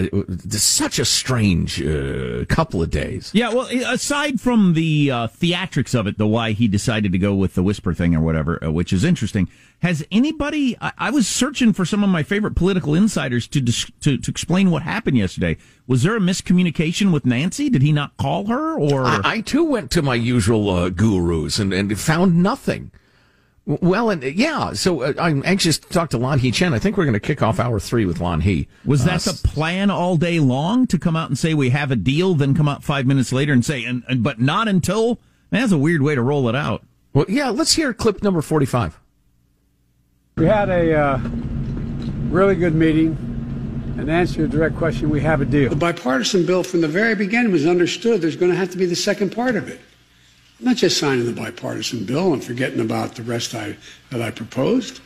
such 0.49 0.99
a 0.99 1.05
strange 1.05 1.81
uh, 1.81 2.45
couple 2.49 2.83
of 2.83 2.91
days. 2.91 3.31
Yeah, 3.33 3.55
well, 3.55 3.69
aside 3.87 4.41
from 4.41 4.75
the 4.75 5.09
uh, 5.09 5.29
theatrics 5.29 5.99
of 5.99 6.09
it, 6.09 6.19
the 6.19 6.27
why 6.27 6.51
he 6.51 6.67
decided 6.67 7.13
to 7.13 7.19
go 7.19 7.33
with 7.33 7.55
the 7.55 7.63
whisper 7.63 7.95
thing 7.95 8.13
or 8.17 8.21
whatever, 8.21 8.63
uh, 8.65 8.73
which 8.73 8.93
is 8.93 9.05
interesting. 9.05 9.49
Has 9.79 10.05
anybody? 10.11 10.77
I, 10.81 10.93
I 10.99 11.11
was 11.11 11.29
searching 11.29 11.73
for 11.73 11.85
some 11.85 12.03
of 12.03 12.11
my 12.11 12.25
favorite 12.25 12.57
political 12.57 12.97
insiders 12.97 13.47
to, 13.49 13.61
dis, 13.61 13.89
to 14.01 14.19
to 14.19 14.31
explain 14.33 14.73
what 14.73 14.83
happened 14.83 15.17
yesterday. 15.17 15.57
Was 15.87 16.03
there 16.03 16.17
a 16.17 16.21
miscommunication 16.21 17.13
with 17.13 17.25
Nancy? 17.25 17.71
Did 17.71 17.83
he 17.83 17.93
not 17.93 18.17
call 18.17 18.47
her? 18.47 18.77
Or 18.77 19.05
I, 19.05 19.21
I 19.25 19.41
too 19.43 19.65
went 19.65 19.93
to 19.93 20.03
my 20.03 20.17
usual 20.17 20.71
uh, 20.71 20.89
gurus 20.89 21.61
and, 21.61 21.73
and 21.73 21.97
found 21.99 22.43
nothing. 22.43 22.91
W- 23.67 23.91
Well, 23.91 24.11
and 24.11 24.23
uh, 24.25 24.29
yeah, 24.29 24.73
so 24.73 25.03
uh, 25.03 25.13
I'm 25.19 25.43
anxious 25.45 25.79
to 25.79 25.89
talk 25.89 26.11
to 26.11 26.19
Lanhee 26.19 26.53
Chen. 26.53 26.75
I 26.75 26.79
think 26.79 26.97
we're 26.97 27.05
going 27.05 27.13
to 27.15 27.21
kick 27.21 27.43
off 27.43 27.61
hour 27.61 27.79
three 27.79 28.05
with 28.05 28.19
Lanhee. 28.19 28.67
was 28.85 29.03
Uh, 29.03 29.05
that 29.07 29.21
the 29.23 29.49
plan 29.49 29.91
all 29.91 30.17
day 30.17 30.41
long 30.41 30.87
to 30.89 30.99
come 30.99 31.17
out 31.17 31.29
and 31.29 31.39
say 31.39 31.55
we 31.55 31.71
have 31.71 31.91
a 31.91 31.97
deal, 31.97 32.35
then 32.35 32.55
come 32.55 32.69
out 32.69 32.83
five 32.83 33.07
minutes 33.07 33.33
later 33.33 33.53
and 33.53 33.65
say, 33.65 33.85
and, 33.85 34.03
and 34.09 34.23
but 34.23 34.41
not 34.41 34.69
until? 34.69 35.21
Man, 35.51 35.61
that's 35.63 35.73
a 35.73 35.79
weird 35.79 36.03
way 36.03 36.15
to 36.15 36.23
roll 36.23 36.49
it 36.49 36.57
out. 36.57 36.85
Well, 37.13 37.27
yeah, 37.29 37.51
let's 37.51 37.75
hear 37.75 37.93
clip 37.93 38.23
number 38.23 38.41
forty-five. 38.43 38.99
We 40.37 40.47
had 40.47 40.71
a 40.71 40.95
uh, 40.99 41.19
really 42.31 42.55
good 42.57 42.75
meeting. 42.75 43.29
And 43.99 44.07
to 44.07 44.13
answer 44.13 44.39
your 44.41 44.49
direct 44.49 44.77
question, 44.77 45.11
we 45.11 45.21
have 45.21 45.43
a 45.43 45.45
deal. 45.45 45.69
The 45.69 45.77
bipartisan 45.77 46.47
bill 46.47 46.63
from 46.65 46.81
the 46.81 46.89
very 46.89 47.15
beginning 47.15 47.53
was 47.53 47.67
understood 47.67 48.23
there's 48.23 48.37
going 48.37 48.51
to 48.51 48.57
have 48.57 48.71
to 48.71 48.79
be 48.79 48.87
the 48.87 48.97
second 48.97 49.33
part 49.33 49.55
of 49.55 49.69
it. 49.69 49.79
I'm 50.63 50.67
not 50.67 50.77
just 50.77 50.97
signing 50.97 51.27
the 51.27 51.33
bipartisan 51.33 52.05
bill 52.05 52.33
and 52.33 52.43
forgetting 52.43 52.79
about 52.79 53.17
the 53.17 53.25
rest 53.25 53.53
I, 53.53 53.77
that 54.11 54.23
I 54.23 54.31
proposed. 54.31 55.01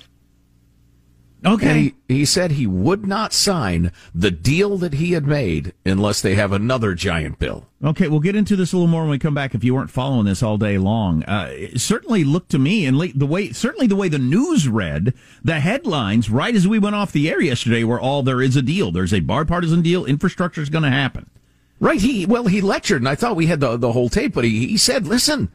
Okay. 1.47 1.95
He, 2.09 2.15
he 2.17 2.25
said 2.27 2.51
he 2.51 2.67
would 2.67 3.07
not 3.07 3.33
sign 3.33 3.91
the 4.15 4.31
deal 4.31 4.77
that 4.77 4.93
he 4.93 5.13
had 5.13 5.27
made 5.27 5.73
unless 5.87 6.21
they 6.21 6.35
have 6.35 6.53
another 6.53 6.93
giant 6.93 7.39
bill. 7.39 7.69
Okay, 7.83 8.07
we'll 8.07 8.21
get 8.21 8.37
into 8.37 8.55
this 8.55 8.75
a 8.75 8.77
little 8.77 8.87
more 8.87 9.01
when 9.01 9.11
we 9.13 9.19
come 9.19 9.33
back. 9.33 9.55
If 9.55 9.65
you 9.65 9.75
weren't 9.75 9.91
following 9.91 10.27
this 10.27 10.43
all 10.43 10.59
day 10.59 10.77
long, 10.77 11.23
uh, 11.23 11.49
it 11.51 11.81
certainly 11.81 12.23
looked 12.23 12.51
to 12.51 12.59
me, 12.59 12.85
and 12.85 13.01
the 13.15 13.27
way 13.27 13.53
certainly 13.53 13.87
the 13.87 13.97
way 13.97 14.11
the 14.11 14.19
news 14.19 14.69
read, 14.69 15.15
the 15.43 15.61
headlines 15.61 16.29
right 16.29 16.55
as 16.55 16.69
we 16.69 16.79
went 16.79 16.97
off 16.97 17.13
the 17.13 17.31
air 17.31 17.41
yesterday 17.41 17.83
were 17.83 18.01
all 18.01 18.23
there 18.23 18.43
is 18.43 18.57
a 18.57 18.63
deal. 18.63 18.93
There's 18.93 19.15
a 19.15 19.21
bipartisan 19.21 19.81
deal. 19.81 20.05
Infrastructure 20.05 20.61
is 20.61 20.69
going 20.69 20.85
to 20.85 20.91
happen. 20.91 21.31
Right. 21.79 22.01
He 22.01 22.25
well 22.27 22.47
he 22.47 22.61
lectured, 22.61 23.03
and 23.03 23.09
I 23.09 23.15
thought 23.15 23.37
we 23.37 23.47
had 23.47 23.61
the 23.61 23.77
the 23.77 23.93
whole 23.93 24.09
tape, 24.09 24.33
but 24.35 24.45
he, 24.45 24.67
he 24.69 24.77
said, 24.79 25.07
"Listen, 25.07 25.51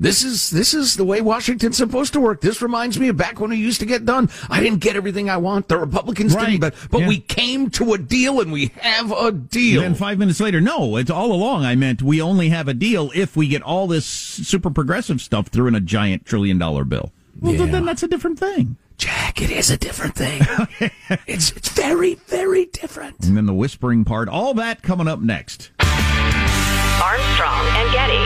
this 0.00 0.22
is 0.22 0.48
this 0.50 0.72
is 0.72 0.96
the 0.96 1.04
way 1.04 1.20
Washington's 1.20 1.76
supposed 1.76 2.14
to 2.14 2.20
work. 2.20 2.40
This 2.40 2.62
reminds 2.62 2.98
me 2.98 3.08
of 3.08 3.18
back 3.18 3.38
when 3.38 3.50
we 3.50 3.56
used 3.56 3.80
to 3.80 3.86
get 3.86 4.06
done. 4.06 4.30
I 4.48 4.60
didn't 4.60 4.78
get 4.80 4.96
everything 4.96 5.28
I 5.28 5.36
want. 5.36 5.68
The 5.68 5.76
Republicans 5.76 6.34
Right. 6.34 6.52
didn't, 6.52 6.60
but 6.60 6.74
but 6.90 7.00
Yeah. 7.02 7.08
we 7.08 7.20
came 7.20 7.68
to 7.70 7.92
a 7.92 7.98
deal, 7.98 8.40
and 8.40 8.50
we 8.50 8.70
have 8.80 9.12
a 9.12 9.30
deal." 9.30 9.82
And 9.82 9.92
then 9.92 9.98
five 9.98 10.18
minutes 10.18 10.40
later, 10.40 10.60
no, 10.60 10.96
it's 10.96 11.10
all 11.10 11.32
along. 11.32 11.64
I 11.66 11.74
meant 11.74 12.00
we 12.00 12.22
only 12.22 12.48
have 12.48 12.66
a 12.68 12.74
deal 12.74 13.10
if 13.14 13.36
we 13.36 13.46
get 13.46 13.60
all 13.60 13.86
this 13.86 14.06
super 14.06 14.70
progressive 14.70 15.20
stuff 15.20 15.48
through 15.48 15.66
in 15.66 15.74
a 15.74 15.80
giant 15.80 16.24
trillion 16.24 16.56
dollar 16.56 16.84
bill. 16.84 17.12
Well, 17.40 17.54
Yeah. 17.54 17.66
then 17.66 17.84
that's 17.84 18.02
a 18.02 18.08
different 18.08 18.38
thing. 18.38 18.76
Jack, 18.98 19.40
it 19.40 19.50
is 19.50 19.70
a 19.70 19.76
different 19.76 20.16
thing. 20.16 20.42
it's 21.28 21.52
it's 21.52 21.68
very 21.68 22.14
very 22.14 22.66
different. 22.66 23.24
And 23.24 23.36
then 23.36 23.46
the 23.46 23.54
whispering 23.54 24.04
part, 24.04 24.28
all 24.28 24.54
that 24.54 24.82
coming 24.82 25.06
up 25.06 25.20
next. 25.20 25.70
Armstrong 25.80 27.66
and 27.76 27.92
Getty. 27.92 28.18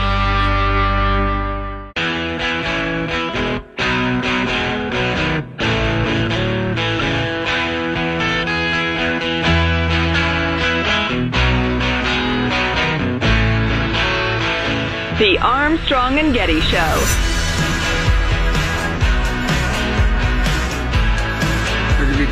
The 15.19 15.39
Armstrong 15.39 16.19
and 16.19 16.35
Getty 16.35 16.61
Show. 16.63 17.32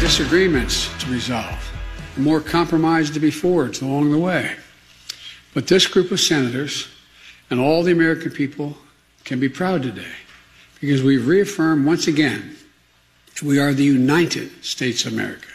Disagreements 0.00 0.88
to 0.98 1.10
resolve, 1.10 1.72
more 2.16 2.40
compromise 2.40 3.10
to 3.10 3.20
be 3.20 3.30
forged 3.30 3.82
along 3.82 4.10
the 4.10 4.18
way. 4.18 4.56
But 5.52 5.68
this 5.68 5.86
group 5.86 6.10
of 6.10 6.18
senators 6.18 6.88
and 7.50 7.60
all 7.60 7.82
the 7.82 7.92
American 7.92 8.30
people 8.30 8.78
can 9.24 9.38
be 9.38 9.48
proud 9.48 9.82
today 9.82 10.16
because 10.80 11.02
we've 11.02 11.26
reaffirmed 11.26 11.84
once 11.84 12.06
again 12.06 12.56
we 13.42 13.58
are 13.58 13.72
the 13.72 13.84
United 13.84 14.64
States 14.64 15.04
of 15.04 15.12
America. 15.12 15.48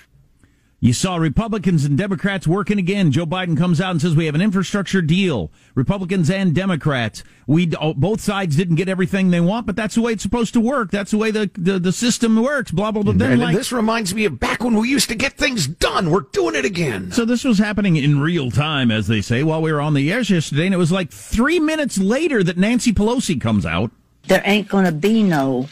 You 0.85 0.93
saw 0.93 1.15
Republicans 1.15 1.83
and 1.83 1.97
Democrats 1.97 2.45
working 2.45 2.77
again. 2.77 3.11
Joe 3.11 3.25
Biden 3.25 3.57
comes 3.57 3.81
out 3.81 3.89
and 3.89 3.99
says 3.99 4.15
we 4.15 4.27
have 4.27 4.35
an 4.35 4.41
infrastructure 4.41 5.01
deal. 5.01 5.51
Republicans 5.73 6.29
and 6.29 6.53
Democrats. 6.53 7.23
We 7.47 7.73
oh, 7.81 7.95
both 7.95 8.21
sides 8.21 8.55
didn't 8.55 8.75
get 8.75 8.87
everything 8.87 9.31
they 9.31 9.41
want, 9.41 9.65
but 9.65 9.75
that's 9.75 9.95
the 9.95 10.01
way 10.01 10.11
it's 10.11 10.21
supposed 10.21 10.53
to 10.53 10.59
work. 10.59 10.91
That's 10.91 11.09
the 11.09 11.17
way 11.17 11.31
the 11.31 11.49
the, 11.57 11.79
the 11.79 11.91
system 11.91 12.39
works. 12.39 12.69
Blah 12.69 12.91
blah 12.91 13.01
blah. 13.01 13.13
And, 13.13 13.41
like, 13.41 13.55
this 13.55 13.71
reminds 13.71 14.13
me 14.13 14.25
of 14.25 14.39
back 14.39 14.63
when 14.63 14.75
we 14.75 14.87
used 14.87 15.09
to 15.09 15.15
get 15.15 15.33
things 15.33 15.65
done. 15.65 16.11
We're 16.11 16.19
doing 16.19 16.53
it 16.53 16.65
again. 16.65 17.11
So 17.11 17.25
this 17.25 17.43
was 17.43 17.57
happening 17.57 17.95
in 17.95 18.19
real 18.19 18.51
time, 18.51 18.91
as 18.91 19.07
they 19.07 19.21
say, 19.21 19.41
while 19.41 19.63
we 19.63 19.73
were 19.73 19.81
on 19.81 19.95
the 19.95 20.13
air 20.13 20.21
yesterday, 20.21 20.65
and 20.65 20.73
it 20.75 20.77
was 20.77 20.91
like 20.91 21.09
three 21.09 21.59
minutes 21.59 21.97
later 21.97 22.43
that 22.43 22.57
Nancy 22.59 22.93
Pelosi 22.93 23.41
comes 23.41 23.65
out. 23.65 23.89
There 24.27 24.43
ain't 24.45 24.67
going 24.67 24.85
to 24.85 24.91
be 24.91 25.23
no 25.23 25.67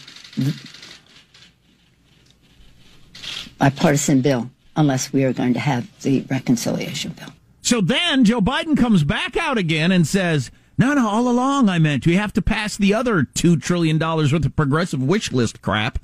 bipartisan 3.59 4.21
bill 4.21 4.49
unless 4.75 5.13
we 5.13 5.23
are 5.23 5.33
going 5.33 5.53
to 5.53 5.59
have 5.59 5.87
the 6.01 6.21
reconciliation 6.29 7.11
bill. 7.13 7.29
So 7.61 7.79
then 7.81 8.25
Joe 8.25 8.41
Biden 8.41 8.77
comes 8.77 9.03
back 9.03 9.37
out 9.37 9.57
again 9.57 9.91
and 9.91 10.05
says, 10.05 10.51
no, 10.77 10.93
no, 10.93 11.07
all 11.07 11.29
along 11.29 11.69
I 11.69 11.79
meant 11.79 12.05
we 12.05 12.15
have 12.15 12.33
to 12.33 12.41
pass 12.41 12.75
the 12.75 12.93
other 12.93 13.23
$2 13.23 13.61
trillion 13.61 13.99
worth 13.99 14.33
of 14.33 14.55
progressive 14.55 15.01
wish 15.01 15.31
list 15.31 15.61
crap 15.61 15.99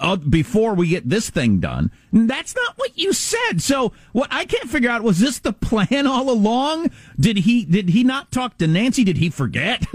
uh, 0.00 0.16
before 0.16 0.74
we 0.74 0.88
get 0.88 1.08
this 1.08 1.30
thing 1.30 1.60
done. 1.60 1.90
That's 2.12 2.54
not 2.54 2.76
what 2.76 2.98
you 2.98 3.12
said. 3.12 3.62
So 3.62 3.92
what 4.12 4.28
I 4.30 4.44
can't 4.44 4.68
figure 4.68 4.90
out 4.90 5.02
was 5.02 5.18
this 5.18 5.38
the 5.38 5.52
plan 5.52 6.06
all 6.06 6.30
along? 6.30 6.90
Did 7.18 7.38
he 7.38 7.64
did 7.64 7.90
he 7.90 8.02
not 8.04 8.32
talk 8.32 8.58
to 8.58 8.66
Nancy? 8.66 9.04
Did 9.04 9.18
he 9.18 9.30
forget? 9.30 9.80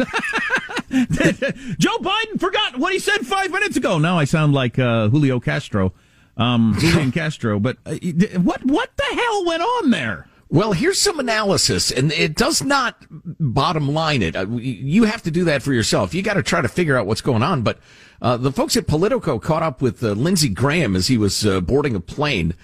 Joe 0.89 1.97
Biden 1.97 2.39
forgot 2.39 2.77
what 2.77 2.93
he 2.93 2.99
said 2.99 3.25
five 3.25 3.51
minutes 3.51 3.77
ago. 3.77 3.97
Now 3.99 4.17
I 4.17 4.25
sound 4.25 4.53
like 4.53 4.79
uh, 4.79 5.09
Julio 5.09 5.39
Castro 5.39 5.93
um, 6.39 6.75
Julian 6.79 7.11
Castro. 7.11 7.59
But 7.59 7.77
uh, 7.85 7.95
what 8.39 8.65
what 8.65 8.89
the 8.97 9.15
hell 9.15 9.45
went 9.45 9.61
on 9.61 9.91
there? 9.91 10.27
Well, 10.51 10.71
here's 10.71 10.99
some 10.99 11.19
analysis, 11.19 11.91
and 11.91 12.11
it 12.11 12.35
does 12.35 12.63
not 12.63 13.05
bottom 13.11 13.87
line 13.93 14.23
it. 14.23 14.35
Uh, 14.35 14.47
you 14.49 15.03
have 15.03 15.21
to 15.23 15.31
do 15.31 15.43
that 15.43 15.61
for 15.61 15.73
yourself. 15.73 16.15
You 16.15 16.23
got 16.23 16.33
to 16.33 16.43
try 16.43 16.59
to 16.59 16.67
figure 16.67 16.97
out 16.97 17.05
what's 17.05 17.21
going 17.21 17.43
on. 17.43 17.61
But 17.61 17.77
uh, 18.19 18.35
the 18.37 18.51
folks 18.51 18.75
at 18.75 18.87
Politico 18.87 19.37
caught 19.37 19.61
up 19.61 19.79
with 19.79 20.03
uh, 20.03 20.13
Lindsey 20.13 20.49
Graham 20.49 20.95
as 20.95 21.05
he 21.07 21.19
was 21.19 21.45
uh, 21.45 21.61
boarding 21.61 21.93
a 21.93 21.99
plane, 21.99 22.55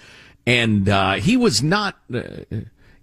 and 0.46 0.88
uh, 0.88 1.14
he 1.14 1.36
was 1.36 1.62
not. 1.62 1.96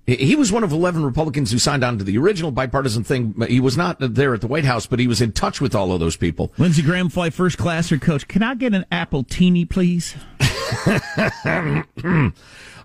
He 0.05 0.35
was 0.35 0.51
one 0.51 0.65
of 0.65 0.73
11 0.73 1.05
Republicans 1.05 1.51
who 1.51 1.57
signed 1.57 1.81
on 1.81 1.97
to 1.97 2.03
the 2.03 2.17
original 2.17 2.51
bipartisan 2.51 3.05
thing. 3.05 3.35
He 3.47 3.61
was 3.61 3.77
not 3.77 3.95
there 3.99 4.33
at 4.33 4.41
the 4.41 4.47
White 4.47 4.65
House, 4.65 4.85
but 4.85 4.99
he 4.99 5.07
was 5.07 5.21
in 5.21 5.31
touch 5.31 5.61
with 5.61 5.73
all 5.73 5.93
of 5.93 6.01
those 6.01 6.17
people. 6.17 6.51
Lindsey 6.57 6.81
Graham 6.81 7.07
fly 7.07 7.29
first 7.29 7.57
class 7.57 7.89
or 7.89 7.97
coach. 7.97 8.27
Can 8.27 8.43
I 8.43 8.55
get 8.55 8.73
an 8.73 8.85
appletini, 8.91 9.69
please? 9.69 10.13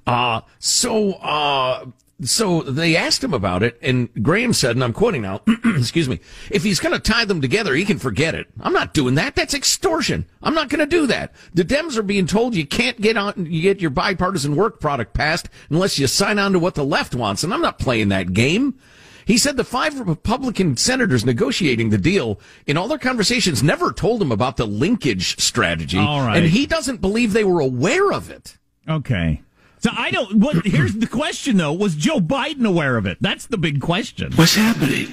uh, 0.07 0.43
so, 0.61 1.13
uh, 1.15 1.87
so 2.25 2.63
they 2.63 2.97
asked 2.97 3.23
him 3.23 3.33
about 3.33 3.63
it, 3.63 3.79
and 3.81 4.09
Graham 4.23 4.53
said, 4.53 4.73
and 4.75 4.83
I'm 4.83 4.93
quoting 4.93 5.23
now, 5.23 5.41
excuse 5.65 6.09
me, 6.09 6.19
if 6.51 6.65
he's 6.65 6.81
going 6.81 6.95
to 6.95 7.01
tie 7.01 7.25
them 7.25 7.41
together, 7.41 7.75
he 7.75 7.85
can 7.85 7.99
forget 7.99 8.35
it. 8.35 8.49
I'm 8.61 8.73
not 8.73 8.93
doing 8.93 9.15
that. 9.15 9.37
That's 9.37 9.55
extortion. 9.55 10.27
I'm 10.43 10.55
not 10.55 10.69
going 10.69 10.81
to 10.81 10.87
do 10.87 11.07
that. 11.07 11.33
The 11.55 11.65
Dems 11.65 11.97
are 11.97 12.03
being 12.03 12.27
told 12.27 12.57
you 12.57 12.67
can't 12.67 13.01
get 13.01 13.17
on, 13.17 13.47
you 13.49 13.63
get 13.63 13.81
your 13.81 13.91
bipartisan 13.91 14.57
work 14.57 14.81
product 14.81 15.15
passed 15.15 15.49
unless 15.71 15.99
you 15.99 16.09
sign 16.09 16.41
on 16.41 16.53
to 16.53 16.59
what 16.59 16.75
the 16.75 16.85
left 16.85 17.15
wants, 17.15 17.45
and 17.45 17.55
I'm 17.55 17.63
not 17.63 17.79
playing 17.79 18.09
that 18.09 18.33
game. 18.33 18.79
He 19.25 19.39
said 19.39 19.57
the 19.57 19.65
five 19.65 20.01
Republican 20.01 20.77
senators 20.79 21.25
negotiating 21.25 21.91
the 21.91 21.99
deal 21.99 22.41
in 22.67 22.79
all 22.79 22.89
their 22.89 22.99
conversations 22.99 23.63
never 23.63 23.93
told 23.93 24.23
him 24.23 24.33
about 24.33 24.57
the 24.57 24.67
linkage 24.67 25.39
strategy. 25.39 25.99
All 25.99 26.23
right. 26.23 26.39
And 26.39 26.47
he 26.47 26.65
doesn't 26.65 27.03
believe 27.03 27.33
they 27.35 27.45
were 27.45 27.61
aware 27.61 28.11
of 28.11 28.31
it. 28.31 28.57
Okay. 28.89 29.43
So 29.81 29.91
I 29.97 30.11
don't. 30.11 30.39
What, 30.39 30.67
here's 30.67 30.95
the 30.95 31.07
question, 31.07 31.57
though: 31.57 31.73
Was 31.73 31.95
Joe 31.95 32.19
Biden 32.19 32.67
aware 32.67 32.97
of 32.97 33.07
it? 33.07 33.19
That's 33.21 33.47
the 33.47 33.59
big 33.59 33.81
question. 33.81 34.33
What's 34.33 34.55
happening? 34.55 35.13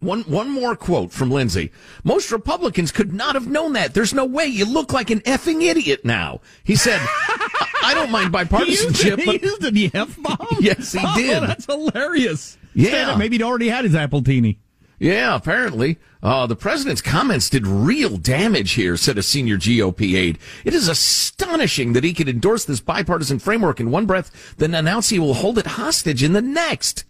One 0.00 0.22
one 0.22 0.48
more 0.48 0.76
quote 0.76 1.12
from 1.12 1.30
Lindsey. 1.30 1.72
Most 2.04 2.32
Republicans 2.32 2.90
could 2.90 3.12
not 3.12 3.34
have 3.34 3.46
known 3.46 3.74
that. 3.74 3.92
There's 3.92 4.14
no 4.14 4.24
way. 4.24 4.46
You 4.46 4.64
look 4.64 4.94
like 4.94 5.10
an 5.10 5.20
effing 5.20 5.62
idiot 5.62 6.06
now. 6.06 6.40
He 6.64 6.74
said, 6.74 6.98
"I 7.82 7.92
don't 7.94 8.10
mind 8.10 8.32
bipartisanship." 8.32 9.18
he 9.20 9.26
but 9.26 9.42
used 9.42 9.60
the 9.60 9.90
f 9.92 10.16
bomb. 10.22 10.46
yes, 10.60 10.92
he 10.92 11.00
oh, 11.02 11.14
did. 11.16 11.42
That's 11.42 11.66
hilarious. 11.66 12.56
Yeah, 12.72 13.16
maybe 13.16 13.36
he'd 13.36 13.42
already 13.42 13.68
had 13.68 13.84
his 13.84 13.92
appletini. 13.92 14.56
Yeah, 15.00 15.34
apparently. 15.34 15.98
Uh, 16.22 16.46
the 16.46 16.54
president's 16.54 17.00
comments 17.00 17.48
did 17.48 17.66
real 17.66 18.18
damage 18.18 18.72
here, 18.72 18.98
said 18.98 19.16
a 19.16 19.22
senior 19.22 19.56
GOP 19.56 20.14
aide. 20.14 20.38
It 20.62 20.74
is 20.74 20.88
astonishing 20.88 21.94
that 21.94 22.04
he 22.04 22.12
could 22.12 22.28
endorse 22.28 22.66
this 22.66 22.80
bipartisan 22.80 23.38
framework 23.38 23.80
in 23.80 23.90
one 23.90 24.04
breath, 24.04 24.54
then 24.58 24.74
announce 24.74 25.08
he 25.08 25.18
will 25.18 25.32
hold 25.32 25.56
it 25.56 25.66
hostage 25.66 26.22
in 26.22 26.34
the 26.34 26.42
next. 26.42 27.04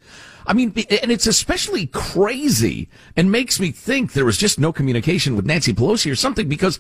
I 0.47 0.53
mean, 0.53 0.73
and 1.03 1.11
it's 1.11 1.27
especially 1.27 1.87
crazy 1.89 2.89
and 3.17 3.33
makes 3.33 3.59
me 3.59 3.73
think 3.73 4.13
there 4.13 4.25
was 4.25 4.39
just 4.39 4.61
no 4.61 4.73
communication 4.73 5.35
with 5.35 5.45
Nancy 5.45 5.75
Pelosi 5.75 6.13
or 6.13 6.17
something 6.17 6.49
because 6.49 6.79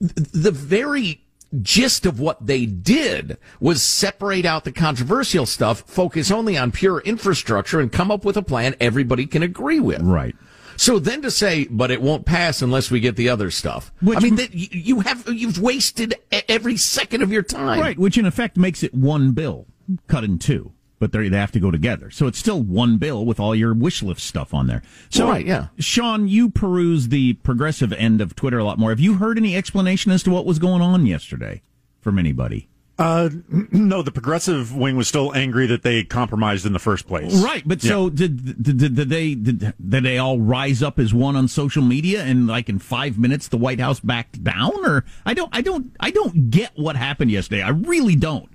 the 0.00 0.50
very 0.50 1.26
gist 1.62 2.06
of 2.06 2.20
what 2.20 2.46
they 2.46 2.66
did 2.66 3.38
was 3.60 3.82
separate 3.82 4.44
out 4.44 4.64
the 4.64 4.72
controversial 4.72 5.46
stuff, 5.46 5.80
focus 5.86 6.30
only 6.30 6.56
on 6.56 6.72
pure 6.72 7.00
infrastructure, 7.00 7.80
and 7.80 7.92
come 7.92 8.10
up 8.10 8.24
with 8.24 8.36
a 8.36 8.42
plan 8.42 8.74
everybody 8.80 9.26
can 9.26 9.42
agree 9.42 9.80
with. 9.80 10.02
Right. 10.02 10.36
So 10.76 11.00
then 11.00 11.22
to 11.22 11.30
say, 11.30 11.66
but 11.68 11.90
it 11.90 12.00
won't 12.00 12.24
pass 12.24 12.62
unless 12.62 12.90
we 12.90 13.00
get 13.00 13.16
the 13.16 13.28
other 13.28 13.50
stuff. 13.50 13.92
Which, 14.00 14.18
I 14.18 14.20
mean, 14.20 14.36
that 14.36 14.54
you 14.54 15.00
have 15.00 15.26
you've 15.26 15.60
wasted 15.60 16.14
every 16.48 16.76
second 16.76 17.22
of 17.22 17.32
your 17.32 17.42
time. 17.42 17.80
Right, 17.80 17.98
which 17.98 18.16
in 18.16 18.26
effect 18.26 18.56
makes 18.56 18.84
it 18.84 18.94
one 18.94 19.32
bill 19.32 19.66
cut 20.06 20.22
in 20.22 20.38
two 20.38 20.72
but 20.98 21.12
they 21.12 21.28
have 21.28 21.52
to 21.52 21.60
go 21.60 21.70
together. 21.70 22.10
So 22.10 22.26
it's 22.26 22.38
still 22.38 22.62
one 22.62 22.98
bill 22.98 23.24
with 23.24 23.38
all 23.38 23.54
your 23.54 23.74
wish 23.74 24.02
list 24.02 24.26
stuff 24.26 24.52
on 24.52 24.66
there. 24.66 24.82
So, 25.10 25.28
right, 25.28 25.46
yeah. 25.46 25.68
Sean, 25.78 26.28
you 26.28 26.50
peruse 26.50 27.08
the 27.08 27.34
progressive 27.34 27.92
end 27.92 28.20
of 28.20 28.34
Twitter 28.34 28.58
a 28.58 28.64
lot 28.64 28.78
more. 28.78 28.90
Have 28.90 29.00
you 29.00 29.14
heard 29.14 29.38
any 29.38 29.56
explanation 29.56 30.12
as 30.12 30.22
to 30.24 30.30
what 30.30 30.46
was 30.46 30.58
going 30.58 30.82
on 30.82 31.06
yesterday 31.06 31.62
from 32.00 32.18
anybody? 32.18 32.68
Uh, 32.98 33.30
no, 33.70 34.02
the 34.02 34.10
progressive 34.10 34.74
wing 34.74 34.96
was 34.96 35.06
still 35.06 35.32
angry 35.34 35.66
that 35.68 35.82
they 35.82 36.02
compromised 36.02 36.66
in 36.66 36.72
the 36.72 36.78
first 36.78 37.06
place. 37.06 37.32
Right, 37.42 37.62
but 37.64 37.82
yeah. 37.82 37.90
so 37.90 38.10
did, 38.10 38.62
did, 38.62 38.78
did, 38.78 38.94
did 38.96 39.08
they 39.08 39.34
did, 39.34 39.58
did 39.60 40.04
they 40.04 40.18
all 40.18 40.40
rise 40.40 40.82
up 40.82 40.98
as 40.98 41.14
one 41.14 41.36
on 41.36 41.46
social 41.46 41.82
media 41.82 42.22
and 42.24 42.48
like 42.48 42.68
in 42.68 42.78
five 42.78 43.18
minutes 43.18 43.48
the 43.48 43.56
White 43.56 43.78
House 43.78 44.00
backed 44.00 44.42
down? 44.42 44.72
Or 44.84 45.04
I 45.24 45.34
don't 45.34 45.54
I 45.54 45.60
don't 45.60 45.94
I 46.00 46.10
don't 46.10 46.50
get 46.50 46.72
what 46.74 46.96
happened 46.96 47.30
yesterday. 47.30 47.62
I 47.62 47.70
really 47.70 48.16
don't. 48.16 48.50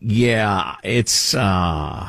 Yeah, 0.00 0.76
it's 0.84 1.34
uh, 1.34 2.06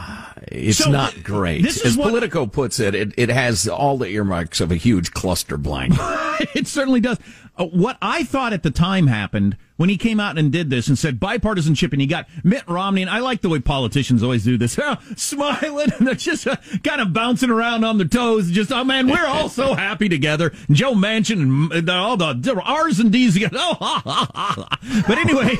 it's 0.48 0.78
so, 0.78 0.92
not 0.92 1.24
great. 1.24 1.66
As 1.66 1.98
what, 1.98 2.10
Politico 2.10 2.46
puts 2.46 2.80
it, 2.80 2.94
it, 2.94 3.14
it 3.18 3.30
has 3.30 3.68
all 3.68 3.98
the 3.98 4.08
earmarks 4.08 4.62
of 4.62 4.72
a 4.72 4.76
huge 4.76 5.12
cluster 5.14 5.58
blank. 5.58 5.96
it 6.56 6.68
certainly 6.68 7.00
does. 7.00 7.18
Uh, 7.58 7.66
what 7.66 7.98
I 8.02 8.24
thought 8.24 8.54
at 8.54 8.64
the 8.64 8.72
time 8.72 9.08
happened 9.08 9.58
when 9.78 9.90
he 9.90 9.98
came 9.98 10.20
out 10.20 10.38
and 10.38 10.52
did 10.52 10.70
this 10.70 10.88
and 10.88 10.98
said 10.98 11.20
bipartisanship, 11.20 11.92
and 11.92 12.02
he 12.02 12.08
got 12.08 12.28
Mitt 12.44 12.64
Romney, 12.68 13.02
and 13.02 13.10
I 13.10 13.20
like 13.20 13.42
the 13.42 13.50
way 13.50 13.60
politicians 13.60 14.24
always 14.24 14.44
do 14.44 14.58
this, 14.58 14.80
smiling 15.16 15.92
and 15.98 16.08
they're 16.08 16.16
just 16.16 16.48
uh, 16.48 16.56
kind 16.84 17.02
of 17.02 17.14
bouncing 17.14 17.50
around 17.50 17.84
on 17.84 17.98
their 17.98 18.08
toes. 18.08 18.52
Just, 18.52 18.72
oh 18.72 18.84
man, 18.84 19.08
we're 19.08 19.26
all 19.26 19.50
so 19.50 19.74
happy 19.74 20.08
together. 20.08 20.52
Joe 20.70 20.94
Manchin 20.94 21.72
and 21.76 21.90
all 21.90 22.18
the 22.18 22.62
R's 22.64 23.00
and 23.00 23.12
D's 23.12 23.34
together. 23.34 23.58
Oh, 23.64 23.76
ha, 23.76 24.02
ha, 24.04 24.30
ha. 24.34 25.04
But 25.08 25.18
anyway, 25.18 25.58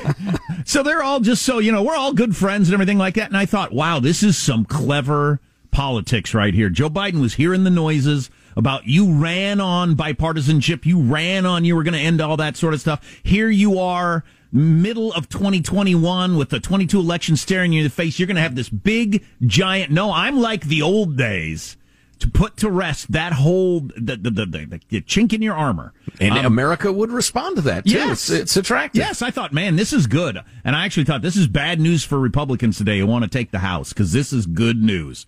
so 0.66 0.82
they're 0.82 1.04
all 1.04 1.20
just 1.20 1.44
so, 1.44 1.60
you 1.60 1.72
know, 1.72 1.84
we're 1.84 1.96
all 1.96 2.14
good 2.14 2.36
friends 2.36 2.68
and 2.68 2.74
everything 2.74 2.98
like 2.98 3.14
that. 3.16 3.28
And 3.28 3.38
I 3.38 3.46
thought, 3.46 3.72
wow, 3.72 4.00
this 4.00 4.24
is 4.24 4.38
some 4.38 4.66
clever 4.66 5.40
politics 5.72 6.34
right 6.34 6.54
here. 6.54 6.70
Joe 6.70 6.90
Biden 6.90 7.22
was 7.22 7.36
hearing 7.36 7.64
the 7.64 7.70
noises 7.70 8.30
about 8.56 8.86
you 8.86 9.14
ran 9.14 9.60
on 9.60 9.96
bipartisanship, 9.96 10.86
you 10.86 11.02
ran 11.02 11.46
on 11.46 11.66
you 11.66 11.76
were 11.76 11.84
going 11.84 11.94
to 11.94 12.00
end 12.00 12.22
all 12.22 12.38
that 12.38 12.58
sort 12.58 12.74
of 12.74 12.82
stuff. 12.82 13.20
Here 13.24 13.50
you 13.50 13.80
are, 13.80 14.24
middle 14.52 15.14
of 15.14 15.30
2021 15.30 16.38
with 16.38 16.50
the 16.50 16.60
22 16.60 17.00
election 17.00 17.36
staring 17.36 17.74
you 17.74 17.80
in 17.80 17.84
the 17.86 17.90
face. 17.90 18.20
You're 18.20 18.28
going 18.28 18.36
to 18.36 18.42
have 18.42 18.56
this 18.56 18.70
big, 18.70 19.24
giant, 19.42 19.92
no, 19.92 20.12
I'm 20.12 20.40
like 20.40 20.66
the 20.66 20.82
old 20.82 21.18
days 21.18 21.78
to 22.22 22.30
put 22.30 22.56
to 22.58 22.70
rest 22.70 23.12
that 23.12 23.34
whole 23.34 23.80
the 23.80 24.16
the, 24.16 24.30
the, 24.30 24.46
the, 24.46 24.80
the 24.90 25.02
chink 25.02 25.34
in 25.34 25.42
your 25.42 25.56
armor. 25.56 25.92
And 26.20 26.38
um, 26.38 26.46
America 26.46 26.92
would 26.92 27.12
respond 27.12 27.56
to 27.56 27.62
that 27.64 27.86
too. 27.86 27.94
Yes, 27.94 28.30
it's, 28.30 28.42
it's, 28.42 28.58
attractive. 28.58 29.00
Yes, 29.00 29.24
I 29.24 29.32
thought, 29.32 29.54
man, 29.54 29.76
this 29.76 29.92
is 29.92 30.06
good, 30.06 30.40
and 30.64 30.76
I 30.76 30.86
actually 30.86 31.06
thought 31.06 31.24
this 31.24 31.36
is 31.36 31.48
bad 31.48 31.80
news 31.80 32.04
for 32.04 32.20
Republicans 32.20 32.78
today 32.78 33.00
who 33.00 33.08
want 33.08 33.24
to 33.24 33.30
take 33.30 33.50
the 33.50 33.60
House 33.60 33.90
because 33.90 34.14
this 34.14 34.32
is 34.32 34.46
good 34.46 34.84
news 34.84 35.26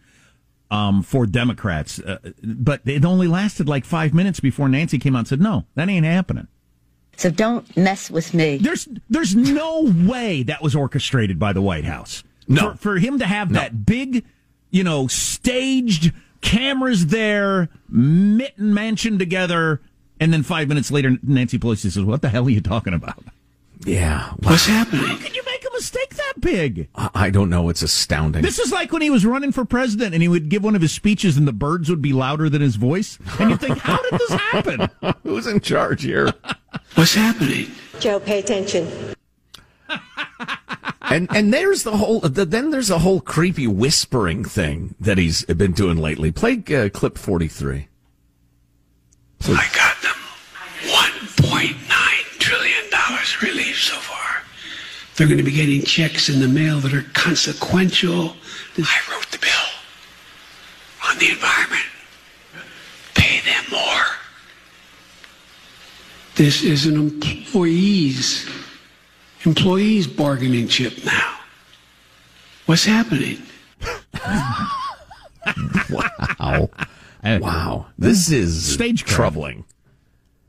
um, 0.73 1.03
for 1.03 1.27
Democrats. 1.27 1.99
Uh, 1.99 2.17
but 2.43 2.81
it 2.85 3.05
only 3.05 3.27
lasted 3.27 3.69
like 3.69 3.85
five 3.85 4.13
minutes 4.13 4.39
before 4.39 4.67
Nancy 4.67 4.97
came 4.97 5.15
out 5.15 5.19
and 5.19 5.27
said, 5.27 5.39
no, 5.39 5.65
that 5.75 5.87
ain't 5.87 6.05
happening. 6.05 6.47
So 7.15 7.29
don't 7.29 7.77
mess 7.77 8.09
with 8.09 8.33
me. 8.33 8.57
There's 8.57 8.87
there's 9.07 9.35
no 9.35 9.83
way 9.83 10.41
that 10.43 10.63
was 10.63 10.75
orchestrated 10.75 11.37
by 11.37 11.53
the 11.53 11.61
White 11.61 11.85
House. 11.85 12.23
No. 12.47 12.71
For, 12.71 12.77
for 12.77 12.97
him 12.97 13.19
to 13.19 13.27
have 13.27 13.51
no. 13.51 13.59
that 13.59 13.85
big, 13.85 14.25
you 14.71 14.83
know, 14.83 15.05
staged 15.05 16.11
cameras 16.41 17.07
there, 17.07 17.69
mitten 17.87 18.73
mansion 18.73 19.19
together, 19.19 19.79
and 20.19 20.33
then 20.33 20.41
five 20.41 20.67
minutes 20.67 20.89
later, 20.89 21.17
Nancy 21.21 21.59
Pelosi 21.59 21.91
says, 21.91 22.03
"What 22.03 22.23
the 22.23 22.29
hell 22.29 22.47
are 22.47 22.49
you 22.49 22.61
talking 22.61 22.95
about?" 22.95 23.23
Yeah, 23.85 24.31
what's 24.39 24.65
happening? 24.65 25.05
How 25.05 25.17
can 25.17 25.35
you 25.35 25.42
make 26.43 26.53
a 26.53 26.57
mistake 26.57 26.75
that 26.75 26.75
big? 26.75 26.89
I, 26.95 27.09
I 27.25 27.29
don't 27.29 27.49
know. 27.49 27.69
It's 27.69 27.81
astounding. 27.81 28.41
This 28.41 28.59
is 28.59 28.71
like 28.71 28.91
when 28.91 29.01
he 29.01 29.09
was 29.09 29.25
running 29.25 29.51
for 29.51 29.65
president 29.65 30.13
and 30.13 30.21
he 30.21 30.27
would 30.27 30.49
give 30.49 30.63
one 30.63 30.75
of 30.75 30.81
his 30.81 30.91
speeches 30.91 31.37
and 31.37 31.47
the 31.47 31.53
birds 31.53 31.89
would 31.89 32.01
be 32.01 32.13
louder 32.13 32.49
than 32.49 32.61
his 32.61 32.75
voice. 32.75 33.17
And 33.39 33.49
you 33.49 33.57
think, 33.57 33.77
how 33.79 34.01
did 34.09 34.19
this 34.19 34.31
happen? 34.31 34.89
Who's 35.23 35.47
in 35.47 35.59
charge 35.59 36.03
here? 36.03 36.33
What's 36.95 37.15
happening? 37.15 37.71
Joe, 37.99 38.19
pay 38.19 38.39
attention. 38.39 38.87
and 41.01 41.27
and 41.35 41.53
there's 41.53 41.83
the 41.83 41.97
whole 41.97 42.19
the, 42.21 42.45
then 42.45 42.71
there's 42.71 42.89
a 42.89 42.99
whole 42.99 43.21
creepy 43.21 43.67
whispering 43.67 44.43
thing 44.43 44.95
that 44.99 45.17
he's 45.17 45.45
been 45.45 45.73
doing 45.73 45.97
lately. 45.97 46.31
Play 46.31 46.63
uh, 46.73 46.89
clip 46.89 47.17
43. 47.17 47.87
I 49.45 49.67
got 49.75 50.01
them. 50.01 50.15
1.9 50.83 52.39
trillion 52.39 52.89
dollars 52.89 53.41
relief 53.41 53.81
so 53.81 53.95
far. 53.95 54.12
They're 55.15 55.27
going 55.27 55.37
to 55.37 55.43
be 55.43 55.51
getting 55.51 55.83
checks 55.83 56.29
in 56.29 56.39
the 56.39 56.47
mail 56.47 56.79
that 56.79 56.93
are 56.93 57.05
consequential. 57.13 58.35
I 58.77 58.99
wrote 59.11 59.29
the 59.31 59.37
bill 59.37 61.09
on 61.09 61.17
the 61.19 61.29
environment. 61.29 61.83
Pay 63.13 63.39
them 63.41 63.63
more. 63.71 64.05
This 66.35 66.63
is 66.63 66.85
an 66.87 66.95
employees 66.97 68.49
employees 69.45 70.07
bargaining 70.07 70.67
chip 70.67 71.03
now. 71.05 71.37
What's 72.65 72.85
happening? 72.85 73.41
wow. 75.89 76.69
Wow. 77.23 77.87
This 77.97 78.31
is 78.31 78.73
Stagecraft. 78.73 79.15
troubling. 79.15 79.65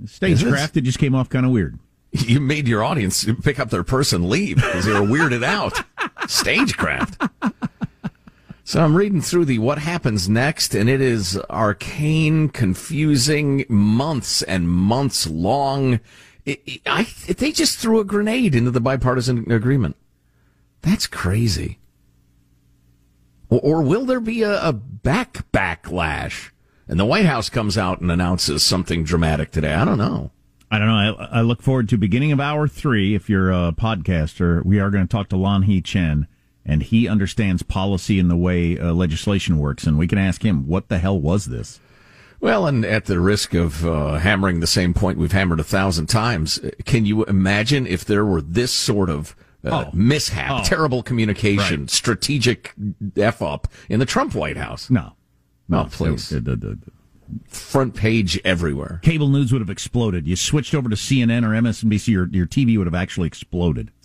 Stagecraft, 0.06 0.76
it 0.76 0.82
just 0.82 0.98
came 0.98 1.14
off 1.14 1.28
kind 1.28 1.44
of 1.44 1.52
weird. 1.52 1.78
You 2.16 2.38
made 2.38 2.68
your 2.68 2.84
audience 2.84 3.26
pick 3.42 3.58
up 3.58 3.70
their 3.70 3.82
purse 3.82 4.12
and 4.12 4.28
leave 4.28 4.56
because 4.56 4.84
they 4.84 4.92
were 4.92 5.00
weirded 5.00 5.42
out. 5.42 5.84
Stagecraft. 6.28 7.20
So 8.62 8.80
I'm 8.80 8.96
reading 8.96 9.20
through 9.20 9.46
the 9.46 9.58
what 9.58 9.78
happens 9.78 10.28
next, 10.28 10.74
and 10.74 10.88
it 10.88 11.00
is 11.00 11.36
arcane, 11.50 12.48
confusing, 12.48 13.64
months 13.68 14.42
and 14.42 14.68
months 14.68 15.26
long. 15.26 15.98
It, 16.46 16.62
it, 16.64 16.80
I, 16.86 17.08
they 17.26 17.50
just 17.50 17.78
threw 17.78 17.98
a 17.98 18.04
grenade 18.04 18.54
into 18.54 18.70
the 18.70 18.80
bipartisan 18.80 19.50
agreement. 19.50 19.96
That's 20.82 21.08
crazy. 21.08 21.78
Or, 23.50 23.60
or 23.60 23.82
will 23.82 24.06
there 24.06 24.20
be 24.20 24.42
a, 24.42 24.62
a 24.62 24.72
back 24.72 25.50
backlash? 25.52 26.50
And 26.86 27.00
the 27.00 27.04
White 27.04 27.26
House 27.26 27.48
comes 27.48 27.76
out 27.76 28.00
and 28.00 28.10
announces 28.10 28.62
something 28.62 29.02
dramatic 29.02 29.50
today. 29.50 29.74
I 29.74 29.84
don't 29.84 29.98
know. 29.98 30.30
I 30.74 30.78
don't 30.78 30.88
know. 30.88 30.94
I, 31.24 31.38
I 31.38 31.40
look 31.42 31.62
forward 31.62 31.88
to 31.90 31.98
beginning 31.98 32.32
of 32.32 32.40
hour 32.40 32.66
three. 32.68 33.14
If 33.14 33.28
you're 33.30 33.50
a 33.52 33.72
podcaster, 33.72 34.64
we 34.64 34.80
are 34.80 34.90
going 34.90 35.06
to 35.06 35.10
talk 35.10 35.28
to 35.28 35.36
Lanhee 35.36 35.84
Chen, 35.84 36.26
and 36.64 36.82
he 36.82 37.06
understands 37.08 37.62
policy 37.62 38.18
and 38.18 38.30
the 38.30 38.36
way 38.36 38.78
uh, 38.78 38.92
legislation 38.92 39.58
works, 39.58 39.84
and 39.84 39.96
we 39.98 40.06
can 40.08 40.18
ask 40.18 40.44
him 40.44 40.66
what 40.66 40.88
the 40.88 40.98
hell 40.98 41.18
was 41.20 41.46
this. 41.46 41.80
Well, 42.40 42.66
and 42.66 42.84
at 42.84 43.06
the 43.06 43.20
risk 43.20 43.54
of 43.54 43.86
uh, 43.86 44.14
hammering 44.14 44.60
the 44.60 44.66
same 44.66 44.92
point 44.92 45.16
we've 45.18 45.32
hammered 45.32 45.60
a 45.60 45.64
thousand 45.64 46.06
times, 46.06 46.60
can 46.84 47.06
you 47.06 47.24
imagine 47.24 47.86
if 47.86 48.04
there 48.04 48.24
were 48.24 48.42
this 48.42 48.72
sort 48.72 49.08
of 49.10 49.34
uh, 49.64 49.84
Oh. 49.86 49.90
mishap, 49.94 50.50
Oh. 50.50 50.62
terrible 50.64 51.02
communication, 51.02 51.82
Right. 51.82 51.90
strategic 51.90 52.74
f 53.16 53.40
up 53.40 53.68
in 53.88 53.98
the 53.98 54.04
Trump 54.04 54.34
White 54.34 54.58
House? 54.58 54.90
No, 54.90 55.12
no, 55.68 55.84
please. 55.90 56.28
The- 56.28 56.40
the- 56.40 56.78
Front 57.48 57.94
page 57.94 58.40
everywhere. 58.44 59.00
Cable 59.02 59.28
news 59.28 59.52
would 59.52 59.60
have 59.60 59.70
exploded. 59.70 60.26
You 60.26 60.36
switched 60.36 60.74
over 60.74 60.88
to 60.88 60.96
CNN 60.96 61.44
or 61.44 61.50
MSNBC, 61.50 62.08
your 62.08 62.28
your 62.28 62.46
TV 62.46 62.76
would 62.78 62.86
have 62.86 62.94
actually 62.94 63.26
exploded. 63.28 63.90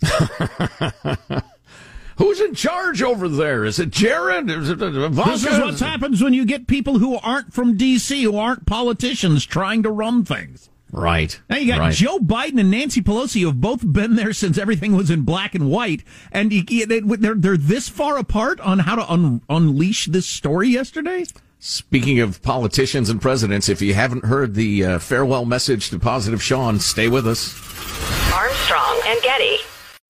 Who's 2.16 2.40
in 2.40 2.54
charge 2.54 3.02
over 3.02 3.28
there? 3.28 3.64
Is 3.64 3.78
it 3.78 3.90
Jared? 3.90 4.50
Is 4.50 4.68
it 4.68 4.82
uh, 4.82 4.86
Ivanka? 4.86 5.30
This 5.30 5.46
is 5.46 5.58
what 5.58 5.78
happens 5.80 6.22
when 6.22 6.34
you 6.34 6.44
get 6.44 6.66
people 6.66 6.98
who 6.98 7.16
aren't 7.16 7.54
from 7.54 7.78
D.C., 7.78 8.22
who 8.22 8.36
aren't 8.36 8.66
politicians, 8.66 9.46
trying 9.46 9.82
to 9.84 9.90
run 9.90 10.24
things. 10.26 10.68
Right. 10.92 11.40
Now 11.48 11.56
you 11.56 11.68
got 11.72 11.78
right. 11.78 11.94
Joe 11.94 12.18
Biden 12.18 12.60
and 12.60 12.70
Nancy 12.70 13.00
Pelosi 13.00 13.40
who 13.40 13.46
have 13.46 13.60
both 13.60 13.90
been 13.90 14.16
there 14.16 14.32
since 14.34 14.58
everything 14.58 14.94
was 14.94 15.08
in 15.08 15.22
black 15.22 15.54
and 15.54 15.70
white, 15.70 16.02
and 16.30 16.52
you, 16.52 16.62
you- 16.68 16.84
they- 16.84 17.00
they're 17.00 17.34
they're 17.36 17.56
this 17.56 17.88
far 17.88 18.18
apart 18.18 18.60
on 18.60 18.80
how 18.80 18.96
to 18.96 19.10
un, 19.10 19.40
unleash 19.48 20.06
this 20.06 20.26
story 20.26 20.68
yesterday. 20.68 21.24
Speaking 21.62 22.20
of 22.20 22.40
politicians 22.40 23.10
and 23.10 23.20
presidents, 23.20 23.68
if 23.68 23.82
you 23.82 23.92
haven't 23.92 24.24
heard 24.24 24.54
the 24.54 24.82
uh, 24.82 24.98
farewell 24.98 25.44
message 25.44 25.90
to 25.90 25.98
Positive 25.98 26.42
Sean, 26.42 26.80
stay 26.80 27.06
with 27.06 27.28
us. 27.28 27.52
Armstrong 28.32 29.00
and 29.04 29.20
Getty. 29.20 29.58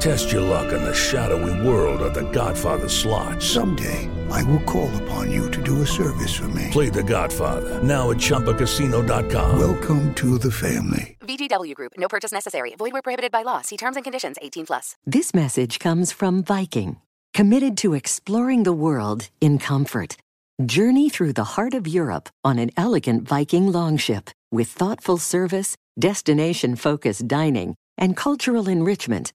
Test 0.00 0.32
your 0.32 0.40
luck 0.40 0.72
in 0.72 0.82
the 0.82 0.94
shadowy 0.94 1.52
world 1.60 2.00
of 2.00 2.14
The 2.14 2.22
Godfather 2.32 2.88
slot. 2.88 3.42
Someday, 3.42 4.08
I 4.30 4.42
will 4.44 4.62
call 4.62 4.88
upon 5.02 5.30
you 5.30 5.50
to 5.50 5.62
do 5.62 5.82
a 5.82 5.86
service 5.86 6.34
for 6.34 6.48
me. 6.48 6.68
Play 6.70 6.88
The 6.88 7.02
Godfather 7.02 7.82
now 7.82 8.10
at 8.10 8.16
ChumbaCasino.com. 8.16 9.58
Welcome 9.58 10.14
to 10.14 10.38
the 10.38 10.50
family. 10.50 11.18
VGW 11.20 11.74
Group. 11.74 11.92
No 11.98 12.08
purchase 12.08 12.32
necessary. 12.32 12.74
Void 12.76 12.94
where 12.94 13.02
prohibited 13.02 13.30
by 13.30 13.42
law. 13.42 13.60
See 13.60 13.76
terms 13.76 13.96
and 13.96 14.02
conditions. 14.02 14.38
18 14.40 14.66
plus. 14.66 14.96
This 15.04 15.34
message 15.34 15.78
comes 15.78 16.12
from 16.12 16.42
Viking, 16.44 16.96
committed 17.34 17.76
to 17.78 17.92
exploring 17.92 18.62
the 18.62 18.72
world 18.72 19.28
in 19.42 19.58
comfort. 19.58 20.16
Journey 20.64 21.10
through 21.10 21.34
the 21.34 21.44
heart 21.44 21.74
of 21.74 21.86
Europe 21.86 22.30
on 22.42 22.58
an 22.58 22.70
elegant 22.74 23.28
Viking 23.28 23.70
longship 23.70 24.30
with 24.50 24.68
thoughtful 24.68 25.18
service, 25.18 25.76
destination 25.98 26.74
focused 26.74 27.28
dining, 27.28 27.74
and 27.98 28.16
cultural 28.16 28.66
enrichment 28.66 29.34